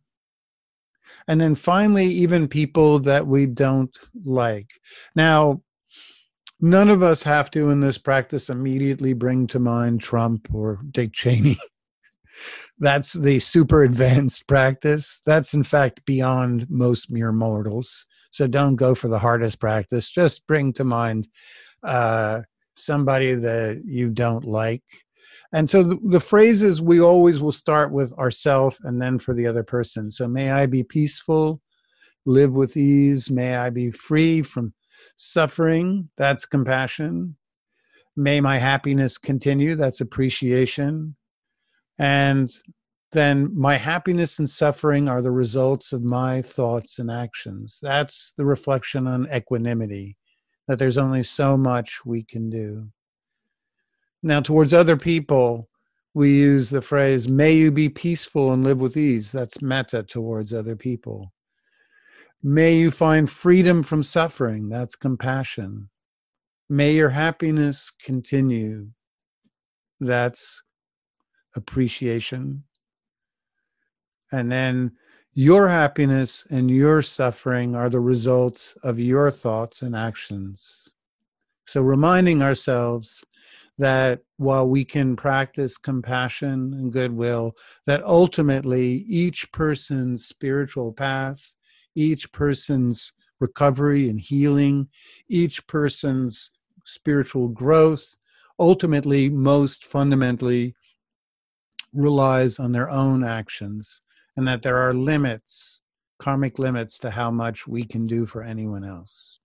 and 1.26 1.40
then 1.40 1.54
finally, 1.54 2.06
even 2.06 2.48
people 2.48 2.98
that 3.00 3.26
we 3.26 3.46
don't 3.46 3.96
like. 4.24 4.68
Now, 5.14 5.62
none 6.60 6.90
of 6.90 7.02
us 7.02 7.22
have 7.22 7.50
to, 7.52 7.70
in 7.70 7.80
this 7.80 7.98
practice, 7.98 8.48
immediately 8.48 9.12
bring 9.12 9.46
to 9.48 9.58
mind 9.58 10.00
Trump 10.00 10.48
or 10.52 10.80
Dick 10.90 11.12
Cheney. 11.12 11.56
That's 12.78 13.12
the 13.12 13.38
super 13.38 13.84
advanced 13.84 14.46
practice. 14.48 15.22
That's, 15.24 15.54
in 15.54 15.62
fact, 15.62 16.04
beyond 16.04 16.66
most 16.68 17.10
mere 17.10 17.32
mortals. 17.32 18.06
So 18.30 18.46
don't 18.46 18.76
go 18.76 18.94
for 18.94 19.08
the 19.08 19.18
hardest 19.18 19.60
practice. 19.60 20.10
Just 20.10 20.46
bring 20.46 20.72
to 20.74 20.84
mind 20.84 21.28
uh, 21.82 22.42
somebody 22.74 23.34
that 23.34 23.82
you 23.84 24.10
don't 24.10 24.44
like. 24.44 24.82
And 25.52 25.68
so 25.68 25.84
the, 25.84 25.98
the, 26.04 26.20
phrases 26.20 26.82
we 26.82 27.00
always 27.00 27.40
will 27.40 27.52
start 27.52 27.92
with 27.92 28.12
ourself 28.14 28.76
and 28.82 29.00
then 29.00 29.18
for 29.18 29.34
the 29.34 29.46
other 29.46 29.62
person. 29.62 30.10
So 30.10 30.26
may 30.26 30.50
i 30.50 30.66
be 30.66 30.82
peaceful 30.82 31.60
live 32.26 32.54
with 32.54 32.76
ease. 32.76 33.30
May 33.30 33.54
i 33.54 33.70
be 33.70 33.92
free 33.92 34.42
from 34.42 34.74
suffering. 35.16 36.08
That's 36.16 36.44
compassion. 36.44 37.36
May 38.16 38.40
my 38.40 38.58
happiness 38.58 39.16
continue. 39.16 39.76
That's 39.76 40.00
appreciation 40.00 41.14
and 41.98 42.50
then 43.12 43.48
my 43.56 43.76
happiness 43.76 44.40
and 44.40 44.50
suffering 44.50 45.08
are 45.08 45.22
the 45.22 45.30
results 45.30 45.92
of 45.92 46.02
my 46.02 46.42
thoughts 46.42 46.98
and 46.98 47.10
actions 47.10 47.78
that's 47.82 48.32
the 48.36 48.44
reflection 48.44 49.06
on 49.06 49.28
equanimity 49.32 50.16
that 50.66 50.78
there's 50.78 50.98
only 50.98 51.22
so 51.22 51.56
much 51.56 52.00
we 52.04 52.22
can 52.22 52.50
do 52.50 52.88
now, 54.24 54.40
towards 54.40 54.72
other 54.72 54.96
people, 54.96 55.68
we 56.14 56.32
use 56.32 56.70
the 56.70 56.80
phrase, 56.80 57.28
may 57.28 57.52
you 57.52 57.70
be 57.70 57.90
peaceful 57.90 58.54
and 58.54 58.64
live 58.64 58.80
with 58.80 58.96
ease. 58.96 59.30
That's 59.30 59.60
metta 59.60 60.02
towards 60.02 60.54
other 60.54 60.74
people. 60.74 61.30
May 62.42 62.78
you 62.78 62.90
find 62.90 63.28
freedom 63.28 63.82
from 63.82 64.02
suffering. 64.02 64.70
That's 64.70 64.96
compassion. 64.96 65.90
May 66.70 66.94
your 66.94 67.10
happiness 67.10 67.92
continue. 68.02 68.88
That's 70.00 70.62
appreciation. 71.56 72.64
And 74.32 74.50
then 74.50 74.92
your 75.32 75.68
happiness 75.68 76.46
and 76.50 76.70
your 76.70 77.02
suffering 77.02 77.74
are 77.74 77.88
the 77.88 78.00
results 78.00 78.74
of 78.82 78.98
your 78.98 79.30
thoughts 79.30 79.82
and 79.82 79.94
actions. 79.94 80.88
So, 81.66 81.82
reminding 81.82 82.42
ourselves 82.42 83.24
that 83.78 84.20
while 84.36 84.68
we 84.68 84.84
can 84.84 85.16
practice 85.16 85.76
compassion 85.76 86.74
and 86.74 86.92
goodwill, 86.92 87.52
that 87.86 88.04
ultimately 88.04 89.04
each 89.08 89.50
person's 89.50 90.24
spiritual 90.24 90.92
path, 90.92 91.56
each 91.94 92.30
person's 92.32 93.12
recovery 93.40 94.08
and 94.08 94.20
healing, 94.20 94.88
each 95.28 95.66
person's 95.66 96.52
spiritual 96.84 97.48
growth, 97.48 98.16
ultimately, 98.58 99.28
most 99.28 99.84
fundamentally, 99.84 100.74
relies 101.94 102.58
on 102.58 102.72
their 102.72 102.90
own 102.90 103.24
actions, 103.24 104.02
and 104.36 104.46
that 104.48 104.62
there 104.62 104.76
are 104.76 104.92
limits, 104.92 105.80
karmic 106.18 106.58
limits, 106.58 106.98
to 106.98 107.10
how 107.10 107.30
much 107.30 107.66
we 107.66 107.84
can 107.84 108.06
do 108.06 108.26
for 108.26 108.42
anyone 108.42 108.84
else. 108.84 109.40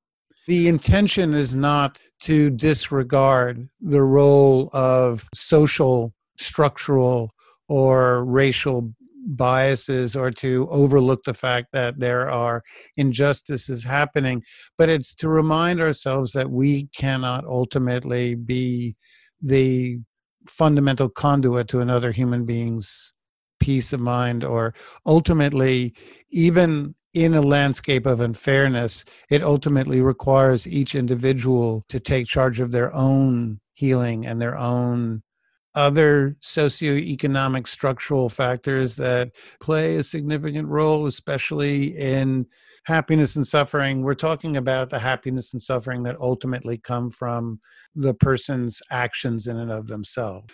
The 0.47 0.67
intention 0.67 1.33
is 1.33 1.55
not 1.55 1.99
to 2.21 2.49
disregard 2.49 3.69
the 3.81 4.01
role 4.01 4.69
of 4.73 5.29
social, 5.33 6.13
structural, 6.37 7.31
or 7.67 8.25
racial 8.25 8.93
biases 9.27 10.15
or 10.15 10.31
to 10.31 10.67
overlook 10.71 11.23
the 11.23 11.33
fact 11.33 11.67
that 11.73 11.99
there 11.99 12.31
are 12.31 12.63
injustices 12.97 13.83
happening, 13.83 14.43
but 14.77 14.89
it's 14.89 15.13
to 15.15 15.29
remind 15.29 15.81
ourselves 15.81 16.31
that 16.31 16.49
we 16.49 16.87
cannot 16.95 17.45
ultimately 17.45 18.33
be 18.35 18.95
the 19.41 19.99
fundamental 20.49 21.09
conduit 21.09 21.67
to 21.69 21.79
another 21.79 22.11
human 22.11 22.45
being's 22.45 23.13
peace 23.59 23.93
of 23.93 23.99
mind 23.99 24.43
or 24.43 24.73
ultimately 25.05 25.93
even 26.29 26.95
in 27.13 27.33
a 27.33 27.41
landscape 27.41 28.05
of 28.05 28.21
unfairness, 28.21 29.03
it 29.29 29.43
ultimately 29.43 30.01
requires 30.01 30.67
each 30.67 30.95
individual 30.95 31.83
to 31.89 31.99
take 31.99 32.27
charge 32.27 32.59
of 32.59 32.71
their 32.71 32.93
own 32.93 33.59
healing 33.73 34.25
and 34.25 34.41
their 34.41 34.57
own 34.57 35.23
other 35.79 36.35
socioeconomic 36.41 37.65
structural 37.65 38.27
factors 38.27 38.97
that 38.97 39.31
play 39.61 39.95
a 39.95 40.03
significant 40.03 40.67
role, 40.67 41.05
especially 41.05 41.97
in 41.97 42.45
happiness 42.83 43.37
and 43.37 43.47
suffering. 43.47 44.01
We're 44.01 44.13
talking 44.13 44.57
about 44.57 44.89
the 44.89 44.99
happiness 44.99 45.53
and 45.53 45.61
suffering 45.61 46.03
that 46.03 46.19
ultimately 46.19 46.77
come 46.77 47.09
from 47.09 47.61
the 47.95 48.13
person's 48.13 48.81
actions 48.91 49.47
in 49.47 49.55
and 49.55 49.71
of 49.71 49.87
themselves. 49.87 50.53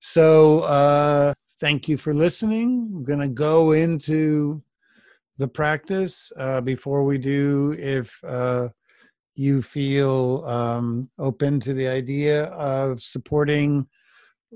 So, 0.00 0.60
uh, 0.60 1.34
thank 1.60 1.86
you 1.86 1.98
for 1.98 2.14
listening. 2.14 2.88
I'm 2.94 3.04
going 3.04 3.20
to 3.20 3.28
go 3.28 3.72
into 3.72 4.62
the 5.36 5.48
practice. 5.48 6.32
Uh, 6.38 6.62
before 6.62 7.04
we 7.04 7.18
do, 7.18 7.76
if 7.78 8.18
uh, 8.24 8.68
you 9.34 9.60
feel 9.60 10.44
um, 10.46 11.10
open 11.18 11.60
to 11.60 11.74
the 11.74 11.88
idea 11.88 12.44
of 12.44 13.02
supporting 13.02 13.86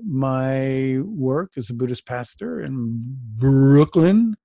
my 0.03 0.99
work 1.03 1.53
as 1.57 1.69
a 1.69 1.73
Buddhist 1.73 2.05
pastor 2.05 2.61
in 2.61 3.01
Brooklyn, 3.35 4.35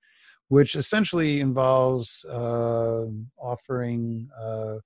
which 0.48 0.74
essentially 0.74 1.40
involves 1.40 2.24
uh, 2.24 3.06
offering 3.38 4.28
uh, 4.40 4.76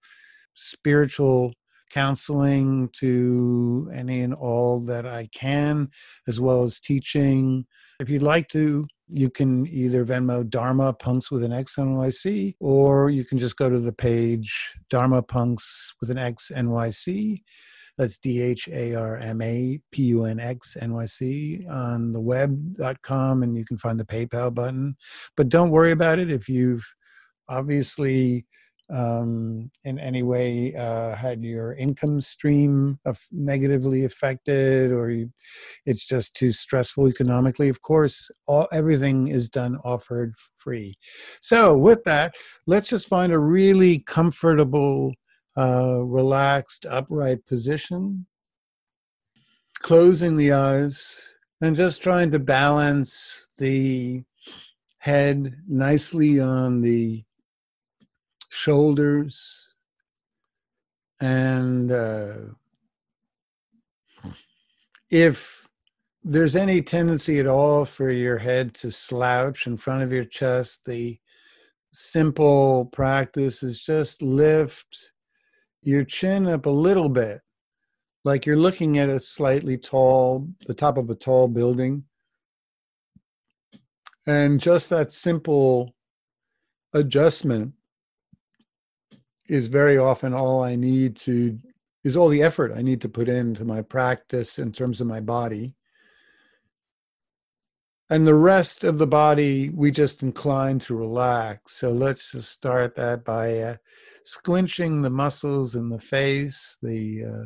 spiritual 0.54 1.52
counseling 1.90 2.88
to 2.98 3.90
any 3.94 4.22
and 4.22 4.34
all 4.34 4.80
that 4.80 5.06
I 5.06 5.28
can, 5.34 5.88
as 6.26 6.40
well 6.40 6.64
as 6.64 6.80
teaching. 6.80 7.64
If 8.00 8.10
you'd 8.10 8.22
like 8.22 8.48
to 8.48 8.86
you 9.08 9.30
can 9.30 9.66
either 9.68 10.04
Venmo 10.04 10.48
Dharma 10.48 10.92
Punks 10.92 11.30
with 11.30 11.44
an 11.44 11.52
X 11.52 11.76
NYC, 11.76 12.56
or 12.60 13.10
you 13.10 13.24
can 13.24 13.38
just 13.38 13.56
go 13.56 13.70
to 13.70 13.78
the 13.78 13.92
page 13.92 14.74
Dharma 14.90 15.22
Punks 15.22 15.94
with 16.00 16.10
an 16.10 16.18
X 16.18 16.50
NYC. 16.54 17.42
That's 17.98 18.18
D 18.18 18.40
H 18.40 18.68
A 18.70 18.94
R 18.94 19.16
M 19.16 19.40
A 19.40 19.80
P 19.92 20.02
U 20.04 20.24
N 20.24 20.38
X 20.38 20.76
N 20.80 20.92
Y 20.92 21.06
C 21.06 21.66
on 21.68 22.12
the 22.12 22.20
web.com, 22.20 23.42
and 23.42 23.56
you 23.56 23.64
can 23.64 23.78
find 23.78 23.98
the 23.98 24.04
PayPal 24.04 24.52
button. 24.52 24.96
But 25.36 25.48
don't 25.48 25.70
worry 25.70 25.92
about 25.92 26.18
it 26.18 26.30
if 26.30 26.48
you've 26.48 26.84
obviously 27.48 28.44
um, 28.90 29.70
in 29.84 29.98
any 29.98 30.22
way 30.22 30.74
uh, 30.74 31.14
had 31.14 31.42
your 31.42 31.74
income 31.74 32.20
stream 32.20 32.98
of 33.04 33.20
negatively 33.32 34.04
affected 34.04 34.92
or 34.92 35.10
you, 35.10 35.30
it's 35.86 36.06
just 36.06 36.36
too 36.36 36.52
stressful 36.52 37.08
economically 37.08 37.68
of 37.68 37.82
course 37.82 38.30
all, 38.46 38.68
everything 38.72 39.28
is 39.28 39.50
done 39.50 39.76
offered 39.84 40.34
free 40.58 40.96
so 41.40 41.76
with 41.76 42.04
that 42.04 42.34
let's 42.66 42.88
just 42.88 43.08
find 43.08 43.32
a 43.32 43.38
really 43.38 43.98
comfortable 44.00 45.12
uh, 45.56 46.00
relaxed 46.02 46.86
upright 46.86 47.44
position 47.46 48.26
closing 49.80 50.36
the 50.36 50.52
eyes 50.52 51.34
and 51.60 51.76
just 51.76 52.02
trying 52.02 52.30
to 52.30 52.38
balance 52.38 53.48
the 53.58 54.22
head 54.98 55.54
nicely 55.68 56.40
on 56.40 56.80
the 56.80 57.24
shoulders, 58.48 59.74
and 61.20 61.92
uh, 61.92 62.34
if 65.10 65.68
there's 66.24 66.56
any 66.56 66.82
tendency 66.82 67.38
at 67.38 67.46
all 67.46 67.84
for 67.84 68.10
your 68.10 68.38
head 68.38 68.74
to 68.74 68.90
slouch 68.90 69.66
in 69.66 69.76
front 69.76 70.02
of 70.02 70.12
your 70.12 70.24
chest, 70.24 70.84
the 70.84 71.18
simple 71.92 72.86
practice 72.86 73.62
is 73.62 73.80
just 73.80 74.20
lift 74.20 75.12
your 75.86 76.04
chin 76.04 76.48
up 76.48 76.66
a 76.66 76.70
little 76.70 77.08
bit, 77.08 77.40
like 78.24 78.44
you're 78.44 78.56
looking 78.56 78.98
at 78.98 79.08
a 79.08 79.20
slightly 79.20 79.78
tall, 79.78 80.48
the 80.66 80.74
top 80.74 80.98
of 80.98 81.08
a 81.10 81.14
tall 81.14 81.46
building. 81.46 82.02
And 84.26 84.58
just 84.58 84.90
that 84.90 85.12
simple 85.12 85.94
adjustment 86.92 87.74
is 89.48 89.68
very 89.68 89.96
often 89.96 90.34
all 90.34 90.64
I 90.64 90.74
need 90.74 91.14
to 91.18 91.56
is 92.02 92.16
all 92.16 92.28
the 92.28 92.42
effort 92.42 92.72
I 92.74 92.82
need 92.82 93.00
to 93.02 93.08
put 93.08 93.28
into 93.28 93.64
my 93.64 93.82
practice 93.82 94.58
in 94.58 94.72
terms 94.72 95.00
of 95.00 95.06
my 95.06 95.20
body. 95.20 95.76
And 98.10 98.26
the 98.26 98.34
rest 98.34 98.82
of 98.82 98.98
the 98.98 99.06
body, 99.06 99.70
we 99.70 99.90
just 99.92 100.22
incline 100.22 100.78
to 100.80 100.96
relax. 100.96 101.72
So 101.72 101.90
let's 101.90 102.32
just 102.32 102.50
start 102.50 102.94
that 102.96 103.24
by 103.24 103.58
uh, 103.58 103.76
squinching 104.26 105.02
the 105.02 105.10
muscles 105.10 105.76
in 105.76 105.88
the 105.88 105.98
face, 105.98 106.78
the 106.82 107.24
uh, 107.24 107.44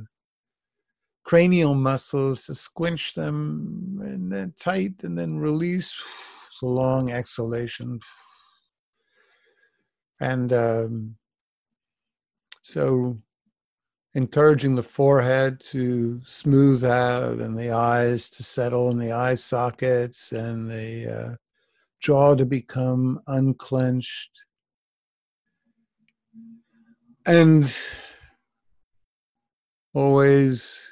cranial 1.25 1.75
muscles, 1.75 2.47
to 2.47 2.55
squinch 2.55 3.15
them 3.15 4.01
and 4.03 4.33
then 4.33 4.55
tight 4.59 4.95
and 5.03 5.19
then 5.19 5.39
release. 5.39 5.95
It's 6.49 6.63
a 6.63 6.67
long 6.67 7.11
exhalation. 7.11 8.01
And 10.21 10.53
um, 10.53 11.17
so 12.63 13.19
encouraging 14.15 14.75
the 14.75 14.83
forehead 14.83 15.61
to 15.61 16.21
smooth 16.27 16.85
out 16.85 17.39
and 17.41 17.59
the 17.59 17.71
eyes 17.71 18.29
to 18.31 18.43
settle 18.43 18.91
in 18.91 18.99
the 18.99 19.13
eye 19.13 19.35
sockets 19.35 20.33
and 20.33 20.69
the 20.69 21.07
uh, 21.07 21.35
jaw 22.01 22.35
to 22.35 22.45
become 22.45 23.21
unclenched. 23.27 24.47
And 27.27 27.77
always 29.95 30.87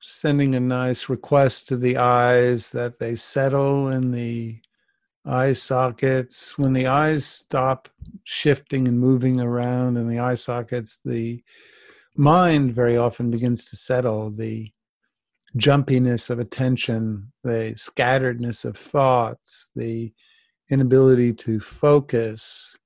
sending 0.00 0.54
a 0.54 0.60
nice 0.60 1.08
request 1.08 1.68
to 1.68 1.76
the 1.76 1.96
eyes 1.96 2.70
that 2.72 2.98
they 2.98 3.16
settle 3.16 3.88
in 3.88 4.10
the 4.10 4.60
eye 5.24 5.52
sockets. 5.52 6.58
When 6.58 6.72
the 6.72 6.86
eyes 6.86 7.24
stop 7.24 7.88
shifting 8.24 8.88
and 8.88 8.98
moving 8.98 9.40
around 9.40 9.96
in 9.96 10.08
the 10.08 10.18
eye 10.18 10.34
sockets, 10.34 11.00
the 11.04 11.42
mind 12.16 12.74
very 12.74 12.96
often 12.96 13.30
begins 13.30 13.64
to 13.70 13.76
settle. 13.76 14.30
The 14.30 14.72
jumpiness 15.56 16.30
of 16.30 16.38
attention, 16.38 17.32
the 17.42 17.72
scatteredness 17.76 18.64
of 18.64 18.76
thoughts, 18.76 19.70
the 19.74 20.12
inability 20.70 21.32
to 21.34 21.60
focus 21.60 22.76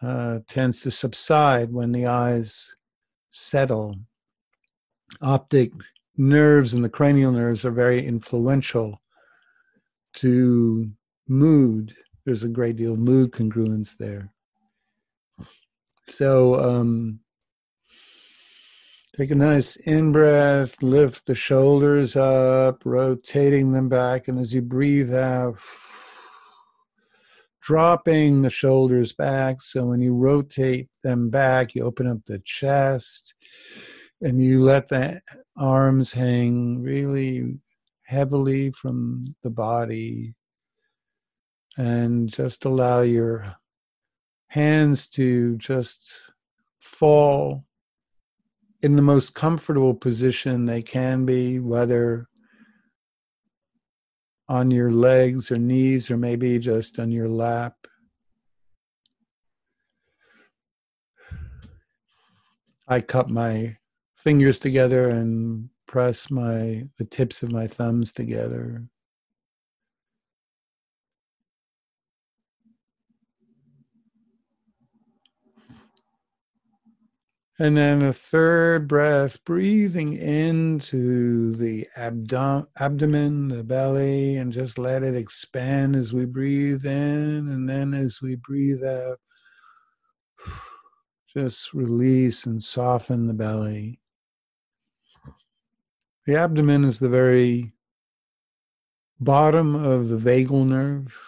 uh, 0.00 0.38
tends 0.48 0.80
to 0.82 0.90
subside 0.90 1.72
when 1.72 1.92
the 1.92 2.06
eyes 2.06 2.76
settle. 3.30 3.96
Optic 5.20 5.72
nerves 6.16 6.74
and 6.74 6.84
the 6.84 6.88
cranial 6.88 7.32
nerves 7.32 7.64
are 7.64 7.70
very 7.70 8.04
influential 8.04 9.00
to 10.14 10.90
mood. 11.28 11.94
There's 12.24 12.44
a 12.44 12.48
great 12.48 12.76
deal 12.76 12.92
of 12.92 12.98
mood 12.98 13.32
congruence 13.32 13.96
there. 13.96 14.32
So 16.04 16.54
um, 16.56 17.20
take 19.16 19.30
a 19.30 19.34
nice 19.34 19.76
in 19.76 20.12
breath, 20.12 20.82
lift 20.82 21.26
the 21.26 21.34
shoulders 21.34 22.16
up, 22.16 22.82
rotating 22.84 23.72
them 23.72 23.88
back. 23.88 24.28
And 24.28 24.38
as 24.38 24.54
you 24.54 24.62
breathe 24.62 25.14
out, 25.14 25.58
dropping 27.68 28.40
the 28.40 28.48
shoulders 28.48 29.12
back. 29.12 29.60
So 29.60 29.84
when 29.84 30.00
you 30.00 30.14
rotate 30.14 30.88
them 31.04 31.28
back, 31.28 31.74
you 31.74 31.82
open 31.82 32.06
up 32.06 32.16
the 32.24 32.40
chest 32.46 33.34
and 34.22 34.42
you 34.42 34.62
let 34.62 34.88
the 34.88 35.20
arms 35.58 36.10
hang 36.10 36.80
really 36.80 37.58
heavily 38.04 38.70
from 38.70 39.36
the 39.42 39.50
body 39.50 40.34
and 41.76 42.30
just 42.30 42.64
allow 42.64 43.02
your 43.02 43.54
hands 44.46 45.06
to 45.08 45.58
just 45.58 46.32
fall 46.80 47.66
in 48.80 48.96
the 48.96 49.02
most 49.02 49.34
comfortable 49.34 49.92
position 49.92 50.64
they 50.64 50.80
can 50.80 51.26
be, 51.26 51.58
whether 51.58 52.27
on 54.48 54.70
your 54.70 54.90
legs 54.90 55.50
or 55.50 55.58
knees 55.58 56.10
or 56.10 56.16
maybe 56.16 56.58
just 56.58 56.98
on 56.98 57.10
your 57.10 57.28
lap. 57.28 57.74
I 62.88 63.00
cup 63.02 63.28
my 63.28 63.76
fingers 64.16 64.58
together 64.58 65.10
and 65.10 65.68
press 65.86 66.30
my 66.30 66.88
the 66.96 67.04
tips 67.04 67.42
of 67.42 67.52
my 67.52 67.66
thumbs 67.66 68.12
together. 68.12 68.84
And 77.60 77.76
then 77.76 78.02
a 78.02 78.12
third 78.12 78.86
breath, 78.86 79.44
breathing 79.44 80.16
into 80.16 81.56
the 81.56 81.88
abdom- 81.96 82.68
abdomen, 82.78 83.48
the 83.48 83.64
belly, 83.64 84.36
and 84.36 84.52
just 84.52 84.78
let 84.78 85.02
it 85.02 85.16
expand 85.16 85.96
as 85.96 86.12
we 86.12 86.24
breathe 86.24 86.86
in. 86.86 87.48
And 87.48 87.68
then 87.68 87.94
as 87.94 88.22
we 88.22 88.36
breathe 88.36 88.84
out, 88.84 89.18
just 91.34 91.74
release 91.74 92.46
and 92.46 92.62
soften 92.62 93.26
the 93.26 93.34
belly. 93.34 93.98
The 96.26 96.36
abdomen 96.36 96.84
is 96.84 97.00
the 97.00 97.08
very 97.08 97.72
bottom 99.18 99.74
of 99.74 100.10
the 100.10 100.16
vagal 100.16 100.64
nerve. 100.64 101.18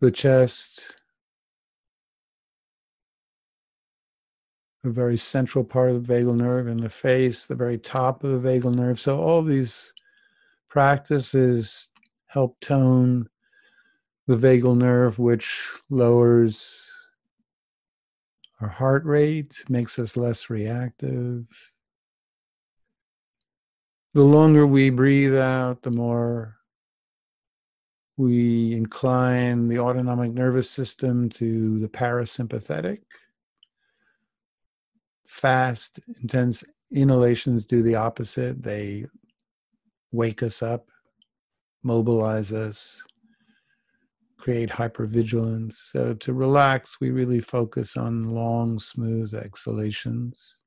The 0.00 0.10
chest 0.10 0.95
a 4.86 4.90
very 4.90 5.16
central 5.16 5.64
part 5.64 5.90
of 5.90 6.06
the 6.06 6.14
vagal 6.14 6.36
nerve, 6.36 6.68
in 6.68 6.78
the 6.78 6.88
face, 6.88 7.46
the 7.46 7.54
very 7.54 7.78
top 7.78 8.24
of 8.24 8.42
the 8.42 8.48
vagal 8.48 8.74
nerve. 8.74 9.00
So 9.00 9.20
all 9.20 9.42
these 9.42 9.92
practices 10.68 11.90
help 12.26 12.58
tone 12.60 13.28
the 14.26 14.36
vagal 14.36 14.76
nerve, 14.76 15.18
which 15.18 15.68
lowers 15.90 16.90
our 18.60 18.68
heart 18.68 19.04
rate, 19.04 19.62
makes 19.68 19.98
us 19.98 20.16
less 20.16 20.48
reactive. 20.48 21.44
The 24.14 24.24
longer 24.24 24.66
we 24.66 24.88
breathe 24.88 25.36
out, 25.36 25.82
the 25.82 25.90
more 25.90 26.56
we 28.16 28.72
incline 28.72 29.68
the 29.68 29.78
autonomic 29.78 30.32
nervous 30.32 30.70
system 30.70 31.28
to 31.28 31.78
the 31.80 31.88
parasympathetic 31.88 33.02
fast, 35.26 36.00
intense 36.20 36.64
inhalations 36.90 37.66
do 37.66 37.82
the 37.82 37.96
opposite. 37.96 38.62
They 38.62 39.06
wake 40.12 40.42
us 40.42 40.62
up, 40.62 40.86
mobilize 41.82 42.52
us, 42.52 43.02
create 44.38 44.70
hypervigilance. 44.70 45.74
So 45.74 46.14
to 46.14 46.32
relax, 46.32 47.00
we 47.00 47.10
really 47.10 47.40
focus 47.40 47.96
on 47.96 48.30
long, 48.30 48.78
smooth 48.78 49.34
exhalations. 49.34 50.60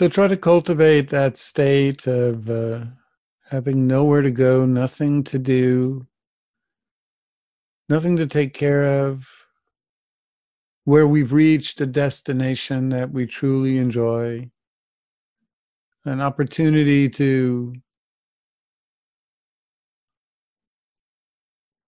So 0.00 0.08
try 0.08 0.28
to 0.28 0.36
cultivate 0.38 1.10
that 1.10 1.36
state 1.36 2.06
of 2.06 2.48
uh, 2.48 2.86
having 3.50 3.86
nowhere 3.86 4.22
to 4.22 4.30
go, 4.30 4.64
nothing 4.64 5.22
to 5.24 5.38
do, 5.38 6.06
nothing 7.90 8.16
to 8.16 8.26
take 8.26 8.54
care 8.54 8.82
of, 9.04 9.28
where 10.84 11.06
we've 11.06 11.34
reached 11.34 11.82
a 11.82 11.86
destination 11.86 12.88
that 12.88 13.10
we 13.10 13.26
truly 13.26 13.76
enjoy, 13.76 14.50
an 16.06 16.22
opportunity 16.22 17.06
to 17.10 17.74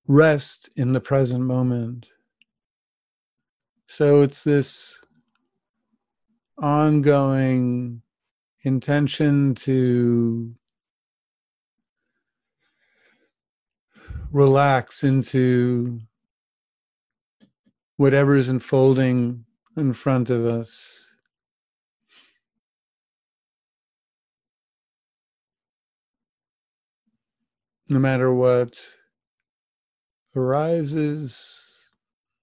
rest 0.06 0.68
in 0.76 0.92
the 0.92 1.00
present 1.00 1.44
moment. 1.44 2.08
So 3.86 4.20
it's 4.20 4.44
this 4.44 5.02
ongoing 6.58 8.01
intention 8.64 9.54
to 9.56 10.54
relax 14.30 15.04
into 15.04 16.00
whatever 17.96 18.34
is 18.34 18.48
unfolding 18.48 19.44
in 19.76 19.92
front 19.92 20.30
of 20.30 20.46
us. 20.46 20.98
No 27.88 27.98
matter 27.98 28.32
what 28.32 28.80
arises, 30.34 31.68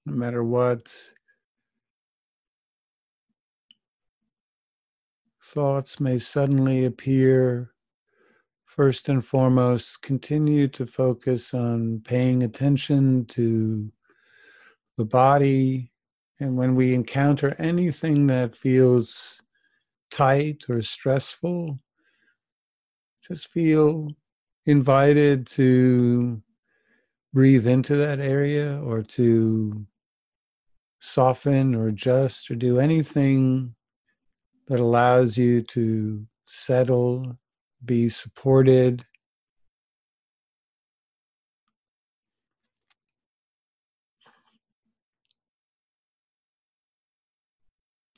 no 0.05 0.13
matter 0.13 0.43
what 0.43 0.93
thoughts 5.49 5.99
may 5.99 6.19
suddenly 6.19 6.85
appear, 6.85 7.71
first 8.65 9.09
and 9.09 9.25
foremost, 9.25 10.01
continue 10.01 10.67
to 10.67 10.85
focus 10.85 11.53
on 11.53 12.01
paying 12.05 12.43
attention 12.43 13.25
to 13.25 13.91
the 14.97 15.05
body. 15.05 15.91
And 16.39 16.55
when 16.55 16.75
we 16.75 16.93
encounter 16.93 17.55
anything 17.57 18.27
that 18.27 18.55
feels 18.55 19.41
tight 20.11 20.65
or 20.69 20.81
stressful, 20.81 21.79
just 23.27 23.49
feel 23.49 24.09
invited 24.65 25.47
to 25.47 26.41
breathe 27.33 27.67
into 27.67 27.95
that 27.95 28.19
area 28.19 28.79
or 28.83 29.01
to 29.03 29.85
soften 30.99 31.73
or 31.73 31.87
adjust 31.87 32.51
or 32.51 32.55
do 32.55 32.79
anything 32.79 33.75
that 34.69 34.79
allows 34.79 35.35
you 35.35 35.63
to 35.63 36.25
settle, 36.47 37.37
be 37.83 38.07
supported. 38.07 39.03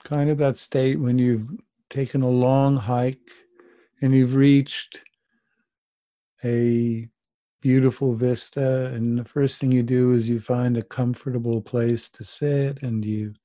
Kind 0.04 0.30
of 0.30 0.38
that 0.40 0.58
state 0.58 1.00
when 1.00 1.18
you've 1.18 1.48
taken 1.90 2.22
a 2.22 2.30
long 2.30 2.76
hike 2.76 3.32
and 4.02 4.14
you've 4.14 4.36
reached 4.36 5.02
a 6.44 7.08
beautiful 7.62 8.14
vista. 8.14 8.88
And 8.88 9.18
the 9.18 9.24
first 9.24 9.62
thing 9.62 9.72
you 9.72 9.84
do 9.84 10.12
is 10.12 10.28
you 10.28 10.42
find 10.42 10.76
a 10.76 10.84
comfortable 10.84 11.62
place 11.62 12.10
to 12.10 12.26
sit 12.26 12.84
and 12.84 13.06
you 13.06 13.36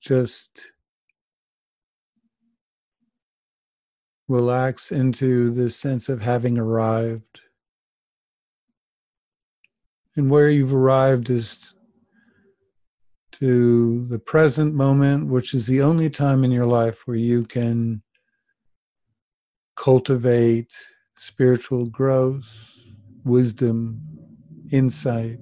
just 0.00 0.68
relax 4.28 4.90
into 4.90 5.50
this 5.50 5.76
sense 5.76 6.08
of 6.08 6.20
having 6.20 6.58
arrived. 6.58 7.40
And 10.16 10.30
where 10.30 10.50
you've 10.50 10.74
arrived 10.74 11.30
is 11.30 11.72
to 13.32 14.06
the 14.08 14.18
present 14.18 14.74
moment, 14.74 15.26
which 15.26 15.52
is 15.52 15.66
the 15.66 15.82
only 15.82 16.08
time 16.08 16.42
in 16.42 16.50
your 16.50 16.66
life 16.66 17.06
where 17.06 17.18
you 17.18 17.44
can 17.44 18.02
cultivate 19.76 20.74
spiritual 21.16 21.86
growth, 21.86 22.78
wisdom, 23.24 24.00
insight. 24.72 25.40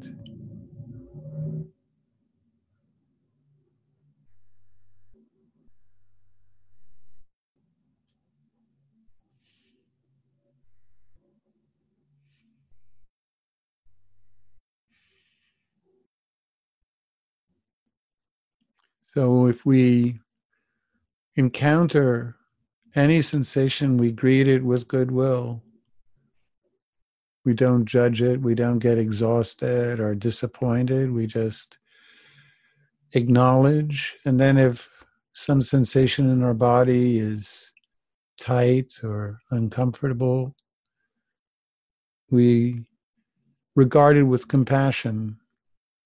So 19.14 19.46
if 19.46 19.64
we 19.64 20.18
encounter 21.36 22.34
any 22.96 23.22
sensation, 23.22 23.96
we 23.96 24.10
greet 24.10 24.48
it 24.48 24.64
with 24.64 24.88
goodwill. 24.88 25.62
We 27.44 27.54
don't 27.54 27.84
judge 27.84 28.20
it. 28.20 28.40
We 28.40 28.56
don't 28.56 28.80
get 28.80 28.98
exhausted 28.98 30.00
or 30.00 30.16
disappointed. 30.16 31.12
We 31.12 31.28
just 31.28 31.78
acknowledge. 33.12 34.16
And 34.24 34.40
then 34.40 34.58
if 34.58 34.90
some 35.32 35.62
sensation 35.62 36.28
in 36.28 36.42
our 36.42 36.54
body 36.54 37.20
is 37.20 37.72
tight 38.36 38.94
or 39.04 39.38
uncomfortable, 39.52 40.56
we 42.30 42.84
regard 43.76 44.16
it 44.16 44.24
with 44.24 44.48
compassion, 44.48 45.38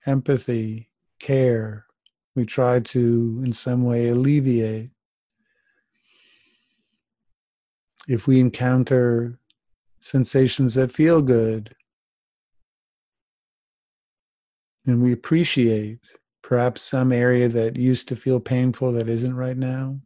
empathy, 0.06 0.90
care. 1.18 1.86
We 2.38 2.46
try 2.46 2.78
to, 2.78 3.42
in 3.44 3.52
some 3.52 3.82
way, 3.82 4.06
alleviate. 4.06 4.90
If 8.06 8.28
we 8.28 8.38
encounter 8.38 9.40
sensations 9.98 10.74
that 10.74 10.92
feel 10.92 11.20
good. 11.20 11.74
And 14.86 15.02
we 15.02 15.12
appreciate 15.12 15.98
perhaps 16.40 16.82
some 16.82 17.10
area 17.10 17.48
that 17.48 17.76
used 17.76 18.06
to 18.06 18.14
feel 18.14 18.38
painful 18.38 18.92
that 18.92 19.08
isn't 19.08 19.34
right 19.34 19.56
now. 19.56 19.98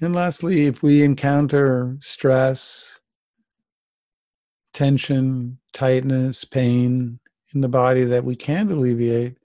And 0.00 0.14
lastly, 0.14 0.66
if 0.66 0.84
we 0.84 1.02
encounter 1.02 1.98
stress, 2.00 3.00
tension, 4.72 5.58
tightness, 5.72 6.44
pain 6.44 7.19
in 7.54 7.60
the 7.60 7.68
body 7.68 8.04
that 8.04 8.24
we 8.24 8.34
can't 8.34 8.70
alleviate, 8.70 9.36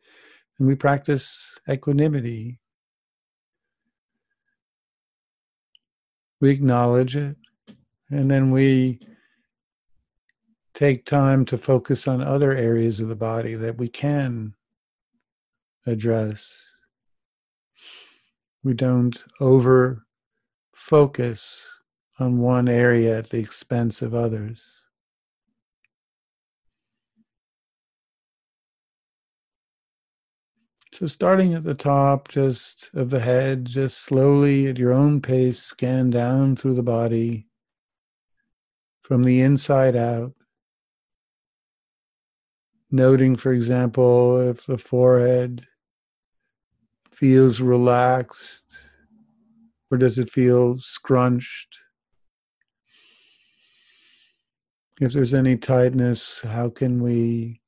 and 0.59 0.67
we 0.67 0.75
practice 0.75 1.59
equanimity, 1.69 2.59
we 6.39 6.49
acknowledge 6.49 7.15
it, 7.15 7.35
and 8.09 8.29
then 8.29 8.51
we 8.51 8.99
take 10.73 11.05
time 11.05 11.45
to 11.45 11.57
focus 11.57 12.07
on 12.07 12.21
other 12.21 12.51
areas 12.51 12.99
of 12.99 13.07
the 13.07 13.15
body 13.15 13.55
that 13.55 13.77
we 13.77 13.87
can 13.87 14.53
address. 15.87 16.77
We 18.63 18.73
don't 18.73 19.23
over 19.39 20.05
focus 20.75 21.71
on 22.19 22.39
one 22.39 22.67
area 22.67 23.17
at 23.17 23.29
the 23.29 23.39
expense 23.39 24.01
of 24.01 24.13
others. 24.13 24.84
So, 30.97 31.07
starting 31.07 31.53
at 31.53 31.65
the 31.65 31.73
top, 31.73 32.29
just 32.29 32.89
of 32.93 33.09
the 33.09 33.19
head, 33.19 33.65
just 33.65 33.97
slowly 33.97 34.67
at 34.67 34.77
your 34.77 34.93
own 34.93 35.19
pace, 35.19 35.59
scan 35.59 36.09
down 36.09 36.55
through 36.55 36.75
the 36.75 36.83
body 36.83 37.47
from 39.01 39.25
the 39.25 39.41
inside 39.41 39.97
out. 39.97 40.31
Noting, 42.89 43.35
for 43.35 43.51
example, 43.51 44.39
if 44.39 44.65
the 44.65 44.77
forehead 44.77 45.67
feels 47.11 47.59
relaxed 47.59 48.77
or 49.91 49.97
does 49.97 50.17
it 50.17 50.29
feel 50.29 50.79
scrunched? 50.79 51.77
If 55.01 55.11
there's 55.11 55.33
any 55.33 55.57
tightness, 55.57 56.41
how 56.43 56.69
can 56.69 57.03
we 57.03 57.59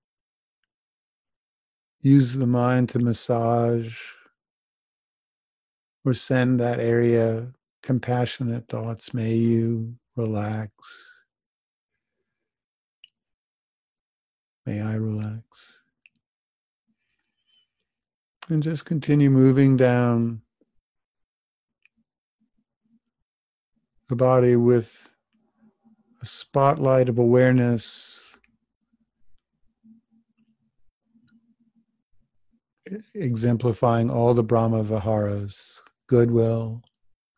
use 2.02 2.36
the 2.36 2.48
mind 2.48 2.90
to 2.90 3.00
massage 3.00 4.00
or 6.06 6.14
send 6.14 6.60
that 6.60 6.80
area 6.80 7.52
compassionate 7.84 8.68
thoughts. 8.68 9.14
May 9.14 9.34
you 9.36 9.96
relax. 10.16 10.72
May 14.66 14.82
I 14.82 14.96
relax. 14.96 15.44
And 18.50 18.64
just 18.64 18.86
continue 18.86 19.30
moving 19.30 19.78
down 19.78 20.42
the 24.10 24.16
body 24.16 24.56
with 24.56 25.14
a 26.22 26.26
spotlight 26.26 27.10
of 27.10 27.20
awareness 27.20 28.27
exemplifying 33.14 34.10
all 34.10 34.34
the 34.34 34.44
Brahma 34.44 34.84
Viharas 34.84 35.82
goodwill, 36.08 36.82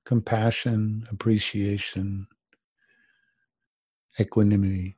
compassion, 0.05 1.03
appreciation, 1.11 2.27
equanimity. 4.19 4.95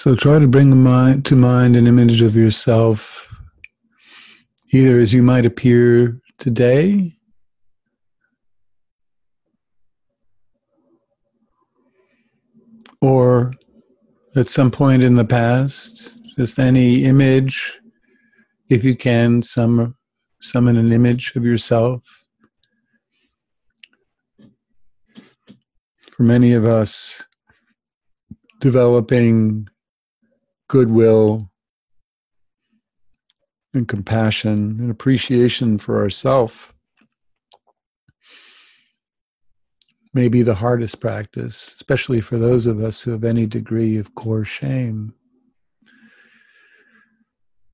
So 0.00 0.14
try 0.14 0.38
to 0.38 0.48
bring 0.48 0.70
to 0.70 1.36
mind 1.36 1.76
an 1.76 1.86
image 1.86 2.22
of 2.22 2.34
yourself, 2.34 3.28
either 4.72 4.98
as 4.98 5.12
you 5.12 5.22
might 5.22 5.44
appear 5.44 6.18
today, 6.38 7.12
or 13.02 13.52
at 14.36 14.46
some 14.46 14.70
point 14.70 15.02
in 15.02 15.16
the 15.16 15.24
past, 15.26 16.14
just 16.38 16.58
any 16.58 17.04
image, 17.04 17.78
if 18.70 18.82
you 18.86 18.96
can, 18.96 19.42
some 19.42 19.96
summon 20.40 20.78
an 20.78 20.94
image 20.94 21.36
of 21.36 21.44
yourself. 21.44 22.24
For 26.10 26.22
many 26.22 26.54
of 26.54 26.64
us, 26.64 27.22
developing 28.60 29.68
goodwill 30.70 31.50
and 33.74 33.88
compassion 33.88 34.78
and 34.78 34.88
appreciation 34.88 35.78
for 35.78 36.00
ourself 36.00 36.72
may 40.14 40.28
be 40.28 40.42
the 40.42 40.54
hardest 40.54 41.00
practice, 41.00 41.74
especially 41.74 42.20
for 42.20 42.38
those 42.38 42.66
of 42.66 42.80
us 42.80 43.00
who 43.00 43.10
have 43.10 43.24
any 43.24 43.46
degree 43.46 43.96
of 43.96 44.14
core 44.14 44.44
shame 44.44 45.12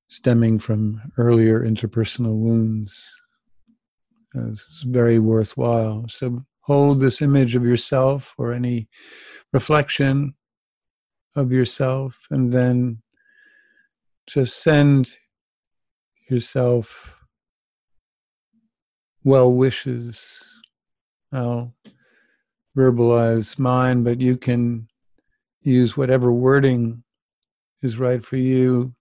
stemming 0.07 0.57
from 0.57 0.99
earlier 1.19 1.61
interpersonal 1.61 2.35
wounds. 2.35 3.07
It's 4.33 4.83
very 4.87 5.19
worthwhile. 5.19 6.05
So 6.09 6.41
hold 6.61 6.99
this 6.99 7.21
image 7.21 7.55
of 7.55 7.63
yourself 7.63 8.33
or 8.39 8.53
any 8.53 8.89
reflection 9.53 10.33
of 11.37 11.51
yourself, 11.51 12.27
and 12.31 12.51
then 12.51 13.01
just 14.27 14.61
send 14.61 15.13
yourself 16.29 17.23
well 19.23 19.53
wishes. 19.53 20.43
I'll 21.31 21.73
verbalize 22.77 23.57
mine, 23.57 24.03
but 24.03 24.19
you 24.19 24.37
can 24.37 24.87
use 25.61 25.95
whatever 25.97 26.31
wording 26.31 27.03
is 27.81 27.97
right 27.97 28.25
for 28.25 28.37
you. 28.37 28.93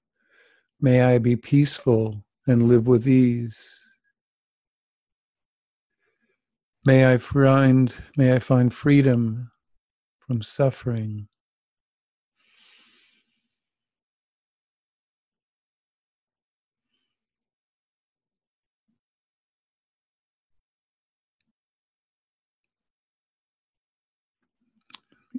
May 0.81 1.03
I 1.03 1.19
be 1.19 1.37
peaceful 1.37 2.25
and 2.47 2.69
live 2.69 2.87
with 2.87 3.09
ease. 3.09 3.73
May 6.85 7.13
I 7.13 7.19
find 7.19 7.95
may 8.17 8.35
I 8.35 8.39
find 8.39 8.73
freedom 8.73 9.51
from 10.19 10.43
suffering. 10.43 11.29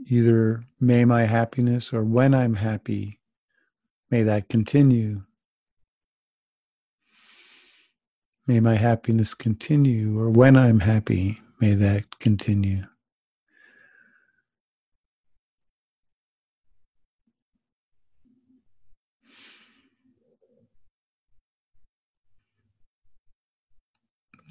Either 0.07 0.63
may 0.79 1.05
my 1.05 1.23
happiness 1.23 1.91
or 1.91 2.03
when 2.03 2.33
I'm 2.33 2.55
happy, 2.55 3.19
may 4.09 4.21
that 4.23 4.49
continue. 4.49 5.23
May 8.45 8.59
my 8.61 8.75
happiness 8.75 9.33
continue, 9.33 10.17
or 10.17 10.29
when 10.29 10.55
I'm 10.55 10.79
happy, 10.79 11.41
may 11.59 11.73
that 11.73 12.19
continue. 12.19 12.85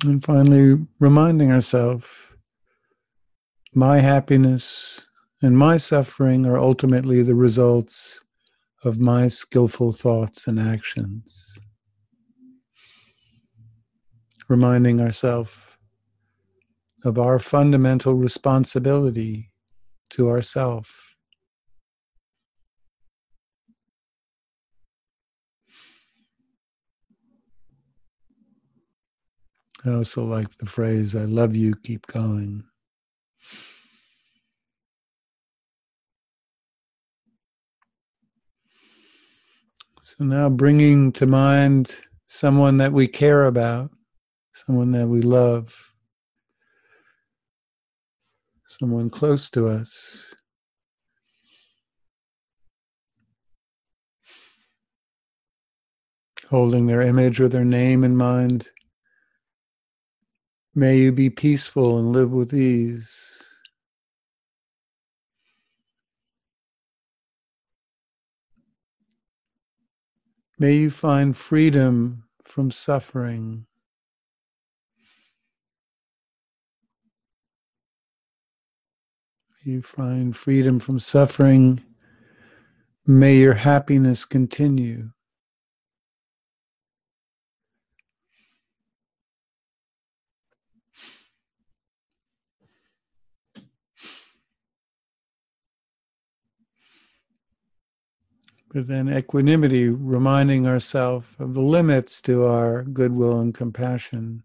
And 0.04 0.22
finally, 0.22 0.86
reminding 1.00 1.50
ourselves 1.50 2.06
my 3.72 4.00
happiness 4.00 5.05
and 5.42 5.56
my 5.56 5.76
suffering 5.76 6.46
are 6.46 6.58
ultimately 6.58 7.22
the 7.22 7.34
results 7.34 8.22
of 8.84 8.98
my 8.98 9.28
skillful 9.28 9.92
thoughts 9.92 10.46
and 10.46 10.58
actions. 10.58 11.58
Reminding 14.48 15.00
ourselves 15.00 15.58
of 17.04 17.18
our 17.18 17.38
fundamental 17.38 18.14
responsibility 18.14 19.52
to 20.10 20.28
ourself. 20.28 21.02
I 29.84 29.90
also 29.90 30.24
like 30.24 30.56
the 30.58 30.66
phrase, 30.66 31.14
I 31.14 31.26
love 31.26 31.54
you, 31.54 31.74
keep 31.76 32.06
going. 32.08 32.64
So 40.06 40.22
now 40.22 40.48
bringing 40.48 41.10
to 41.14 41.26
mind 41.26 41.92
someone 42.28 42.76
that 42.76 42.92
we 42.92 43.08
care 43.08 43.46
about, 43.46 43.90
someone 44.54 44.92
that 44.92 45.08
we 45.08 45.20
love, 45.20 45.76
someone 48.68 49.10
close 49.10 49.50
to 49.50 49.66
us. 49.66 50.24
Holding 56.50 56.86
their 56.86 57.02
image 57.02 57.40
or 57.40 57.48
their 57.48 57.64
name 57.64 58.04
in 58.04 58.16
mind. 58.16 58.68
May 60.72 60.98
you 60.98 61.10
be 61.10 61.30
peaceful 61.30 61.98
and 61.98 62.12
live 62.12 62.30
with 62.30 62.54
ease. 62.54 63.45
May 70.58 70.74
you 70.76 70.90
find 70.90 71.36
freedom 71.36 72.24
from 72.42 72.70
suffering. 72.70 73.66
May 79.66 79.72
you 79.72 79.82
find 79.82 80.34
freedom 80.34 80.78
from 80.80 80.98
suffering. 80.98 81.82
May 83.06 83.36
your 83.36 83.54
happiness 83.54 84.24
continue. 84.24 85.10
But 98.76 98.88
then 98.88 99.08
equanimity, 99.08 99.88
reminding 99.88 100.66
ourselves 100.66 101.26
of 101.38 101.54
the 101.54 101.62
limits 101.62 102.20
to 102.20 102.44
our 102.44 102.82
goodwill 102.82 103.40
and 103.40 103.54
compassion. 103.54 104.42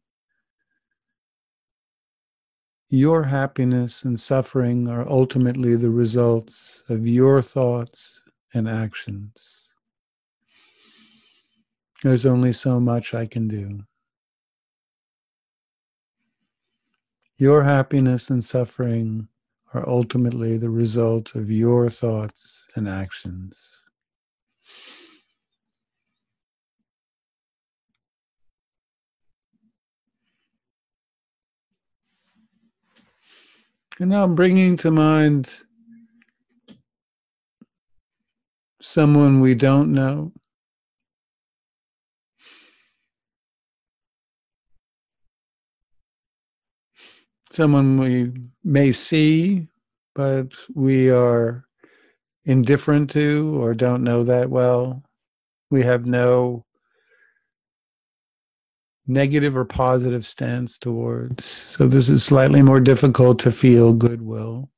Your 2.87 3.23
happiness 3.23 4.05
and 4.05 4.17
suffering 4.17 4.87
are 4.87 5.05
ultimately 5.05 5.75
the 5.75 5.89
results 5.89 6.81
of 6.87 7.05
your 7.05 7.41
thoughts 7.41 8.21
and 8.53 8.69
actions. 8.69 9.73
There's 12.01 12.25
only 12.25 12.53
so 12.53 12.79
much 12.79 13.13
I 13.13 13.25
can 13.25 13.49
do. 13.49 13.81
Your 17.37 17.63
happiness 17.63 18.29
and 18.29 18.41
suffering 18.41 19.27
are 19.73 19.89
ultimately 19.89 20.55
the 20.55 20.69
result 20.69 21.35
of 21.35 21.51
your 21.51 21.89
thoughts 21.89 22.65
and 22.77 22.87
actions. 22.87 23.80
And 34.01 34.09
now 34.09 34.23
I'm 34.23 34.33
bringing 34.33 34.77
to 34.77 34.89
mind 34.89 35.59
someone 38.81 39.41
we 39.41 39.53
don't 39.53 39.91
know. 39.93 40.31
Someone 47.51 47.99
we 47.99 48.31
may 48.63 48.91
see, 48.91 49.67
but 50.15 50.47
we 50.73 51.11
are 51.11 51.67
indifferent 52.45 53.11
to 53.11 53.61
or 53.61 53.75
don't 53.75 54.03
know 54.03 54.23
that 54.23 54.49
well. 54.49 55.03
We 55.69 55.83
have 55.83 56.07
no 56.07 56.65
negative 59.07 59.55
or 59.57 59.65
positive 59.65 60.25
stance 60.25 60.77
towards. 60.79 61.45
So 61.45 61.87
this 61.87 62.09
is 62.09 62.23
slightly 62.23 62.61
more 62.61 62.79
difficult 62.79 63.39
to 63.39 63.51
feel 63.51 63.93
goodwill 63.93 64.69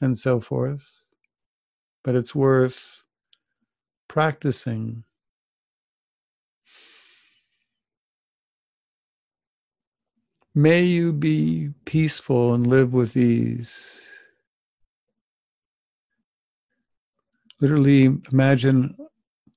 and 0.00 0.18
so 0.18 0.40
forth. 0.40 0.88
but 2.04 2.14
it's 2.14 2.34
worth 2.34 3.02
practicing. 4.08 5.04
May 10.54 10.82
you 10.82 11.12
be 11.12 11.70
peaceful 11.84 12.54
and 12.54 12.66
live 12.66 12.92
with 12.92 13.16
ease. 13.16 14.02
Literally 17.60 18.04
imagine 18.32 18.96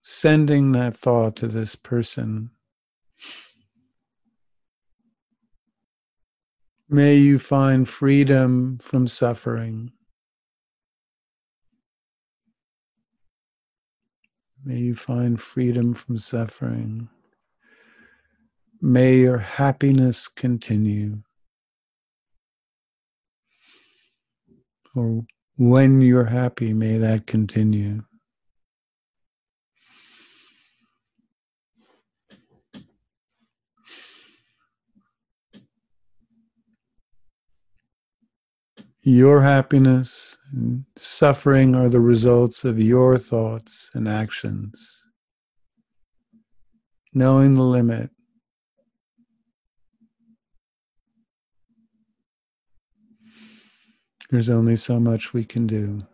sending 0.01 0.71
that 0.71 0.95
thought 0.95 1.35
to 1.37 1.47
this 1.47 1.75
person. 1.75 2.51
May 6.89 7.15
you 7.15 7.37
find 7.37 7.87
freedom 7.87 8.77
from 8.79 9.07
suffering. 9.07 9.91
May 14.63 14.79
you 14.79 14.95
find 14.95 15.39
freedom 15.39 15.93
from 15.93 16.17
suffering. 16.17 17.09
May 18.81 19.19
your 19.19 19.37
happiness 19.37 20.27
continue. 20.27 21.23
Or 24.95 25.25
when 25.57 26.01
you're 26.01 26.25
happy, 26.25 26.73
may 26.73 26.97
that 26.97 27.27
continue. 27.27 28.03
Your 39.07 39.41
happiness 39.41 40.37
and 40.51 40.83
suffering 40.97 41.75
are 41.75 41.87
the 41.87 42.01
results 42.01 42.65
of 42.65 42.77
your 42.77 43.17
thoughts 43.17 43.89
and 43.93 44.05
actions. 44.05 45.01
Knowing 47.13 47.55
the 47.55 47.63
limit. 47.63 48.09
There's 54.29 54.49
only 54.49 54.75
so 54.75 54.99
much 54.99 55.31
we 55.31 55.45
can 55.45 55.67
do. 55.67 56.05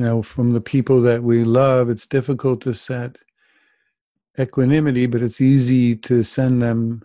Now, 0.00 0.22
from 0.22 0.52
the 0.52 0.62
people 0.62 1.02
that 1.02 1.22
we 1.22 1.44
love, 1.44 1.90
it's 1.90 2.06
difficult 2.06 2.62
to 2.62 2.72
set 2.72 3.18
equanimity, 4.38 5.04
but 5.04 5.22
it's 5.22 5.42
easy 5.42 5.94
to 5.94 6.22
send 6.22 6.62
them 6.62 7.02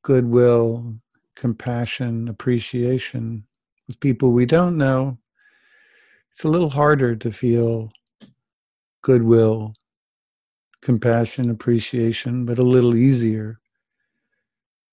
goodwill, 0.00 0.94
compassion, 1.36 2.26
appreciation. 2.28 3.44
With 3.86 4.00
people 4.00 4.32
we 4.32 4.46
don't 4.46 4.78
know, 4.78 5.18
it's 6.30 6.44
a 6.44 6.48
little 6.48 6.70
harder 6.70 7.14
to 7.16 7.30
feel 7.30 7.92
goodwill, 9.02 9.74
compassion, 10.80 11.50
appreciation, 11.50 12.46
but 12.46 12.58
a 12.58 12.62
little 12.62 12.96
easier 12.96 13.60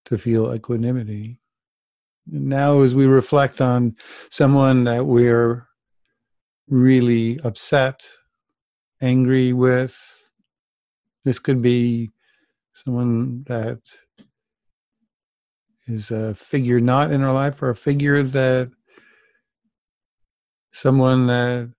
to 0.08 0.18
feel 0.18 0.54
equanimity. 0.54 1.40
Now, 2.28 2.82
as 2.82 2.94
we 2.94 3.06
reflect 3.06 3.62
on 3.62 3.96
someone 4.30 4.84
that 4.84 5.06
we're 5.06 5.70
really 6.68 7.40
upset, 7.44 8.04
angry 9.02 9.54
with. 9.54 9.98
This 11.24 11.40
could 11.40 11.62
be 11.62 12.12
someone 12.74 13.44
that 13.48 13.80
is 15.88 16.12
a 16.12 16.34
figure 16.36 16.80
not 16.80 17.12
in 17.12 17.22
our 17.22 17.34
life 17.34 17.62
or 17.62 17.70
a 17.70 17.76
figure 17.76 18.22
that 18.24 18.72
someone 20.74 21.28
that 21.28 21.72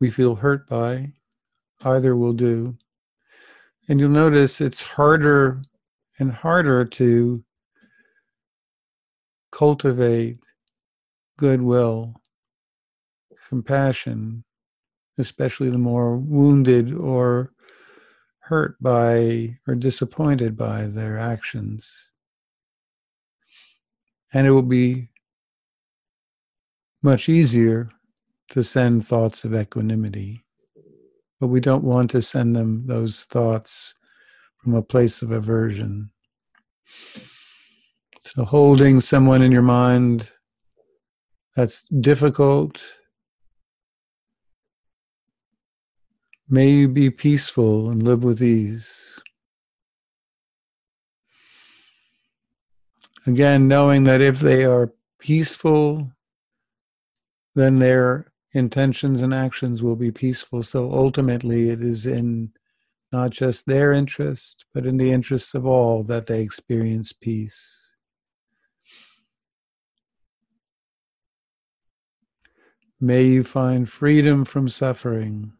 we 0.00 0.10
feel 0.10 0.34
hurt 0.34 0.68
by. 0.68 1.12
Either 1.84 2.16
will 2.16 2.32
do. 2.32 2.76
And 3.88 4.00
you'll 4.00 4.08
notice 4.08 4.60
it's 4.60 4.82
harder 4.82 5.62
and 6.18 6.32
harder 6.32 6.84
to 6.84 7.44
cultivate 9.52 10.38
goodwill 11.36 12.14
compassion, 13.48 14.44
especially 15.18 15.70
the 15.70 15.78
more 15.78 16.16
wounded 16.16 16.92
or 16.92 17.52
hurt 18.40 18.76
by 18.80 19.56
or 19.66 19.74
disappointed 19.74 20.56
by 20.56 20.86
their 20.86 21.18
actions. 21.18 22.10
And 24.32 24.46
it 24.46 24.50
will 24.50 24.62
be 24.62 25.10
much 27.02 27.28
easier 27.28 27.90
to 28.50 28.62
send 28.62 29.06
thoughts 29.06 29.44
of 29.44 29.54
equanimity. 29.54 30.44
But 31.40 31.48
we 31.48 31.60
don't 31.60 31.84
want 31.84 32.10
to 32.12 32.22
send 32.22 32.56
them 32.56 32.86
those 32.86 33.24
thoughts 33.24 33.94
from 34.58 34.74
a 34.74 34.82
place 34.82 35.22
of 35.22 35.30
aversion. 35.30 36.10
So, 38.20 38.44
holding 38.44 39.00
someone 39.00 39.42
in 39.42 39.52
your 39.52 39.62
mind 39.62 40.30
that's 41.54 41.82
difficult 41.88 42.82
May 46.48 46.70
you 46.70 46.88
be 46.88 47.10
peaceful 47.10 47.90
and 47.90 48.02
live 48.02 48.22
with 48.22 48.40
ease. 48.40 49.18
Again, 53.26 53.66
knowing 53.66 54.04
that 54.04 54.20
if 54.20 54.38
they 54.38 54.64
are 54.64 54.92
peaceful, 55.18 56.12
then 57.56 57.76
their 57.76 58.30
intentions 58.52 59.22
and 59.22 59.34
actions 59.34 59.82
will 59.82 59.96
be 59.96 60.12
peaceful. 60.12 60.62
So 60.62 60.92
ultimately, 60.92 61.70
it 61.70 61.82
is 61.82 62.06
in 62.06 62.52
not 63.10 63.30
just 63.30 63.66
their 63.66 63.92
interest, 63.92 64.64
but 64.72 64.86
in 64.86 64.98
the 64.98 65.10
interests 65.10 65.54
of 65.54 65.66
all 65.66 66.04
that 66.04 66.28
they 66.28 66.42
experience 66.42 67.12
peace. 67.12 67.90
May 73.00 73.24
you 73.24 73.42
find 73.42 73.88
freedom 73.88 74.44
from 74.44 74.68
suffering. 74.68 75.52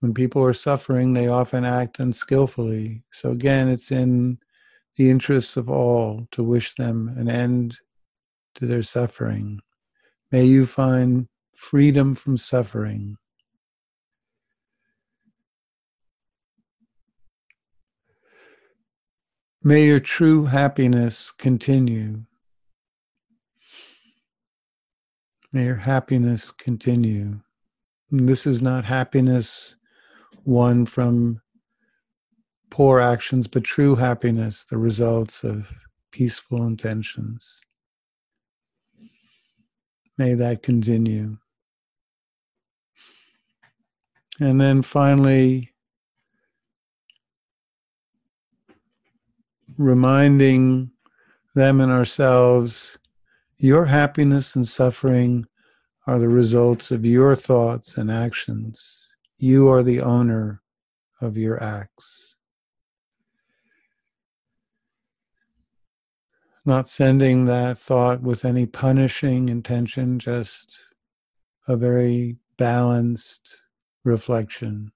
When 0.00 0.14
people 0.14 0.42
are 0.42 0.54
suffering, 0.54 1.12
they 1.12 1.28
often 1.28 1.64
act 1.64 2.00
unskillfully. 2.00 3.02
So, 3.12 3.30
again, 3.30 3.68
it's 3.68 3.92
in 3.92 4.38
the 4.96 5.10
interests 5.10 5.56
of 5.56 5.68
all 5.68 6.26
to 6.32 6.42
wish 6.42 6.74
them 6.74 7.14
an 7.16 7.28
end 7.28 7.78
to 8.54 8.66
their 8.66 8.82
suffering. 8.82 9.60
May 10.32 10.44
you 10.44 10.64
find 10.64 11.28
freedom 11.54 12.14
from 12.14 12.38
suffering. 12.38 13.16
May 19.62 19.86
your 19.86 20.00
true 20.00 20.46
happiness 20.46 21.30
continue. 21.30 22.24
May 25.52 25.66
your 25.66 25.76
happiness 25.76 26.50
continue. 26.50 27.40
And 28.10 28.26
this 28.26 28.46
is 28.46 28.62
not 28.62 28.86
happiness 28.86 29.76
one 30.44 30.86
from 30.86 31.40
poor 32.70 33.00
actions, 33.00 33.46
but 33.46 33.64
true 33.64 33.96
happiness, 33.96 34.64
the 34.64 34.78
results 34.78 35.44
of 35.44 35.72
peaceful 36.10 36.64
intentions. 36.64 37.60
May 40.16 40.34
that 40.34 40.62
continue. 40.62 41.38
And 44.38 44.60
then 44.60 44.82
finally, 44.82 45.72
reminding 49.76 50.90
them 51.54 51.80
and 51.80 51.90
ourselves 51.90 52.98
your 53.58 53.84
happiness 53.84 54.56
and 54.56 54.66
suffering 54.66 55.46
are 56.06 56.18
the 56.18 56.28
results 56.28 56.90
of 56.90 57.04
your 57.04 57.36
thoughts 57.36 57.98
and 57.98 58.10
actions. 58.10 59.09
You 59.42 59.68
are 59.68 59.82
the 59.82 60.02
owner 60.02 60.60
of 61.22 61.38
your 61.38 61.62
acts. 61.62 62.36
Not 66.66 66.90
sending 66.90 67.46
that 67.46 67.78
thought 67.78 68.20
with 68.20 68.44
any 68.44 68.66
punishing 68.66 69.48
intention, 69.48 70.18
just 70.18 70.78
a 71.66 71.74
very 71.74 72.36
balanced 72.58 73.62
reflection. 74.04 74.92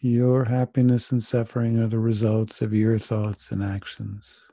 Your 0.00 0.46
happiness 0.46 1.12
and 1.12 1.22
suffering 1.22 1.78
are 1.78 1.88
the 1.88 1.98
results 1.98 2.62
of 2.62 2.72
your 2.72 2.98
thoughts 2.98 3.52
and 3.52 3.62
actions. 3.62 4.45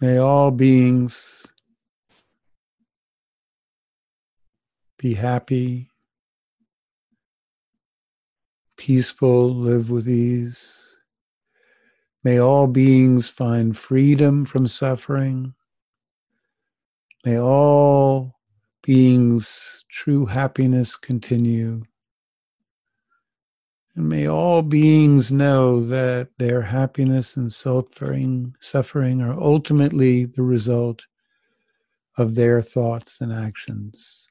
May 0.00 0.16
all 0.16 0.50
beings 0.50 1.46
be 4.98 5.12
happy, 5.12 5.90
peaceful, 8.78 9.54
live 9.54 9.90
with 9.90 10.08
ease. 10.08 10.82
May 12.24 12.40
all 12.40 12.66
beings 12.66 13.28
find 13.28 13.76
freedom 13.76 14.46
from 14.46 14.66
suffering. 14.66 15.52
May 17.26 17.38
all 17.38 18.40
beings' 18.82 19.84
true 19.90 20.24
happiness 20.24 20.96
continue. 20.96 21.82
And 23.96 24.08
may 24.08 24.26
all 24.28 24.62
beings 24.62 25.32
know 25.32 25.84
that 25.86 26.28
their 26.38 26.62
happiness 26.62 27.36
and 27.36 27.52
suffering, 27.52 28.54
suffering 28.60 29.20
are 29.20 29.38
ultimately 29.38 30.26
the 30.26 30.42
result 30.42 31.02
of 32.16 32.34
their 32.34 32.62
thoughts 32.62 33.20
and 33.20 33.32
actions. 33.32 34.28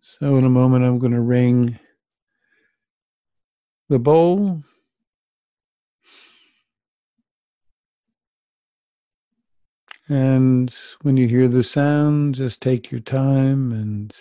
So, 0.00 0.38
in 0.38 0.44
a 0.44 0.50
moment, 0.50 0.84
I'm 0.84 0.98
going 0.98 1.12
to 1.12 1.20
ring 1.20 1.78
the 3.88 3.98
bowl. 3.98 4.62
And 10.08 10.74
when 11.02 11.16
you 11.18 11.28
hear 11.28 11.48
the 11.48 11.62
sound, 11.62 12.34
just 12.34 12.62
take 12.62 12.90
your 12.90 13.00
time 13.00 13.72
and 13.72 14.16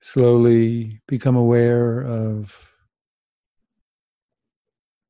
slowly 0.00 1.00
become 1.06 1.36
aware 1.36 2.02
of 2.02 2.74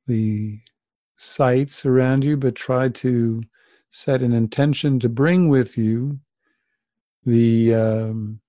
the 0.07 0.61
sights 1.17 1.85
around 1.85 2.23
you, 2.23 2.37
but 2.37 2.55
try 2.55 2.89
to 2.89 3.43
set 3.89 4.23
an 4.23 4.33
intention 4.33 5.01
to 5.01 5.09
bring 5.09 5.49
with 5.49 5.77
you 5.77 6.21
the 7.25 7.75
um, 7.75 8.41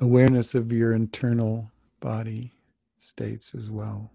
awareness 0.00 0.54
of 0.54 0.72
your 0.72 0.94
internal 0.94 1.72
body 2.00 2.52
states 2.98 3.54
as 3.54 3.70
well. 3.70 4.12